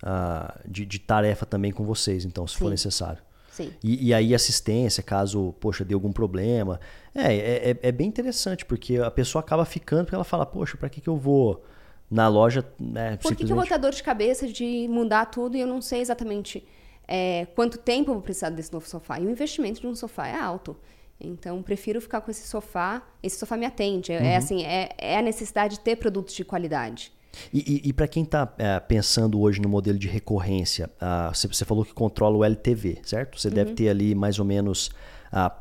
uh, 0.02 0.60
de, 0.68 0.86
de, 0.86 1.00
tarefa 1.00 1.46
também 1.46 1.72
com 1.72 1.84
vocês, 1.84 2.26
então, 2.26 2.48
se 2.48 2.54
Sim. 2.54 2.60
for 2.60 2.70
necessário. 2.72 3.22
Sim. 3.52 3.72
E, 3.84 4.08
e, 4.08 4.14
aí 4.14 4.34
assistência, 4.34 5.04
caso, 5.04 5.54
poxa, 5.60 5.86
dê 5.86 5.94
algum 5.94 6.12
problema. 6.12 6.80
É, 7.14 7.36
é, 7.36 7.70
é, 7.72 7.80
é 7.84 7.92
bem 7.92 8.08
interessante, 8.08 8.66
porque 8.66 8.98
a 8.98 9.12
pessoa 9.12 9.42
acaba 9.42 9.64
ficando 9.64 10.06
porque 10.06 10.16
ela 10.16 10.24
fala, 10.24 10.44
poxa, 10.44 10.76
para 10.76 10.90
que, 10.90 11.00
que 11.00 11.10
eu 11.10 11.18
vou 11.18 11.64
na 12.10 12.28
loja, 12.28 12.66
né? 12.80 13.18
Por 13.18 13.36
que, 13.36 13.46
que 13.46 13.52
eu 13.52 13.56
vou 13.56 13.66
ter 13.66 13.78
dor 13.78 13.92
de 13.92 14.04
cabeça 14.04 14.48
de 14.48 14.88
mudar 14.90 15.26
tudo 15.26 15.58
e 15.58 15.62
eu 15.62 15.68
não 15.68 15.82
sei 15.82 16.02
exatamente 16.02 16.66
é, 17.08 17.48
quanto 17.56 17.78
tempo 17.78 18.12
eu 18.12 18.16
vou 18.16 18.24
precisar 18.24 18.50
desse 18.50 18.72
novo 18.72 18.88
sofá? 18.88 19.20
E 19.20 19.26
o 19.26 19.30
investimento 19.30 19.82
de 19.82 19.88
um 19.88 19.96
sofá 19.96 20.28
é 20.28 20.36
alto. 20.36 20.76
Então, 21.20 21.62
prefiro 21.62 22.02
ficar 22.02 22.22
com 22.22 22.30
esse 22.30 22.48
sofá. 22.48 23.02
Esse 23.22 23.38
sofá 23.38 23.56
me 23.58 23.66
atende. 23.66 24.12
É, 24.12 24.20
uhum. 24.20 24.26
é 24.26 24.36
assim, 24.36 24.64
é, 24.64 24.90
é 24.98 25.18
a 25.18 25.22
necessidade 25.22 25.76
de 25.76 25.80
ter 25.82 25.96
produtos 25.96 26.34
de 26.34 26.44
qualidade. 26.44 27.12
E, 27.52 27.82
e, 27.86 27.90
e 27.90 27.94
para 27.94 28.08
quem 28.08 28.24
está 28.24 28.54
é, 28.58 28.80
pensando 28.80 29.40
hoje 29.42 29.60
no 29.60 29.68
modelo 29.68 29.98
de 29.98 30.08
recorrência, 30.08 30.90
uh, 31.02 31.34
você, 31.34 31.48
você, 31.48 31.66
falou 31.66 31.84
que 31.84 31.94
controla 31.94 32.38
o 32.38 32.44
LTV, 32.44 33.00
certo? 33.04 33.40
Você 33.40 33.48
uhum. 33.48 33.54
deve 33.54 33.74
ter 33.74 33.90
ali 33.90 34.14
mais 34.14 34.38
ou 34.38 34.46
menos 34.46 34.88
uh, 35.32 35.52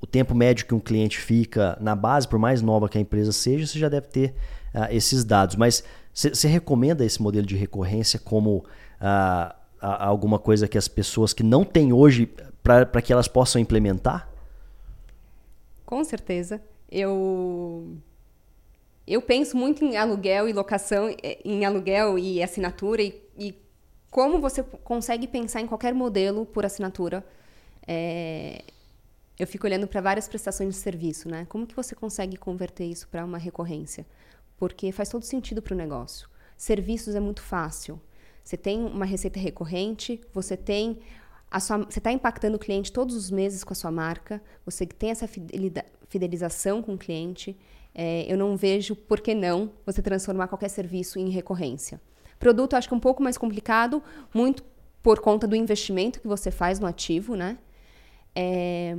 o 0.00 0.06
tempo 0.06 0.34
médio 0.34 0.66
que 0.66 0.74
um 0.74 0.80
cliente 0.80 1.18
fica 1.18 1.78
na 1.80 1.94
base, 1.94 2.28
por 2.28 2.38
mais 2.38 2.60
nova 2.60 2.88
que 2.88 2.98
a 2.98 3.00
empresa 3.00 3.32
seja, 3.32 3.66
você 3.66 3.78
já 3.78 3.88
deve 3.88 4.08
ter 4.08 4.34
uh, 4.74 4.90
esses 4.90 5.24
dados. 5.24 5.56
Mas 5.56 5.84
você 6.12 6.48
recomenda 6.48 7.04
esse 7.04 7.22
modelo 7.22 7.46
de 7.46 7.56
recorrência 7.56 8.18
como 8.18 8.64
alguma 9.80 10.38
coisa 10.38 10.68
que 10.68 10.78
as 10.78 10.86
pessoas 10.86 11.32
que 11.32 11.42
não 11.42 11.64
têm 11.64 11.92
hoje, 11.92 12.30
para 12.62 13.02
que 13.02 13.12
elas 13.12 13.26
possam 13.26 13.60
implementar? 13.60 14.28
Com 15.84 16.04
certeza. 16.04 16.62
Eu 16.90 17.96
eu 19.06 19.20
penso 19.20 19.56
muito 19.56 19.84
em 19.84 19.96
aluguel 19.96 20.48
e 20.48 20.52
locação, 20.52 21.08
é, 21.22 21.38
em 21.44 21.64
aluguel 21.64 22.18
e 22.18 22.42
assinatura, 22.42 23.02
e, 23.02 23.20
e 23.36 23.54
como 24.10 24.40
você 24.40 24.62
consegue 24.62 25.26
pensar 25.26 25.60
em 25.60 25.66
qualquer 25.66 25.92
modelo 25.92 26.46
por 26.46 26.64
assinatura. 26.64 27.24
É, 27.86 28.62
eu 29.38 29.46
fico 29.46 29.66
olhando 29.66 29.88
para 29.88 30.00
várias 30.00 30.28
prestações 30.28 30.74
de 30.74 30.80
serviço, 30.80 31.28
né? 31.28 31.46
Como 31.48 31.66
que 31.66 31.74
você 31.74 31.96
consegue 31.96 32.36
converter 32.36 32.84
isso 32.84 33.08
para 33.08 33.24
uma 33.24 33.38
recorrência? 33.38 34.06
Porque 34.62 34.92
faz 34.92 35.08
todo 35.08 35.24
sentido 35.24 35.60
para 35.60 35.74
o 35.74 35.76
negócio. 35.76 36.28
Serviços 36.56 37.16
é 37.16 37.20
muito 37.20 37.42
fácil. 37.42 38.00
Você 38.44 38.56
tem 38.56 38.78
uma 38.84 39.04
receita 39.04 39.40
recorrente, 39.40 40.20
você 40.32 40.56
tem 40.56 41.00
a 41.50 41.58
sua, 41.58 41.78
você 41.78 41.98
está 41.98 42.12
impactando 42.12 42.54
o 42.58 42.60
cliente 42.60 42.92
todos 42.92 43.16
os 43.16 43.28
meses 43.28 43.64
com 43.64 43.72
a 43.72 43.74
sua 43.74 43.90
marca, 43.90 44.40
você 44.64 44.86
tem 44.86 45.10
essa 45.10 45.26
fidelização 45.26 46.80
com 46.80 46.94
o 46.94 46.98
cliente 46.98 47.58
é, 47.92 48.24
eu 48.32 48.38
não 48.38 48.56
vejo 48.56 48.94
por 48.94 49.20
que 49.20 49.34
não 49.34 49.72
você 49.84 50.00
transformar 50.00 50.46
qualquer 50.46 50.68
serviço 50.68 51.18
em 51.18 51.28
recorrência. 51.28 52.00
Produto, 52.38 52.74
acho 52.74 52.86
que 52.86 52.94
é 52.94 52.96
um 52.96 53.00
pouco 53.00 53.20
mais 53.20 53.36
complicado, 53.36 54.00
muito 54.32 54.62
por 55.02 55.18
conta 55.18 55.44
do 55.44 55.56
investimento 55.56 56.20
que 56.20 56.28
você 56.28 56.52
faz 56.52 56.78
no 56.78 56.86
ativo, 56.86 57.34
né? 57.34 57.58
É, 58.32 58.94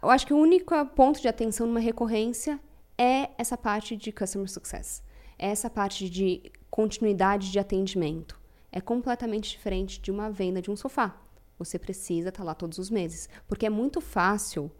eu 0.00 0.10
acho 0.10 0.24
que 0.24 0.32
o 0.32 0.38
único 0.38 0.72
ponto 0.94 1.20
de 1.20 1.26
atenção 1.26 1.66
numa 1.66 1.80
recorrência 1.80 2.60
é 2.98 3.30
essa 3.38 3.56
parte 3.56 3.96
de 3.96 4.10
customer 4.10 4.50
success, 4.50 5.02
é 5.38 5.48
essa 5.48 5.70
parte 5.70 6.10
de 6.10 6.50
continuidade 6.68 7.50
de 7.52 7.58
atendimento. 7.58 8.38
É 8.70 8.80
completamente 8.80 9.50
diferente 9.50 10.00
de 10.00 10.10
uma 10.10 10.30
venda 10.30 10.60
de 10.60 10.70
um 10.70 10.76
sofá. 10.76 11.16
Você 11.58 11.78
precisa 11.78 12.28
estar 12.28 12.40
tá 12.40 12.44
lá 12.44 12.54
todos 12.54 12.76
os 12.78 12.90
meses, 12.90 13.28
porque 13.46 13.64
é 13.64 13.70
muito 13.70 14.00
fácil 14.00 14.70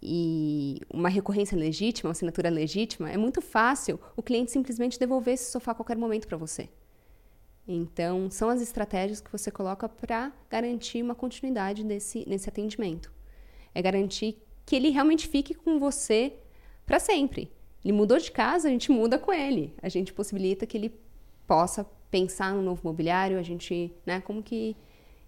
e 0.00 0.80
uma 0.92 1.08
recorrência 1.08 1.56
legítima, 1.56 2.08
uma 2.08 2.12
assinatura 2.12 2.50
legítima, 2.50 3.10
é 3.10 3.16
muito 3.16 3.40
fácil 3.40 3.98
o 4.14 4.22
cliente 4.22 4.50
simplesmente 4.50 4.98
devolver 4.98 5.34
esse 5.34 5.50
sofá 5.50 5.72
a 5.72 5.74
qualquer 5.74 5.96
momento 5.96 6.28
para 6.28 6.36
você. 6.36 6.68
Então, 7.66 8.30
são 8.30 8.50
as 8.50 8.60
estratégias 8.60 9.22
que 9.22 9.32
você 9.32 9.50
coloca 9.50 9.88
para 9.88 10.30
garantir 10.50 11.02
uma 11.02 11.14
continuidade 11.14 11.82
desse, 11.82 12.28
nesse 12.28 12.46
atendimento. 12.48 13.10
É 13.74 13.80
garantir 13.80 14.38
que 14.66 14.76
ele 14.76 14.90
realmente 14.90 15.26
fique 15.26 15.54
com 15.54 15.78
você 15.78 16.34
para 16.86 16.98
sempre. 16.98 17.50
Ele 17.84 17.92
mudou 17.92 18.18
de 18.18 18.30
casa, 18.30 18.68
a 18.68 18.70
gente 18.70 18.90
muda 18.90 19.18
com 19.18 19.32
ele. 19.32 19.74
A 19.82 19.88
gente 19.88 20.12
possibilita 20.12 20.66
que 20.66 20.76
ele 20.76 20.92
possa 21.46 21.84
pensar 22.10 22.54
no 22.54 22.62
novo 22.62 22.80
mobiliário, 22.84 23.38
a 23.38 23.42
gente, 23.42 23.92
né, 24.06 24.20
como 24.20 24.42
que 24.42 24.76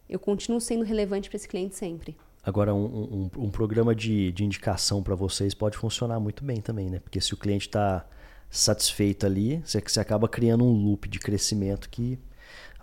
eu 0.08 0.18
continuo 0.18 0.60
sendo 0.60 0.84
relevante 0.84 1.28
para 1.28 1.36
esse 1.36 1.48
cliente 1.48 1.74
sempre. 1.74 2.16
Agora, 2.42 2.72
um, 2.72 3.28
um, 3.36 3.44
um 3.44 3.50
programa 3.50 3.94
de, 3.94 4.30
de 4.30 4.44
indicação 4.44 5.02
para 5.02 5.16
vocês 5.16 5.52
pode 5.52 5.76
funcionar 5.76 6.20
muito 6.20 6.44
bem 6.44 6.60
também, 6.60 6.88
né? 6.88 7.00
Porque 7.00 7.20
se 7.20 7.34
o 7.34 7.36
cliente 7.36 7.66
está 7.66 8.06
satisfeito 8.48 9.26
ali, 9.26 9.60
você, 9.64 9.80
você 9.80 9.98
acaba 9.98 10.28
criando 10.28 10.64
um 10.64 10.72
loop 10.72 11.08
de 11.08 11.18
crescimento 11.18 11.90
que, 11.90 12.16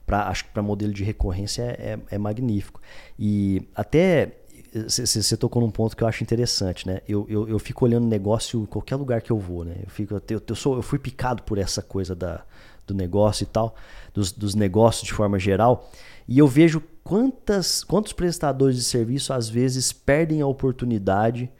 pra, 0.06 0.28
acho 0.28 0.44
que 0.44 0.52
para 0.52 0.62
modelo 0.62 0.92
de 0.92 1.06
recorrência 1.06 1.62
é, 1.62 1.94
é, 1.94 2.00
é 2.12 2.18
magnífico. 2.18 2.82
E 3.18 3.62
até 3.74 4.43
você 4.88 5.38
tocou 5.38 5.62
num 5.62 5.70
ponto 5.70 5.96
que 5.96 6.04
eu 6.04 6.08
acho 6.08 6.24
interessante, 6.24 6.88
né? 6.88 7.02
Eu, 7.08 7.26
eu, 7.30 7.48
eu, 7.48 7.60
fico 7.60 7.86
olhando 7.86 8.08
negócio 8.08 8.62
em 8.62 8.66
qualquer 8.66 8.96
lugar 8.96 9.22
que 9.22 9.32
eu 9.32 9.38
vou, 9.38 9.64
né? 9.64 9.76
Eu, 9.84 9.90
fico, 9.90 10.16
eu, 10.16 10.42
eu, 10.48 10.56
sou, 10.56 10.76
eu 10.76 10.82
fui 10.82 10.98
picado 10.98 11.44
por 11.44 11.58
essa 11.58 11.82
coisa 11.82 12.16
da, 12.16 12.44
do 12.88 12.94
negócio 12.94 13.44
e 13.44 13.48
tal, 13.48 13.76
dos, 14.14 14.32
dos 14.32 14.56
negócios 14.56 15.06
de 15.06 15.14
forma 15.14 15.38
geral, 15.38 15.90
e 16.28 16.40
eu 16.40 16.48
vejo 16.48 16.82
quantas, 17.04 17.84
quantos 17.84 18.14
prestadores 18.14 18.78
de 18.78 18.84
serviço 18.84 19.34
às 19.34 19.50
vezes 19.50 19.92
perdem 19.92 20.42
a 20.42 20.48
oportunidade 20.48 21.52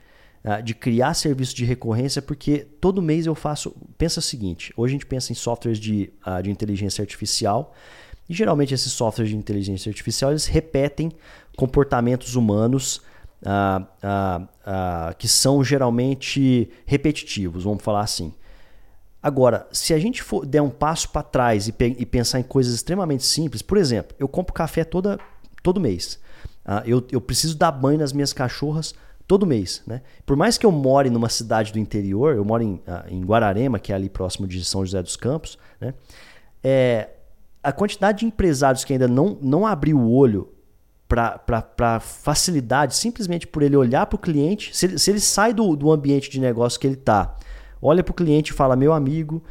uh, 0.44 0.62
de 0.62 0.74
criar 0.74 1.14
serviço 1.14 1.54
de 1.54 1.64
recorrência, 1.64 2.20
porque 2.20 2.66
todo 2.80 3.02
mês 3.02 3.26
eu 3.26 3.34
faço. 3.34 3.74
Pensa 3.96 4.20
o 4.20 4.22
seguinte: 4.22 4.72
hoje 4.76 4.92
a 4.92 4.94
gente 4.94 5.06
pensa 5.06 5.32
em 5.32 5.34
softwares 5.34 5.78
de, 5.78 6.12
uh, 6.26 6.42
de 6.42 6.50
inteligência 6.50 7.02
artificial. 7.02 7.74
E 8.28 8.34
geralmente 8.34 8.72
esses 8.72 8.92
softwares 8.92 9.30
de 9.30 9.36
inteligência 9.36 9.90
artificial 9.90 10.30
eles 10.30 10.46
repetem 10.46 11.12
comportamentos 11.56 12.36
humanos 12.36 13.02
uh, 13.44 15.14
que 15.18 15.28
são 15.28 15.62
geralmente 15.62 16.70
repetitivos, 16.86 17.64
vamos 17.64 17.82
falar 17.82 18.00
assim. 18.00 18.32
Agora, 19.22 19.66
se 19.72 19.94
a 19.94 19.98
gente 19.98 20.22
for 20.22 20.44
der 20.44 20.60
um 20.60 20.68
passo 20.68 21.08
para 21.08 21.22
trás 21.22 21.66
e, 21.68 21.74
e, 21.98 22.04
pensar 22.04 22.40
em 22.40 22.42
coisas 22.42 22.74
extremamente 22.74 23.24
simples, 23.24 23.62
por 23.62 23.78
exemplo, 23.78 24.14
eu 24.18 24.28
compro 24.28 24.52
café 24.52 24.84
toda 24.84 25.18
todo 25.62 25.80
mês. 25.80 26.18
Uh, 26.66 26.84
eu, 26.86 27.06
eu 27.10 27.20
preciso 27.20 27.56
dar 27.56 27.72
banho 27.72 27.98
nas 27.98 28.12
minhas 28.12 28.34
cachorras 28.34 28.94
todo 29.26 29.46
mês. 29.46 29.82
Né? 29.86 30.02
Por 30.26 30.36
mais 30.36 30.58
que 30.58 30.66
eu 30.66 30.70
more 30.70 31.08
numa 31.08 31.30
cidade 31.30 31.72
do 31.72 31.78
interior, 31.78 32.34
eu 32.34 32.44
moro 32.44 32.62
em, 32.62 32.74
uh, 32.74 33.08
em 33.08 33.22
Guararema, 33.24 33.78
que 33.78 33.92
é 33.92 33.94
ali 33.94 34.10
próximo 34.10 34.46
de 34.46 34.62
São 34.62 34.84
José 34.84 35.02
dos 35.02 35.16
Campos, 35.16 35.58
né? 35.80 35.94
é, 36.62 37.08
a 37.64 37.72
quantidade 37.72 38.20
de 38.20 38.26
empresários 38.26 38.84
que 38.84 38.92
ainda 38.92 39.08
não, 39.08 39.38
não 39.40 39.66
abriu 39.66 39.98
o 39.98 40.12
olho 40.12 40.50
para 41.08 42.00
facilidade, 42.00 42.94
simplesmente 42.94 43.46
por 43.46 43.62
ele 43.62 43.76
olhar 43.76 44.06
para 44.06 44.16
o 44.16 44.18
cliente, 44.18 44.76
se 44.76 44.86
ele, 44.86 44.98
se 44.98 45.10
ele 45.10 45.20
sai 45.20 45.54
do, 45.54 45.74
do 45.74 45.90
ambiente 45.90 46.30
de 46.30 46.40
negócio 46.40 46.78
que 46.78 46.86
ele 46.86 46.94
está, 46.94 47.36
olha 47.80 48.02
para 48.02 48.12
o 48.12 48.14
cliente 48.14 48.52
e 48.52 48.54
fala: 48.54 48.76
meu 48.76 48.92
amigo, 48.92 49.42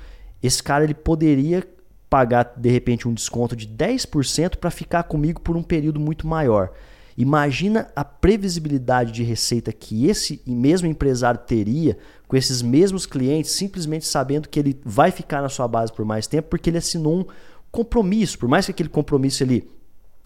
esse 0.41 0.61
cara 0.61 0.84
ele 0.84 0.93
poderia 0.93 1.68
pagar 2.09 2.53
de 2.55 2.70
repente 2.70 3.07
um 3.07 3.14
desconto 3.14 3.55
de 3.55 3.68
10% 3.68 4.57
para 4.57 4.70
ficar 4.70 5.03
comigo 5.03 5.41
por 5.41 5.57
um 5.57 5.64
período 5.64 5.99
muito 5.99 6.28
maior. 6.28 6.72
Imagina 7.18 7.88
a 7.95 8.03
previsibilidade 8.03 9.11
de 9.11 9.24
receita 9.24 9.72
que 9.72 10.07
esse 10.07 10.41
mesmo 10.45 10.88
empresário 10.88 11.39
teria 11.39 11.97
com 12.28 12.36
esses 12.36 12.61
mesmos 12.61 13.05
clientes, 13.05 13.51
simplesmente 13.51 14.05
sabendo 14.05 14.49
que 14.49 14.59
ele 14.59 14.80
vai 14.84 15.11
ficar 15.11 15.41
na 15.41 15.49
sua 15.49 15.68
base 15.68 15.93
por 15.93 16.03
mais 16.03 16.26
tempo, 16.26 16.49
porque 16.49 16.70
ele 16.70 16.80
assinou 16.80 17.20
um 17.20 17.26
compromisso. 17.74 18.38
Por 18.38 18.47
mais 18.47 18.67
que 18.67 18.71
aquele 18.71 18.88
compromisso 18.88 19.43
ele, 19.43 19.67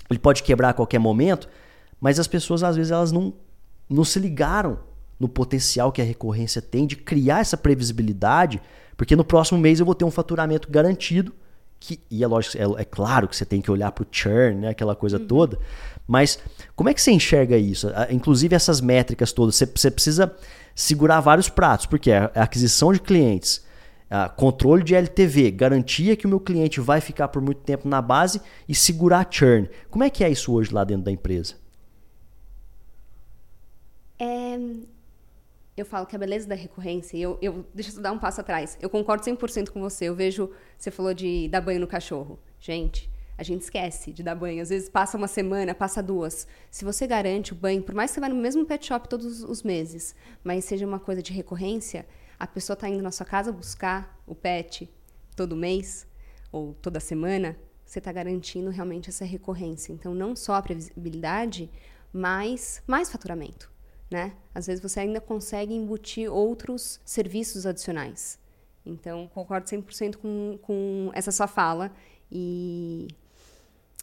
ele 0.09 0.19
pode 0.19 0.43
quebrar 0.43 0.69
a 0.69 0.73
qualquer 0.73 0.99
momento, 0.99 1.47
mas 1.99 2.19
as 2.19 2.27
pessoas 2.27 2.61
às 2.61 2.75
vezes 2.75 2.91
elas 2.91 3.11
não, 3.11 3.33
não 3.89 4.03
se 4.03 4.19
ligaram 4.19 4.79
no 5.17 5.29
potencial 5.29 5.91
que 5.91 6.01
a 6.01 6.05
recorrência 6.05 6.61
tem 6.61 6.85
de 6.85 6.97
criar 6.97 7.39
essa 7.39 7.57
previsibilidade, 7.57 8.61
porque 8.97 9.15
no 9.15 9.23
próximo 9.23 9.57
mês 9.57 9.79
eu 9.79 9.85
vou 9.85 9.95
ter 9.95 10.03
um 10.05 10.11
faturamento 10.11 10.69
garantido 10.69 11.33
que, 11.79 11.99
e 12.11 12.23
é 12.23 12.27
lógico, 12.27 12.57
é, 12.57 12.81
é 12.81 12.85
claro 12.85 13.27
que 13.27 13.35
você 13.35 13.45
tem 13.45 13.61
que 13.61 13.71
olhar 13.71 13.91
para 13.91 14.03
o 14.03 14.07
churn, 14.11 14.55
né, 14.61 14.69
aquela 14.69 14.95
coisa 14.95 15.17
uhum. 15.17 15.27
toda, 15.27 15.57
mas 16.05 16.39
como 16.75 16.89
é 16.89 16.93
que 16.93 17.01
você 17.01 17.11
enxerga 17.11 17.57
isso? 17.57 17.87
Inclusive 18.09 18.55
essas 18.55 18.81
métricas 18.81 19.31
todas, 19.31 19.55
você, 19.55 19.65
você 19.65 19.89
precisa 19.89 20.35
segurar 20.75 21.21
vários 21.21 21.49
pratos, 21.49 21.85
porque 21.85 22.11
a 22.11 22.25
aquisição 22.35 22.91
de 22.91 22.99
clientes, 22.99 23.63
Uh, 24.09 24.33
controle 24.35 24.83
de 24.83 24.95
LTV, 24.95 25.51
garantia 25.51 26.15
que 26.15 26.25
o 26.25 26.29
meu 26.29 26.39
cliente 26.39 26.79
vai 26.79 27.01
ficar 27.01 27.27
por 27.27 27.41
muito 27.41 27.61
tempo 27.61 27.87
na 27.89 28.01
base 28.01 28.41
e 28.67 28.73
segurar 28.73 29.27
churn. 29.29 29.69
Como 29.89 30.03
é 30.03 30.09
que 30.09 30.23
é 30.23 30.29
isso 30.29 30.53
hoje 30.53 30.73
lá 30.73 30.85
dentro 30.85 31.03
da 31.03 31.11
empresa? 31.11 31.55
É, 34.17 34.57
eu 35.77 35.85
falo 35.85 36.07
que 36.07 36.15
a 36.15 36.19
beleza 36.19 36.47
da 36.47 36.55
recorrência, 36.55 37.17
eu, 37.17 37.37
eu 37.41 37.63
deixa 37.73 37.95
eu 37.95 38.01
dar 38.01 38.11
um 38.11 38.17
passo 38.17 38.41
atrás. 38.41 38.77
Eu 38.81 38.89
concordo 38.89 39.23
100% 39.23 39.69
com 39.69 39.79
você. 39.79 40.05
Eu 40.05 40.15
vejo, 40.15 40.49
você 40.75 40.89
falou 40.89 41.13
de 41.13 41.47
dar 41.49 41.61
banho 41.61 41.79
no 41.79 41.85
cachorro. 41.85 42.39
Gente, 42.59 43.07
a 43.37 43.43
gente 43.43 43.61
esquece 43.61 44.11
de 44.11 44.23
dar 44.23 44.33
banho. 44.33 44.61
Às 44.61 44.69
vezes 44.69 44.89
passa 44.89 45.15
uma 45.15 45.27
semana, 45.27 45.75
passa 45.75 46.01
duas. 46.01 46.47
Se 46.71 46.83
você 46.83 47.05
garante 47.05 47.53
o 47.53 47.55
banho, 47.55 47.83
por 47.83 47.93
mais 47.93 48.09
que 48.09 48.15
você 48.15 48.21
vá 48.21 48.27
no 48.27 48.35
mesmo 48.35 48.65
pet 48.65 48.87
shop 48.87 49.07
todos 49.07 49.43
os 49.43 49.61
meses, 49.61 50.15
mas 50.43 50.65
seja 50.65 50.87
uma 50.87 50.99
coisa 50.99 51.21
de 51.21 51.31
recorrência, 51.31 52.07
a 52.39 52.45
pessoa 52.45 52.75
está 52.75 52.87
indo 52.87 53.01
na 53.01 53.11
sua 53.11 53.25
casa 53.25 53.51
buscar 53.51 54.21
o 54.25 54.35
pet 54.35 54.89
todo 55.35 55.55
mês 55.55 56.07
ou 56.51 56.73
toda 56.75 56.99
semana, 56.99 57.57
você 57.85 57.99
está 57.99 58.11
garantindo 58.11 58.69
realmente 58.69 59.09
essa 59.09 59.23
recorrência. 59.25 59.93
Então, 59.93 60.13
não 60.13 60.35
só 60.35 60.55
a 60.55 60.61
previsibilidade, 60.61 61.69
mas 62.11 62.81
mais 62.85 63.09
faturamento. 63.09 63.71
Né? 64.09 64.33
Às 64.53 64.67
vezes 64.67 64.81
você 64.81 65.01
ainda 65.01 65.19
consegue 65.19 65.73
embutir 65.73 66.31
outros 66.31 66.99
serviços 67.05 67.65
adicionais. 67.65 68.39
Então, 68.85 69.27
concordo 69.27 69.67
100% 69.67 70.15
com, 70.15 70.59
com 70.61 71.11
essa 71.13 71.31
sua 71.31 71.47
fala. 71.47 71.91
E 72.31 73.07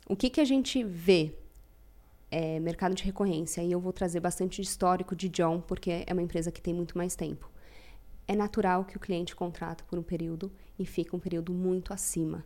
o 0.07 0.15
que, 0.15 0.29
que 0.29 0.41
a 0.41 0.45
gente 0.45 0.83
vê? 0.83 1.35
É, 2.31 2.59
mercado 2.59 2.95
de 2.95 3.05
recorrência. 3.05 3.63
E 3.63 3.71
eu 3.71 3.79
vou 3.81 3.93
trazer 3.93 4.21
bastante 4.21 4.61
histórico 4.61 5.15
de 5.15 5.29
John, 5.29 5.61
porque 5.61 6.05
é 6.07 6.13
uma 6.13 6.23
empresa 6.23 6.51
que 6.51 6.61
tem 6.61 6.75
muito 6.75 6.99
mais 6.99 7.15
tempo. 7.15 7.49
É 8.27 8.35
natural 8.35 8.85
que 8.85 8.97
o 8.97 9.01
cliente 9.01 9.37
contrata 9.37 9.85
por 9.85 9.99
um 9.99 10.03
período 10.03 10.51
e 10.79 10.87
fica 10.87 11.15
um 11.15 11.21
período 11.21 11.53
muito 11.53 11.93
acima. 11.93 12.45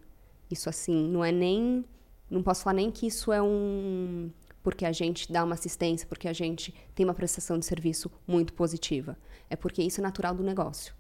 Isso 0.50 0.68
assim, 0.68 1.08
não 1.08 1.24
é 1.24 1.30
nem. 1.30 1.84
Não 2.30 2.42
posso 2.42 2.64
falar 2.64 2.74
nem 2.74 2.90
que 2.90 3.06
isso 3.06 3.32
é 3.32 3.40
um. 3.40 4.30
Porque 4.62 4.84
a 4.84 4.92
gente 4.92 5.32
dá 5.32 5.44
uma 5.44 5.54
assistência, 5.54 6.06
porque 6.06 6.28
a 6.28 6.32
gente 6.32 6.74
tem 6.94 7.06
uma 7.06 7.14
prestação 7.14 7.58
de 7.58 7.64
serviço 7.64 8.10
muito 8.26 8.52
positiva. 8.52 9.16
É 9.48 9.56
porque 9.56 9.82
isso 9.82 10.00
é 10.00 10.02
natural 10.02 10.34
do 10.34 10.42
negócio. 10.42 10.94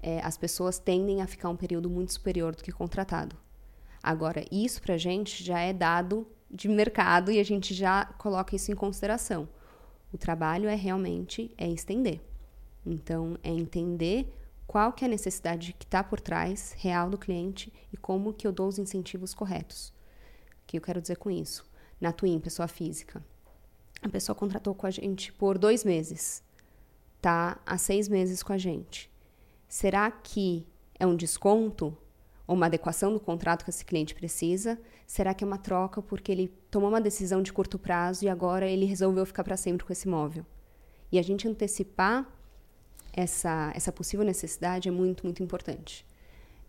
É, 0.00 0.20
as 0.20 0.36
pessoas 0.36 0.78
tendem 0.78 1.22
a 1.22 1.26
ficar 1.26 1.48
um 1.48 1.56
período 1.56 1.90
muito 1.90 2.12
superior 2.12 2.54
do 2.54 2.62
que 2.62 2.70
contratado. 2.70 3.36
Agora, 4.02 4.44
isso 4.52 4.80
para 4.80 4.94
a 4.94 4.98
gente 4.98 5.42
já 5.42 5.58
é 5.58 5.72
dado 5.72 6.26
de 6.50 6.68
mercado 6.68 7.32
e 7.32 7.40
a 7.40 7.44
gente 7.44 7.74
já 7.74 8.04
coloca 8.18 8.54
isso 8.54 8.70
em 8.70 8.74
consideração. 8.74 9.48
O 10.12 10.16
trabalho 10.16 10.68
é 10.68 10.74
realmente 10.74 11.52
é 11.58 11.68
estender. 11.68 12.20
Então, 12.90 13.36
é 13.42 13.50
entender 13.50 14.32
qual 14.66 14.92
que 14.92 15.04
é 15.04 15.08
a 15.08 15.10
necessidade 15.10 15.74
que 15.78 15.84
está 15.84 16.02
por 16.02 16.20
trás 16.20 16.74
real 16.76 17.08
do 17.10 17.18
cliente 17.18 17.72
e 17.92 17.96
como 17.96 18.32
que 18.32 18.46
eu 18.46 18.52
dou 18.52 18.68
os 18.68 18.78
incentivos 18.78 19.34
corretos. 19.34 19.88
O 20.62 20.66
que 20.66 20.76
eu 20.78 20.80
quero 20.80 21.00
dizer 21.00 21.16
com 21.16 21.30
isso? 21.30 21.64
Na 22.00 22.12
Twin, 22.12 22.38
pessoa 22.38 22.68
física, 22.68 23.24
a 24.00 24.08
pessoa 24.08 24.36
contratou 24.36 24.74
com 24.74 24.86
a 24.86 24.90
gente 24.90 25.32
por 25.32 25.58
dois 25.58 25.84
meses, 25.84 26.42
tá 27.20 27.58
há 27.66 27.76
seis 27.76 28.08
meses 28.08 28.42
com 28.42 28.52
a 28.52 28.58
gente. 28.58 29.10
Será 29.66 30.10
que 30.10 30.66
é 30.98 31.06
um 31.06 31.16
desconto 31.16 31.96
ou 32.46 32.54
uma 32.54 32.66
adequação 32.66 33.12
do 33.12 33.20
contrato 33.20 33.64
que 33.64 33.70
esse 33.70 33.84
cliente 33.84 34.14
precisa? 34.14 34.78
Será 35.06 35.34
que 35.34 35.44
é 35.44 35.46
uma 35.46 35.58
troca 35.58 36.00
porque 36.00 36.30
ele 36.30 36.48
tomou 36.70 36.88
uma 36.88 37.00
decisão 37.00 37.42
de 37.42 37.52
curto 37.52 37.78
prazo 37.78 38.24
e 38.24 38.28
agora 38.28 38.66
ele 38.66 38.84
resolveu 38.84 39.26
ficar 39.26 39.44
para 39.44 39.56
sempre 39.56 39.84
com 39.84 39.92
esse 39.92 40.06
imóvel? 40.06 40.46
E 41.10 41.18
a 41.18 41.22
gente 41.22 41.48
antecipar 41.48 42.37
essa, 43.18 43.72
essa 43.74 43.90
possível 43.90 44.24
necessidade 44.24 44.88
é 44.88 44.92
muito, 44.92 45.24
muito 45.24 45.42
importante. 45.42 46.06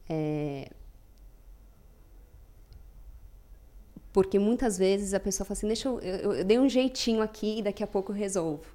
É... 0.10 0.72
Porque 4.12 4.39
muitas 4.39 4.76
vezes 4.76 5.14
a 5.14 5.20
pessoa 5.20 5.45
fala 5.45 5.56
assim: 5.56 5.68
deixa 5.68 5.88
eu, 5.88 6.00
eu, 6.00 6.34
eu 6.34 6.43
dei 6.43 6.58
um 6.58 6.68
jeitinho 6.68 7.22
aqui 7.22 7.60
e 7.60 7.62
daqui 7.62 7.84
a 7.84 7.88
pouco 7.88 8.12
eu 8.12 8.16
resolvo. 8.16 8.66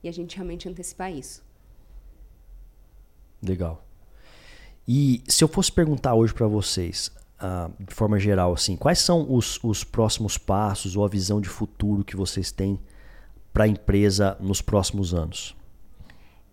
E 0.00 0.08
a 0.08 0.12
gente 0.12 0.36
realmente 0.36 0.68
antecipar 0.68 1.12
isso. 1.12 1.42
Legal. 3.42 3.84
E 4.86 5.22
se 5.26 5.42
eu 5.42 5.48
fosse 5.48 5.72
perguntar 5.72 6.14
hoje 6.14 6.32
para 6.32 6.46
vocês, 6.46 7.10
uh, 7.42 7.72
de 7.82 7.92
forma 7.92 8.18
geral, 8.20 8.52
assim, 8.52 8.76
quais 8.76 9.00
são 9.00 9.26
os, 9.34 9.58
os 9.64 9.82
próximos 9.82 10.38
passos 10.38 10.94
ou 10.94 11.04
a 11.04 11.08
visão 11.08 11.40
de 11.40 11.48
futuro 11.48 12.04
que 12.04 12.14
vocês 12.14 12.52
têm 12.52 12.78
para 13.52 13.64
a 13.64 13.68
empresa 13.68 14.36
nos 14.40 14.62
próximos 14.62 15.12
anos? 15.12 15.57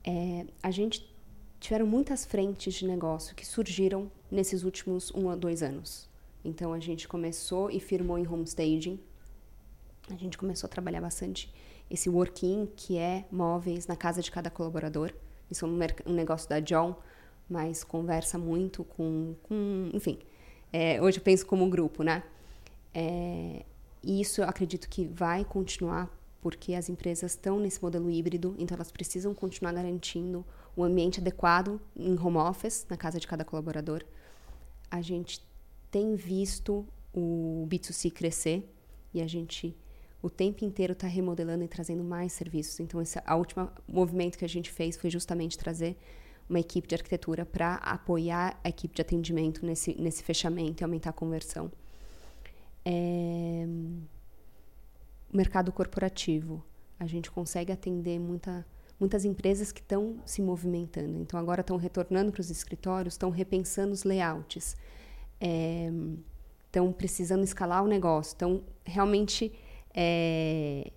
É, 0.05 0.45
a 0.61 0.69
gente 0.69 1.11
tiveram 1.59 1.87
muitas 1.87 2.25
frentes 2.25 2.75
de 2.75 2.85
negócio 2.85 3.35
que 3.35 3.45
surgiram 3.45 4.11
nesses 4.29 4.63
últimos 4.63 5.11
um 5.15 5.29
a 5.29 5.35
dois 5.35 5.63
anos. 5.63 6.07
Então 6.43 6.73
a 6.73 6.79
gente 6.79 7.07
começou 7.07 7.71
e 7.71 7.79
firmou 7.79 8.19
em 8.19 8.27
homestaging. 8.27 8.99
A 10.11 10.15
gente 10.15 10.37
começou 10.37 10.67
a 10.67 10.69
trabalhar 10.69 11.01
bastante 11.01 11.51
esse 11.89 12.07
working, 12.07 12.67
que 12.75 12.97
é 12.97 13.25
móveis 13.31 13.87
na 13.87 13.95
casa 13.95 14.21
de 14.21 14.29
cada 14.29 14.51
colaborador. 14.51 15.11
Isso 15.49 15.65
é 15.65 15.67
um, 15.67 15.79
um 16.05 16.13
negócio 16.13 16.47
da 16.47 16.59
John, 16.59 16.95
mas 17.49 17.83
conversa 17.83 18.37
muito 18.37 18.83
com, 18.83 19.35
com 19.41 19.89
enfim. 19.91 20.19
É, 20.71 21.01
hoje 21.01 21.17
eu 21.17 21.23
penso 21.23 21.45
como 21.47 21.67
grupo, 21.67 22.03
né? 22.03 22.23
É, 22.93 23.65
e 24.03 24.21
isso 24.21 24.41
eu 24.41 24.47
acredito 24.47 24.87
que 24.87 25.05
vai 25.05 25.43
continuar 25.43 26.09
porque 26.45 26.75
as 26.75 26.89
empresas 26.89 27.31
estão 27.31 27.59
nesse 27.59 27.81
modelo 27.81 28.07
híbrido, 28.07 28.53
então 28.59 28.75
elas 28.75 28.91
precisam 28.91 29.33
continuar 29.33 29.73
garantindo 29.73 30.45
um 30.77 30.83
ambiente 30.83 31.19
adequado 31.19 31.81
em 31.97 32.15
home 32.19 32.37
office, 32.37 32.85
na 32.87 32.95
casa 32.95 33.19
de 33.19 33.25
cada 33.25 33.43
colaborador. 33.43 34.03
A 34.91 35.01
gente 35.01 35.43
tem 35.89 36.15
visto 36.15 36.85
o 37.11 37.65
B2C 37.67 38.11
crescer 38.11 38.71
e 39.11 39.23
a 39.23 39.27
gente 39.27 39.75
o 40.21 40.29
tempo 40.29 40.63
inteiro 40.63 40.93
está 40.93 41.07
remodelando 41.07 41.63
e 41.63 41.67
trazendo 41.67 42.03
mais 42.03 42.31
serviços. 42.31 42.79
Então, 42.79 43.01
esse 43.01 43.19
a 43.25 43.35
última 43.35 43.73
movimento 43.87 44.37
que 44.37 44.45
a 44.45 44.49
gente 44.49 44.69
fez 44.69 44.95
foi 44.95 45.09
justamente 45.09 45.57
trazer 45.57 45.97
uma 46.47 46.59
equipe 46.59 46.87
de 46.87 46.93
arquitetura 46.93 47.43
para 47.43 47.77
apoiar 47.77 48.59
a 48.63 48.69
equipe 48.69 48.93
de 48.93 49.01
atendimento 49.01 49.65
nesse, 49.65 49.99
nesse 49.99 50.21
fechamento 50.21 50.83
e 50.83 50.83
aumentar 50.83 51.09
a 51.09 51.13
conversão. 51.13 51.71
É 52.85 53.65
mercado 55.35 55.71
corporativo. 55.71 56.63
A 56.99 57.05
gente 57.05 57.29
consegue 57.29 57.71
atender 57.71 58.19
muita, 58.19 58.65
muitas 58.99 59.25
empresas 59.25 59.71
que 59.71 59.81
estão 59.81 60.17
se 60.25 60.41
movimentando. 60.41 61.19
Então, 61.19 61.39
agora 61.39 61.61
estão 61.61 61.77
retornando 61.77 62.31
para 62.31 62.41
os 62.41 62.49
escritórios, 62.49 63.15
estão 63.15 63.29
repensando 63.29 63.91
os 63.91 64.03
layouts, 64.03 64.75
é, 65.39 65.91
estão 66.65 66.91
precisando 66.91 67.43
escalar 67.43 67.83
o 67.83 67.87
negócio, 67.87 68.31
estão 68.31 68.63
realmente 68.83 69.51
é, 69.93 70.91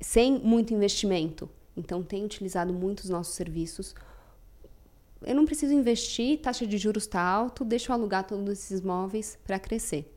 sem 0.00 0.38
muito 0.38 0.72
investimento. 0.72 1.48
Então, 1.76 2.02
tem 2.02 2.24
utilizado 2.24 2.72
muito 2.72 3.00
os 3.00 3.08
nossos 3.08 3.34
serviços. 3.34 3.94
Eu 5.22 5.34
não 5.34 5.44
preciso 5.44 5.72
investir, 5.72 6.40
taxa 6.40 6.66
de 6.66 6.76
juros 6.76 7.04
está 7.04 7.20
alto, 7.20 7.64
deixa 7.64 7.90
eu 7.90 7.94
alugar 7.94 8.26
todos 8.26 8.48
esses 8.52 8.80
móveis 8.80 9.38
para 9.44 9.58
crescer. 9.58 10.12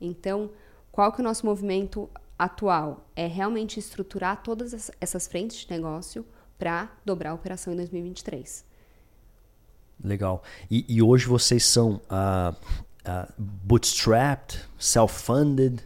Então, 0.00 0.50
qual 0.90 1.12
que 1.12 1.20
é 1.20 1.22
o 1.22 1.24
nosso 1.24 1.44
movimento 1.44 2.08
atual 2.38 3.08
é 3.16 3.26
realmente 3.26 3.78
estruturar 3.78 4.42
todas 4.42 4.90
essas 5.00 5.26
frentes 5.26 5.64
de 5.64 5.70
negócio 5.70 6.24
para 6.58 6.90
dobrar 7.04 7.30
a 7.30 7.34
operação 7.34 7.72
em 7.72 7.76
2023. 7.76 8.64
Legal. 10.02 10.42
E, 10.70 10.84
e 10.88 11.02
hoje 11.02 11.26
vocês 11.26 11.64
são 11.64 12.00
uh, 12.10 12.54
uh, 12.54 13.32
bootstrapped, 13.36 14.60
self-funded. 14.78 15.80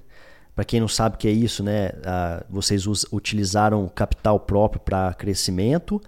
Para 0.55 0.64
quem 0.64 0.80
não 0.80 0.88
sabe 0.88 1.16
o 1.16 1.18
que 1.18 1.26
é 1.26 1.30
isso, 1.30 1.62
né? 1.62 1.88
Uh, 1.88 2.44
vocês 2.50 2.86
us, 2.86 3.07
utilizaram 3.11 3.88
capital 3.88 4.38
próprio 4.38 4.80
para 4.80 5.14
crescimento 5.14 6.00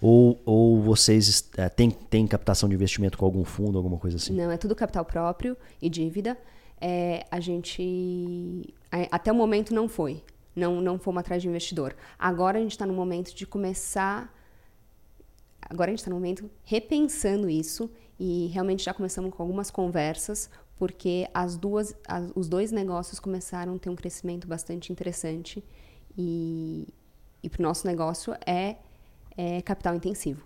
ou, 0.00 0.40
ou 0.44 0.82
vocês 0.82 1.50
uh, 1.58 1.70
têm, 1.74 1.90
têm 1.90 2.26
captação 2.26 2.68
de 2.68 2.74
investimento 2.74 3.16
com 3.16 3.24
algum 3.24 3.44
fundo, 3.44 3.78
alguma 3.78 3.96
coisa 3.96 4.18
assim? 4.18 4.34
Não, 4.34 4.50
é 4.50 4.58
tudo 4.58 4.74
capital 4.74 5.04
próprio 5.04 5.56
e 5.80 5.88
dívida. 5.88 6.36
É, 6.80 7.24
a 7.30 7.40
gente 7.40 8.74
até 9.10 9.32
o 9.32 9.34
momento 9.34 9.74
não 9.74 9.88
foi. 9.88 10.22
Não, 10.54 10.80
não 10.80 10.98
fomos 10.98 11.20
atrás 11.20 11.42
de 11.42 11.48
investidor. 11.48 11.94
Agora 12.18 12.58
a 12.58 12.60
gente 12.60 12.70
está 12.70 12.86
no 12.86 12.94
momento 12.94 13.34
de 13.34 13.46
começar. 13.46 14.34
Agora 15.60 15.90
a 15.90 15.92
gente 15.92 16.00
está 16.00 16.10
no 16.10 16.16
momento 16.16 16.50
repensando 16.64 17.50
isso 17.50 17.90
e 18.18 18.46
realmente 18.46 18.82
já 18.82 18.94
começamos 18.94 19.34
com 19.34 19.42
algumas 19.42 19.70
conversas, 19.70 20.48
porque 20.78 21.28
as 21.34 21.56
duas, 21.56 21.94
as, 22.08 22.30
os 22.34 22.48
dois 22.48 22.72
negócios 22.72 23.20
começaram 23.20 23.74
a 23.74 23.78
ter 23.78 23.90
um 23.90 23.96
crescimento 23.96 24.46
bastante 24.46 24.90
interessante 24.92 25.62
e, 26.16 26.88
e 27.42 27.50
para 27.50 27.60
o 27.60 27.62
nosso 27.62 27.86
negócio 27.86 28.34
é, 28.46 28.76
é 29.36 29.60
capital 29.60 29.94
intensivo. 29.94 30.42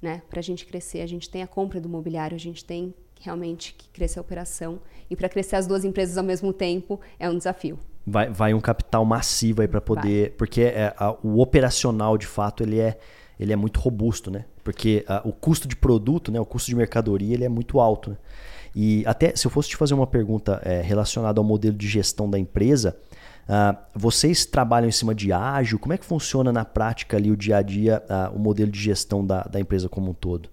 Né? 0.00 0.22
Para 0.28 0.40
a 0.40 0.42
gente 0.42 0.66
crescer, 0.66 1.02
a 1.02 1.06
gente 1.06 1.30
tem 1.30 1.42
a 1.44 1.46
compra 1.46 1.80
do 1.80 1.88
mobiliário, 1.88 2.34
a 2.34 2.40
gente 2.40 2.64
tem 2.64 2.92
realmente 3.22 3.74
que 3.74 3.88
crescer 3.88 4.18
a 4.18 4.22
operação. 4.22 4.80
E 5.08 5.16
para 5.16 5.28
crescer 5.28 5.56
as 5.56 5.66
duas 5.66 5.84
empresas 5.84 6.18
ao 6.18 6.24
mesmo 6.24 6.52
tempo 6.52 7.00
é 7.18 7.30
um 7.30 7.36
desafio. 7.36 7.78
Vai, 8.06 8.28
vai 8.30 8.52
um 8.52 8.60
capital 8.60 9.04
massivo 9.04 9.62
aí 9.62 9.68
para 9.68 9.80
poder. 9.80 10.28
Vai. 10.28 10.36
Porque 10.36 10.62
é, 10.62 10.94
a, 10.98 11.16
o 11.22 11.40
operacional, 11.40 12.18
de 12.18 12.26
fato, 12.26 12.62
ele 12.62 12.80
é, 12.80 12.98
ele 13.38 13.52
é 13.52 13.56
muito 13.56 13.78
robusto, 13.78 14.30
né? 14.30 14.44
Porque 14.64 15.04
uh, 15.08 15.28
o 15.28 15.32
custo 15.32 15.66
de 15.66 15.76
produto, 15.76 16.30
né, 16.30 16.40
o 16.40 16.44
custo 16.44 16.68
de 16.68 16.76
mercadoria, 16.76 17.34
ele 17.34 17.44
é 17.44 17.48
muito 17.48 17.80
alto. 17.80 18.10
Né? 18.10 18.16
E 18.74 19.04
até 19.06 19.34
se 19.36 19.46
eu 19.46 19.50
fosse 19.50 19.68
te 19.68 19.76
fazer 19.76 19.94
uma 19.94 20.06
pergunta 20.06 20.60
é, 20.64 20.80
relacionada 20.80 21.40
ao 21.40 21.44
modelo 21.44 21.76
de 21.76 21.86
gestão 21.88 22.28
da 22.28 22.38
empresa, 22.38 22.96
uh, 23.44 23.76
vocês 23.94 24.46
trabalham 24.46 24.88
em 24.88 24.92
cima 24.92 25.14
de 25.14 25.32
ágil? 25.32 25.78
Como 25.78 25.92
é 25.92 25.98
que 25.98 26.04
funciona 26.04 26.52
na 26.52 26.64
prática 26.64 27.16
ali 27.16 27.30
o 27.30 27.36
dia 27.36 27.58
a 27.58 27.62
dia, 27.62 28.02
uh, 28.08 28.36
o 28.36 28.38
modelo 28.38 28.70
de 28.70 28.80
gestão 28.80 29.24
da, 29.24 29.42
da 29.42 29.60
empresa 29.60 29.88
como 29.88 30.10
um 30.10 30.14
todo? 30.14 30.48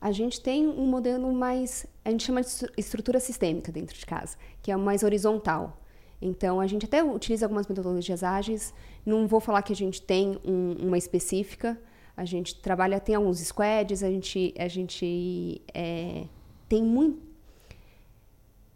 A 0.00 0.12
gente 0.12 0.40
tem 0.40 0.66
um 0.66 0.86
modelo 0.86 1.32
mais, 1.32 1.86
a 2.04 2.10
gente 2.10 2.24
chama 2.24 2.42
de 2.42 2.48
estrutura 2.76 3.18
sistêmica 3.18 3.72
dentro 3.72 3.96
de 3.96 4.04
casa, 4.04 4.36
que 4.62 4.70
é 4.70 4.76
mais 4.76 5.02
horizontal. 5.02 5.80
Então, 6.20 6.60
a 6.60 6.66
gente 6.66 6.84
até 6.86 7.02
utiliza 7.02 7.46
algumas 7.46 7.66
metodologias 7.66 8.22
ágeis. 8.22 8.72
Não 9.04 9.26
vou 9.26 9.40
falar 9.40 9.62
que 9.62 9.72
a 9.72 9.76
gente 9.76 10.00
tem 10.00 10.38
um, 10.44 10.86
uma 10.86 10.98
específica. 10.98 11.78
A 12.16 12.24
gente 12.24 12.54
trabalha, 12.56 12.98
tem 12.98 13.14
alguns 13.14 13.40
squads, 13.40 14.02
a 14.02 14.10
gente, 14.10 14.54
a 14.58 14.68
gente 14.68 15.60
é, 15.74 16.24
tem, 16.68 16.82
muito, 16.82 17.20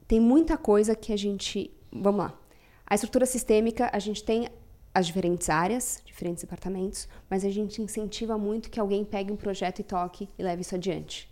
tem 0.07 0.21
muita 0.21 0.59
coisa 0.59 0.95
que 0.95 1.12
a 1.12 1.16
gente. 1.16 1.71
Vamos 1.91 2.21
lá. 2.21 2.39
A 2.87 2.95
estrutura 2.95 3.25
sistêmica, 3.25 3.89
a 3.93 3.99
gente 3.99 4.23
tem 4.23 4.49
as 4.95 5.07
diferentes 5.07 5.49
áreas, 5.49 6.03
diferentes 6.05 6.43
departamentos, 6.43 7.09
mas 7.28 7.45
a 7.45 7.51
gente 7.51 7.80
incentiva 7.80 8.36
muito 8.36 8.70
que 8.70 8.80
alguém 8.80 9.05
pegue 9.05 9.32
um 9.32 9.36
projeto 9.36 9.80
e 9.80 9.84
toque 9.84 10.28
e 10.38 10.43
leve 10.43 10.62
isso 10.62 10.74
adiante. 10.74 11.30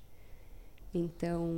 Então, 0.95 1.49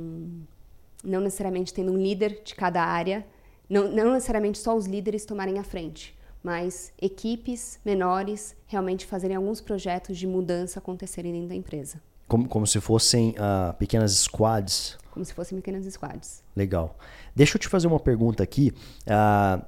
não 1.03 1.21
necessariamente 1.21 1.73
tendo 1.73 1.91
um 1.91 1.97
líder 1.97 2.41
de 2.43 2.55
cada 2.55 2.83
área, 2.83 3.25
não, 3.69 3.89
não 3.89 4.13
necessariamente 4.13 4.57
só 4.57 4.75
os 4.75 4.85
líderes 4.85 5.25
tomarem 5.25 5.59
a 5.59 5.63
frente, 5.63 6.17
mas 6.43 6.91
equipes 7.01 7.79
menores 7.85 8.55
realmente 8.67 9.05
fazerem 9.05 9.37
alguns 9.37 9.61
projetos 9.61 10.17
de 10.17 10.27
mudança 10.27 10.79
acontecerem 10.79 11.31
dentro 11.31 11.49
da 11.49 11.55
empresa. 11.55 12.01
Como, 12.27 12.47
como 12.47 12.65
se 12.65 12.79
fossem 12.79 13.31
uh, 13.31 13.73
pequenas 13.77 14.13
squads? 14.13 14.97
Como 15.11 15.23
se 15.25 15.33
fossem 15.33 15.57
pequenas 15.57 15.85
squads. 15.85 16.41
Legal. 16.55 16.97
Deixa 17.35 17.57
eu 17.57 17.59
te 17.59 17.67
fazer 17.67 17.87
uma 17.87 17.99
pergunta 17.99 18.41
aqui. 18.41 18.73
Uh, 19.01 19.63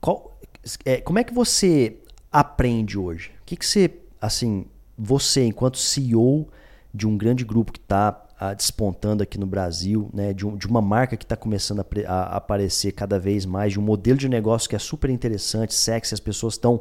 qual, 0.00 0.38
é, 0.84 1.00
como 1.00 1.18
é 1.18 1.24
que 1.24 1.32
você 1.32 1.96
aprende 2.30 2.98
hoje? 2.98 3.30
O 3.42 3.44
que, 3.46 3.56
que 3.56 3.66
você, 3.66 3.90
assim, 4.20 4.66
você, 4.96 5.44
enquanto 5.44 5.78
CEO 5.78 6.48
de 6.92 7.06
um 7.06 7.16
grande 7.16 7.44
grupo 7.44 7.72
que 7.72 7.78
está 7.78 8.24
a, 8.38 8.54
despontando 8.54 9.22
aqui 9.22 9.38
no 9.38 9.46
Brasil, 9.46 10.10
né, 10.12 10.32
de, 10.32 10.46
um, 10.46 10.56
de 10.56 10.66
uma 10.66 10.80
marca 10.80 11.16
que 11.16 11.24
está 11.24 11.36
começando 11.36 11.80
a, 11.80 12.12
a, 12.12 12.36
aparecer 12.36 12.92
cada 12.92 13.18
vez 13.18 13.44
mais, 13.46 13.72
de 13.72 13.80
um 13.80 13.82
modelo 13.82 14.18
de 14.18 14.28
negócio 14.28 14.68
que 14.68 14.76
é 14.76 14.78
super 14.78 15.10
interessante, 15.10 15.74
sexy, 15.74 16.14
as 16.14 16.20
pessoas 16.20 16.54
estão 16.54 16.80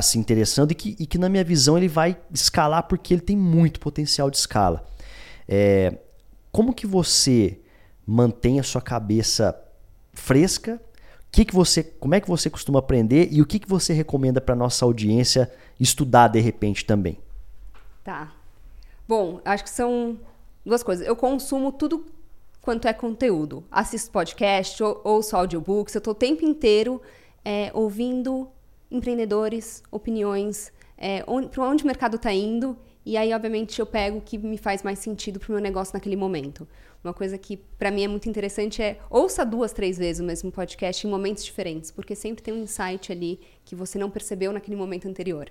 se 0.00 0.16
interessando 0.16 0.70
e 0.70 0.74
que, 0.76 0.96
e 0.98 1.06
que, 1.06 1.18
na 1.18 1.28
minha 1.28 1.42
visão, 1.42 1.76
ele 1.76 1.88
vai 1.88 2.16
escalar 2.32 2.84
porque 2.84 3.14
ele 3.14 3.20
tem 3.20 3.36
muito 3.36 3.80
potencial 3.80 4.30
de 4.30 4.36
escala. 4.36 4.84
É, 5.48 5.98
como 6.52 6.72
que 6.72 6.86
você 6.86 7.58
mantém 8.06 8.60
a 8.60 8.62
sua 8.62 8.80
cabeça 8.80 9.58
fresca? 10.12 10.80
Que 11.32 11.46
que 11.46 11.54
você, 11.54 11.82
como 11.82 12.14
é 12.14 12.20
que 12.20 12.28
você 12.28 12.50
costuma 12.50 12.78
aprender 12.78 13.28
e 13.32 13.40
o 13.40 13.46
que, 13.46 13.58
que 13.58 13.68
você 13.68 13.94
recomenda 13.94 14.40
para 14.40 14.54
nossa 14.54 14.84
audiência 14.84 15.50
estudar 15.80 16.28
de 16.28 16.38
repente 16.38 16.84
também? 16.84 17.18
Tá. 18.04 18.32
Bom, 19.08 19.40
acho 19.44 19.64
que 19.64 19.70
são 19.70 20.20
duas 20.64 20.82
coisas. 20.82 21.06
Eu 21.06 21.16
consumo 21.16 21.72
tudo 21.72 22.04
quanto 22.60 22.86
é 22.86 22.92
conteúdo. 22.92 23.64
Assisto 23.70 24.10
podcast, 24.10 24.82
ou, 24.82 25.00
ouço 25.02 25.34
audiobooks, 25.34 25.94
eu 25.94 26.00
estou 26.00 26.12
o 26.12 26.14
tempo 26.14 26.44
inteiro 26.44 27.00
é, 27.42 27.70
ouvindo 27.72 28.48
empreendedores, 28.90 29.82
opiniões, 29.90 30.70
é, 30.98 31.22
para 31.22 31.64
onde 31.64 31.82
o 31.82 31.86
mercado 31.86 32.16
está 32.16 32.32
indo, 32.32 32.76
e 33.04 33.16
aí, 33.16 33.34
obviamente, 33.34 33.80
eu 33.80 33.86
pego 33.86 34.18
o 34.18 34.20
que 34.20 34.38
me 34.38 34.56
faz 34.56 34.82
mais 34.82 34.98
sentido 35.00 35.40
para 35.40 35.48
o 35.48 35.52
meu 35.52 35.60
negócio 35.60 35.92
naquele 35.92 36.14
momento. 36.14 36.68
Uma 37.02 37.12
coisa 37.12 37.36
que 37.36 37.56
para 37.56 37.90
mim 37.90 38.04
é 38.04 38.08
muito 38.08 38.28
interessante 38.28 38.80
é 38.80 39.00
ouça 39.10 39.44
duas, 39.44 39.72
três 39.72 39.98
vezes 39.98 40.20
o 40.20 40.24
mesmo 40.24 40.52
podcast 40.52 41.04
em 41.06 41.10
momentos 41.10 41.44
diferentes, 41.44 41.90
porque 41.90 42.14
sempre 42.14 42.42
tem 42.42 42.54
um 42.54 42.62
insight 42.62 43.10
ali 43.10 43.40
que 43.64 43.74
você 43.74 43.98
não 43.98 44.08
percebeu 44.08 44.52
naquele 44.52 44.76
momento 44.76 45.08
anterior. 45.08 45.50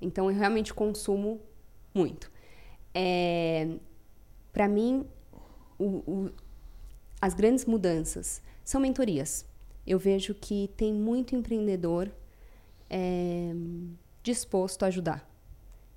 Então, 0.00 0.30
eu 0.30 0.36
realmente 0.36 0.74
consumo 0.74 1.40
muito. 1.94 2.30
É, 2.92 3.68
para 4.52 4.68
mim, 4.68 5.06
o, 5.78 5.84
o, 5.84 6.30
as 7.20 7.32
grandes 7.32 7.64
mudanças 7.64 8.42
são 8.62 8.80
mentorias. 8.80 9.46
Eu 9.86 9.98
vejo 9.98 10.34
que 10.34 10.70
tem 10.76 10.92
muito 10.92 11.34
empreendedor 11.34 12.10
é, 12.90 13.52
disposto 14.22 14.82
a 14.82 14.86
ajudar. 14.88 15.28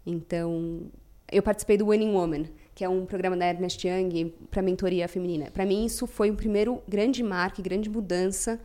Então, 0.05 0.89
eu 1.29 1.43
participei 1.43 1.77
do 1.77 1.89
Winning 1.89 2.13
Woman, 2.13 2.45
que 2.78 2.84
é 2.84 2.89
um 2.89 3.07
programa 3.07 3.36
da 3.36 3.47
Ernest 3.47 3.88
Young 3.88 4.32
para 4.51 4.61
mentoria 4.61 5.07
feminina. 5.07 5.49
Para 5.49 5.65
mim, 5.65 5.84
isso 5.84 6.05
foi 6.05 6.30
um 6.30 6.36
primeiro 6.36 6.80
grande 6.88 7.23
marco, 7.23 7.59
grande 7.59 7.89
mudança. 7.89 8.59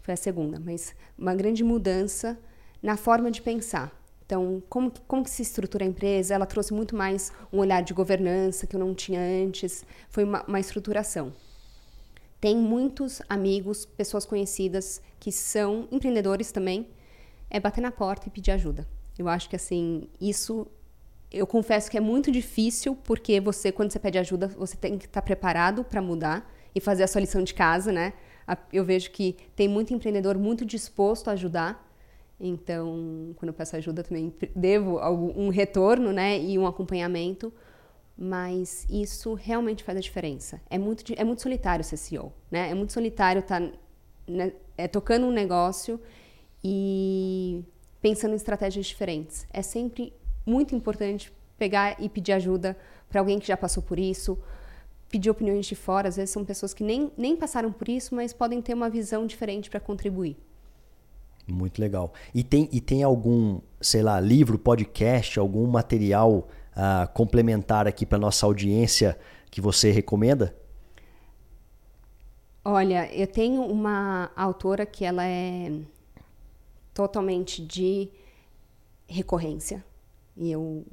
Foi 0.00 0.14
a 0.14 0.16
segunda, 0.16 0.58
mas 0.58 0.96
uma 1.18 1.34
grande 1.34 1.62
mudança 1.62 2.38
na 2.82 2.96
forma 2.96 3.30
de 3.30 3.42
pensar. 3.42 3.92
Então, 4.24 4.62
como, 4.70 4.90
como 5.06 5.22
que 5.22 5.28
se 5.28 5.42
estrutura 5.42 5.84
a 5.84 5.86
empresa? 5.86 6.32
Ela 6.32 6.46
trouxe 6.46 6.72
muito 6.72 6.96
mais 6.96 7.30
um 7.52 7.58
olhar 7.58 7.82
de 7.82 7.92
governança 7.92 8.66
que 8.66 8.74
eu 8.74 8.80
não 8.80 8.94
tinha 8.94 9.20
antes. 9.20 9.84
Foi 10.08 10.24
uma, 10.24 10.42
uma 10.44 10.58
estruturação. 10.58 11.34
Tem 12.40 12.56
muitos 12.56 13.20
amigos, 13.28 13.84
pessoas 13.84 14.24
conhecidas 14.24 15.02
que 15.20 15.30
são 15.30 15.86
empreendedores 15.92 16.50
também. 16.50 16.88
É 17.50 17.60
bater 17.60 17.82
na 17.82 17.92
porta 17.92 18.28
e 18.28 18.30
pedir 18.30 18.52
ajuda. 18.52 18.88
Eu 19.18 19.28
acho 19.28 19.50
que 19.50 19.56
assim, 19.56 20.08
isso 20.18 20.66
eu 21.36 21.46
confesso 21.46 21.90
que 21.90 21.96
é 21.96 22.00
muito 22.00 22.30
difícil, 22.30 22.96
porque 23.04 23.40
você, 23.40 23.70
quando 23.70 23.92
você 23.92 23.98
pede 23.98 24.18
ajuda, 24.18 24.48
você 24.48 24.76
tem 24.76 24.98
que 24.98 25.06
estar 25.06 25.22
preparado 25.22 25.84
para 25.84 26.00
mudar 26.00 26.50
e 26.74 26.80
fazer 26.80 27.02
a 27.02 27.06
sua 27.06 27.20
lição 27.20 27.42
de 27.42 27.54
casa, 27.54 27.92
né? 27.92 28.12
Eu 28.72 28.84
vejo 28.84 29.10
que 29.10 29.36
tem 29.54 29.68
muito 29.68 29.92
empreendedor 29.92 30.38
muito 30.38 30.64
disposto 30.64 31.28
a 31.28 31.32
ajudar, 31.32 31.86
então, 32.38 33.34
quando 33.36 33.48
eu 33.48 33.54
peço 33.54 33.76
ajuda, 33.76 34.02
também 34.02 34.32
devo 34.54 34.98
um 35.36 35.48
retorno 35.48 36.12
né, 36.12 36.38
e 36.38 36.58
um 36.58 36.66
acompanhamento. 36.66 37.52
Mas 38.18 38.86
isso 38.88 39.34
realmente 39.34 39.84
faz 39.84 39.98
a 39.98 40.00
diferença. 40.00 40.60
É 40.70 40.78
muito, 40.78 41.04
é 41.16 41.24
muito 41.24 41.42
solitário 41.42 41.84
ser 41.84 41.96
CEO. 41.96 42.32
Né? 42.50 42.70
É 42.70 42.74
muito 42.74 42.92
solitário 42.92 43.40
estar 43.40 43.60
tá, 43.60 43.72
né, 44.26 44.52
é, 44.76 44.88
tocando 44.88 45.26
um 45.26 45.30
negócio 45.30 46.00
e 46.64 47.62
pensando 48.00 48.32
em 48.32 48.36
estratégias 48.36 48.86
diferentes. 48.86 49.46
É 49.52 49.60
sempre 49.60 50.14
muito 50.46 50.74
importante 50.74 51.32
pegar 51.58 51.96
e 52.00 52.08
pedir 52.08 52.32
ajuda 52.32 52.76
para 53.08 53.20
alguém 53.20 53.38
que 53.38 53.46
já 53.46 53.56
passou 53.56 53.82
por 53.82 53.98
isso, 53.98 54.38
pedir 55.08 55.30
opiniões 55.30 55.66
de 55.66 55.74
fora. 55.74 56.08
Às 56.08 56.16
vezes 56.16 56.30
são 56.30 56.44
pessoas 56.44 56.72
que 56.72 56.84
nem, 56.84 57.10
nem 57.16 57.36
passaram 57.36 57.72
por 57.72 57.88
isso, 57.88 58.14
mas 58.14 58.32
podem 58.32 58.62
ter 58.62 58.74
uma 58.74 58.88
visão 58.88 59.26
diferente 59.26 59.68
para 59.68 59.80
contribuir. 59.80 60.36
Muito 61.48 61.80
legal. 61.80 62.12
E 62.34 62.42
tem, 62.42 62.68
e 62.72 62.80
tem 62.80 63.02
algum, 63.02 63.60
sei 63.80 64.02
lá, 64.02 64.18
livro, 64.18 64.58
podcast, 64.58 65.38
algum 65.38 65.66
material 65.66 66.48
uh, 66.72 67.12
complementar 67.12 67.86
aqui 67.86 68.04
para 68.04 68.18
nossa 68.18 68.46
audiência 68.46 69.18
que 69.50 69.60
você 69.60 69.90
recomenda? 69.90 70.56
Olha, 72.64 73.08
eu 73.14 73.28
tenho 73.28 73.62
uma 73.62 74.30
autora 74.34 74.84
que 74.84 75.04
ela 75.04 75.24
é 75.24 75.70
totalmente 76.92 77.64
de 77.64 78.10
recorrência. 79.06 79.84
E 80.36 80.50
eu, 80.50 80.84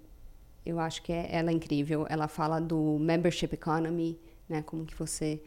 eu 0.65 0.79
acho 0.79 1.01
que 1.01 1.11
é, 1.11 1.29
ela 1.31 1.51
é 1.51 1.53
incrível. 1.53 2.05
Ela 2.09 2.27
fala 2.27 2.59
do 2.59 2.97
membership 2.99 3.53
economy, 3.53 4.17
né? 4.47 4.61
Como 4.61 4.85
que 4.85 4.95
você 4.95 5.41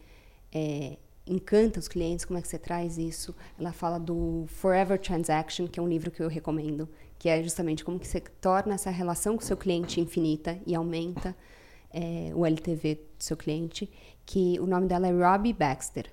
é, 0.53 0.97
encanta 1.27 1.81
os 1.81 1.89
clientes, 1.89 2.25
como 2.25 2.39
é 2.39 2.43
que 2.43 2.49
você 2.49 2.59
traz 2.59 2.99
isso. 2.99 3.35
Ela 3.59 3.73
fala 3.73 3.99
do 3.99 4.45
Forever 4.49 4.99
Transaction, 4.99 5.67
que 5.67 5.81
é 5.81 5.83
um 5.83 5.89
livro 5.89 6.11
que 6.11 6.23
eu 6.23 6.29
recomendo, 6.29 6.89
que 7.19 7.29
é 7.29 7.43
justamente 7.43 7.85
como 7.85 7.99
que 7.99 8.07
você 8.07 8.21
torna 8.21 8.75
essa 8.75 8.91
relação 8.91 9.37
com 9.37 9.43
o 9.43 9.47
seu 9.47 9.57
cliente 9.57 10.01
infinita 10.01 10.59
e 10.67 10.75
aumenta 10.75 11.35
é, 11.93 12.31
o 12.35 12.47
LTV 12.47 12.95
do 12.95 13.25
seu 13.25 13.37
cliente, 13.37 13.91
que 14.25 14.59
o 14.61 14.67
nome 14.67 14.87
dela 14.87 15.09
é 15.09 15.13
Robbie 15.13 15.53
Baxter. 15.53 16.13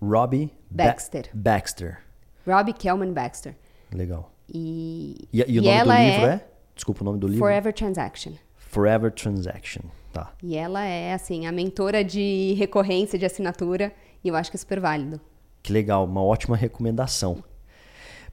Robbie 0.00 0.50
Baxter. 0.70 1.30
Ba 1.32 1.52
Baxter. 1.52 1.98
Robbie 2.46 2.72
Kelman 2.72 3.12
Baxter. 3.12 3.56
Legal. 3.92 4.30
E, 4.48 5.28
e, 5.32 5.44
e 5.48 5.58
o 5.58 5.62
nome 5.62 5.78
do 5.78 5.92
livro 5.92 6.26
é, 6.26 6.34
é? 6.34 6.46
Desculpa 6.74 7.02
o 7.02 7.04
nome 7.04 7.18
do 7.18 7.26
livro. 7.26 7.40
Forever 7.40 7.72
Transaction. 7.72 8.32
Forever 8.56 9.12
Transaction. 9.12 9.82
Tá. 10.12 10.32
E 10.42 10.56
ela 10.56 10.84
é, 10.84 11.12
assim, 11.12 11.46
a 11.46 11.52
mentora 11.52 12.04
de 12.04 12.54
recorrência 12.56 13.18
de 13.18 13.24
assinatura 13.26 13.92
e 14.22 14.28
eu 14.28 14.36
acho 14.36 14.50
que 14.50 14.56
é 14.56 14.60
super 14.60 14.80
válido. 14.80 15.20
Que 15.62 15.72
legal, 15.72 16.04
uma 16.04 16.22
ótima 16.22 16.56
recomendação. 16.56 17.42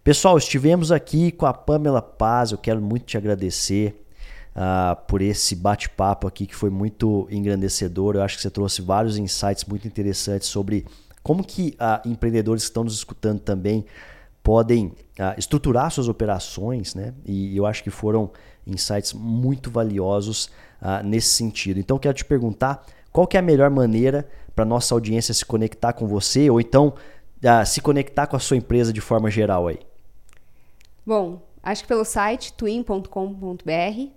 Pessoal, 0.03 0.37
estivemos 0.37 0.91
aqui 0.91 1.31
com 1.31 1.45
a 1.45 1.53
Pamela 1.53 2.01
Paz. 2.01 2.51
Eu 2.51 2.57
quero 2.57 2.81
muito 2.81 3.05
te 3.05 3.17
agradecer 3.17 4.03
uh, 4.55 4.95
por 5.07 5.21
esse 5.21 5.55
bate-papo 5.55 6.27
aqui 6.27 6.45
que 6.45 6.55
foi 6.55 6.69
muito 6.69 7.27
engrandecedor. 7.29 8.15
Eu 8.15 8.23
acho 8.23 8.37
que 8.37 8.41
você 8.41 8.49
trouxe 8.49 8.81
vários 8.81 9.17
insights 9.17 9.65
muito 9.65 9.87
interessantes 9.87 10.47
sobre 10.47 10.85
como 11.21 11.43
que 11.43 11.75
uh, 11.79 12.07
empreendedores 12.07 12.63
que 12.63 12.69
estão 12.69 12.83
nos 12.83 12.95
escutando 12.95 13.39
também 13.39 13.85
podem 14.43 14.93
ah, 15.19 15.35
estruturar 15.37 15.91
suas 15.91 16.07
operações, 16.07 16.95
né? 16.95 17.13
E 17.25 17.55
eu 17.55 17.65
acho 17.65 17.83
que 17.83 17.89
foram 17.89 18.31
insights 18.65 19.13
muito 19.13 19.69
valiosos 19.69 20.49
ah, 20.81 21.03
nesse 21.03 21.29
sentido. 21.29 21.79
Então, 21.79 21.97
quero 21.99 22.13
te 22.13 22.25
perguntar 22.25 22.85
qual 23.11 23.27
que 23.27 23.37
é 23.37 23.39
a 23.39 23.43
melhor 23.43 23.69
maneira 23.69 24.27
para 24.55 24.65
nossa 24.65 24.93
audiência 24.93 25.33
se 25.33 25.45
conectar 25.45 25.93
com 25.93 26.07
você 26.07 26.49
ou 26.49 26.59
então 26.59 26.93
ah, 27.43 27.65
se 27.65 27.81
conectar 27.81 28.27
com 28.27 28.35
a 28.35 28.39
sua 28.39 28.57
empresa 28.57 28.91
de 28.91 29.01
forma 29.01 29.29
geral 29.29 29.67
aí? 29.67 29.79
Bom, 31.05 31.41
acho 31.63 31.83
que 31.83 31.87
pelo 31.87 32.05
site 32.05 32.53
twin.com.br, 32.53 34.07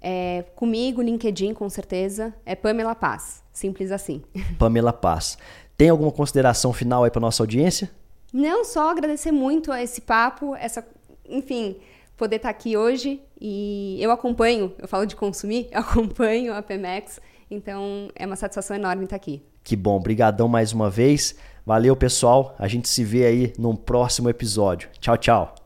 é, 0.00 0.44
comigo, 0.54 1.02
LinkedIn, 1.02 1.54
com 1.54 1.68
certeza, 1.68 2.34
é 2.44 2.54
Pamela 2.54 2.94
Paz. 2.94 3.42
Simples 3.52 3.90
assim. 3.90 4.22
Pamela 4.58 4.92
Paz. 4.92 5.38
Tem 5.76 5.88
alguma 5.88 6.12
consideração 6.12 6.72
final 6.72 7.04
aí 7.04 7.10
para 7.10 7.20
nossa 7.20 7.42
audiência? 7.42 7.90
Não, 8.36 8.66
só 8.66 8.90
agradecer 8.90 9.32
muito 9.32 9.72
a 9.72 9.82
esse 9.82 10.02
papo, 10.02 10.54
essa, 10.56 10.86
enfim, 11.26 11.76
poder 12.18 12.36
estar 12.36 12.50
aqui 12.50 12.76
hoje 12.76 13.22
e 13.40 13.96
eu 13.98 14.10
acompanho, 14.10 14.74
eu 14.78 14.86
falo 14.86 15.06
de 15.06 15.16
consumir, 15.16 15.68
eu 15.72 15.80
acompanho 15.80 16.52
a 16.52 16.60
Pemex, 16.60 17.18
então 17.50 18.10
é 18.14 18.26
uma 18.26 18.36
satisfação 18.36 18.76
enorme 18.76 19.04
estar 19.04 19.16
aqui. 19.16 19.42
Que 19.64 19.74
bom, 19.74 19.98
brigadão 19.98 20.48
mais 20.48 20.74
uma 20.74 20.90
vez. 20.90 21.34
Valeu, 21.64 21.96
pessoal. 21.96 22.54
A 22.58 22.68
gente 22.68 22.90
se 22.90 23.02
vê 23.02 23.24
aí 23.24 23.52
num 23.58 23.74
próximo 23.74 24.28
episódio. 24.28 24.90
Tchau, 25.00 25.16
tchau. 25.16 25.65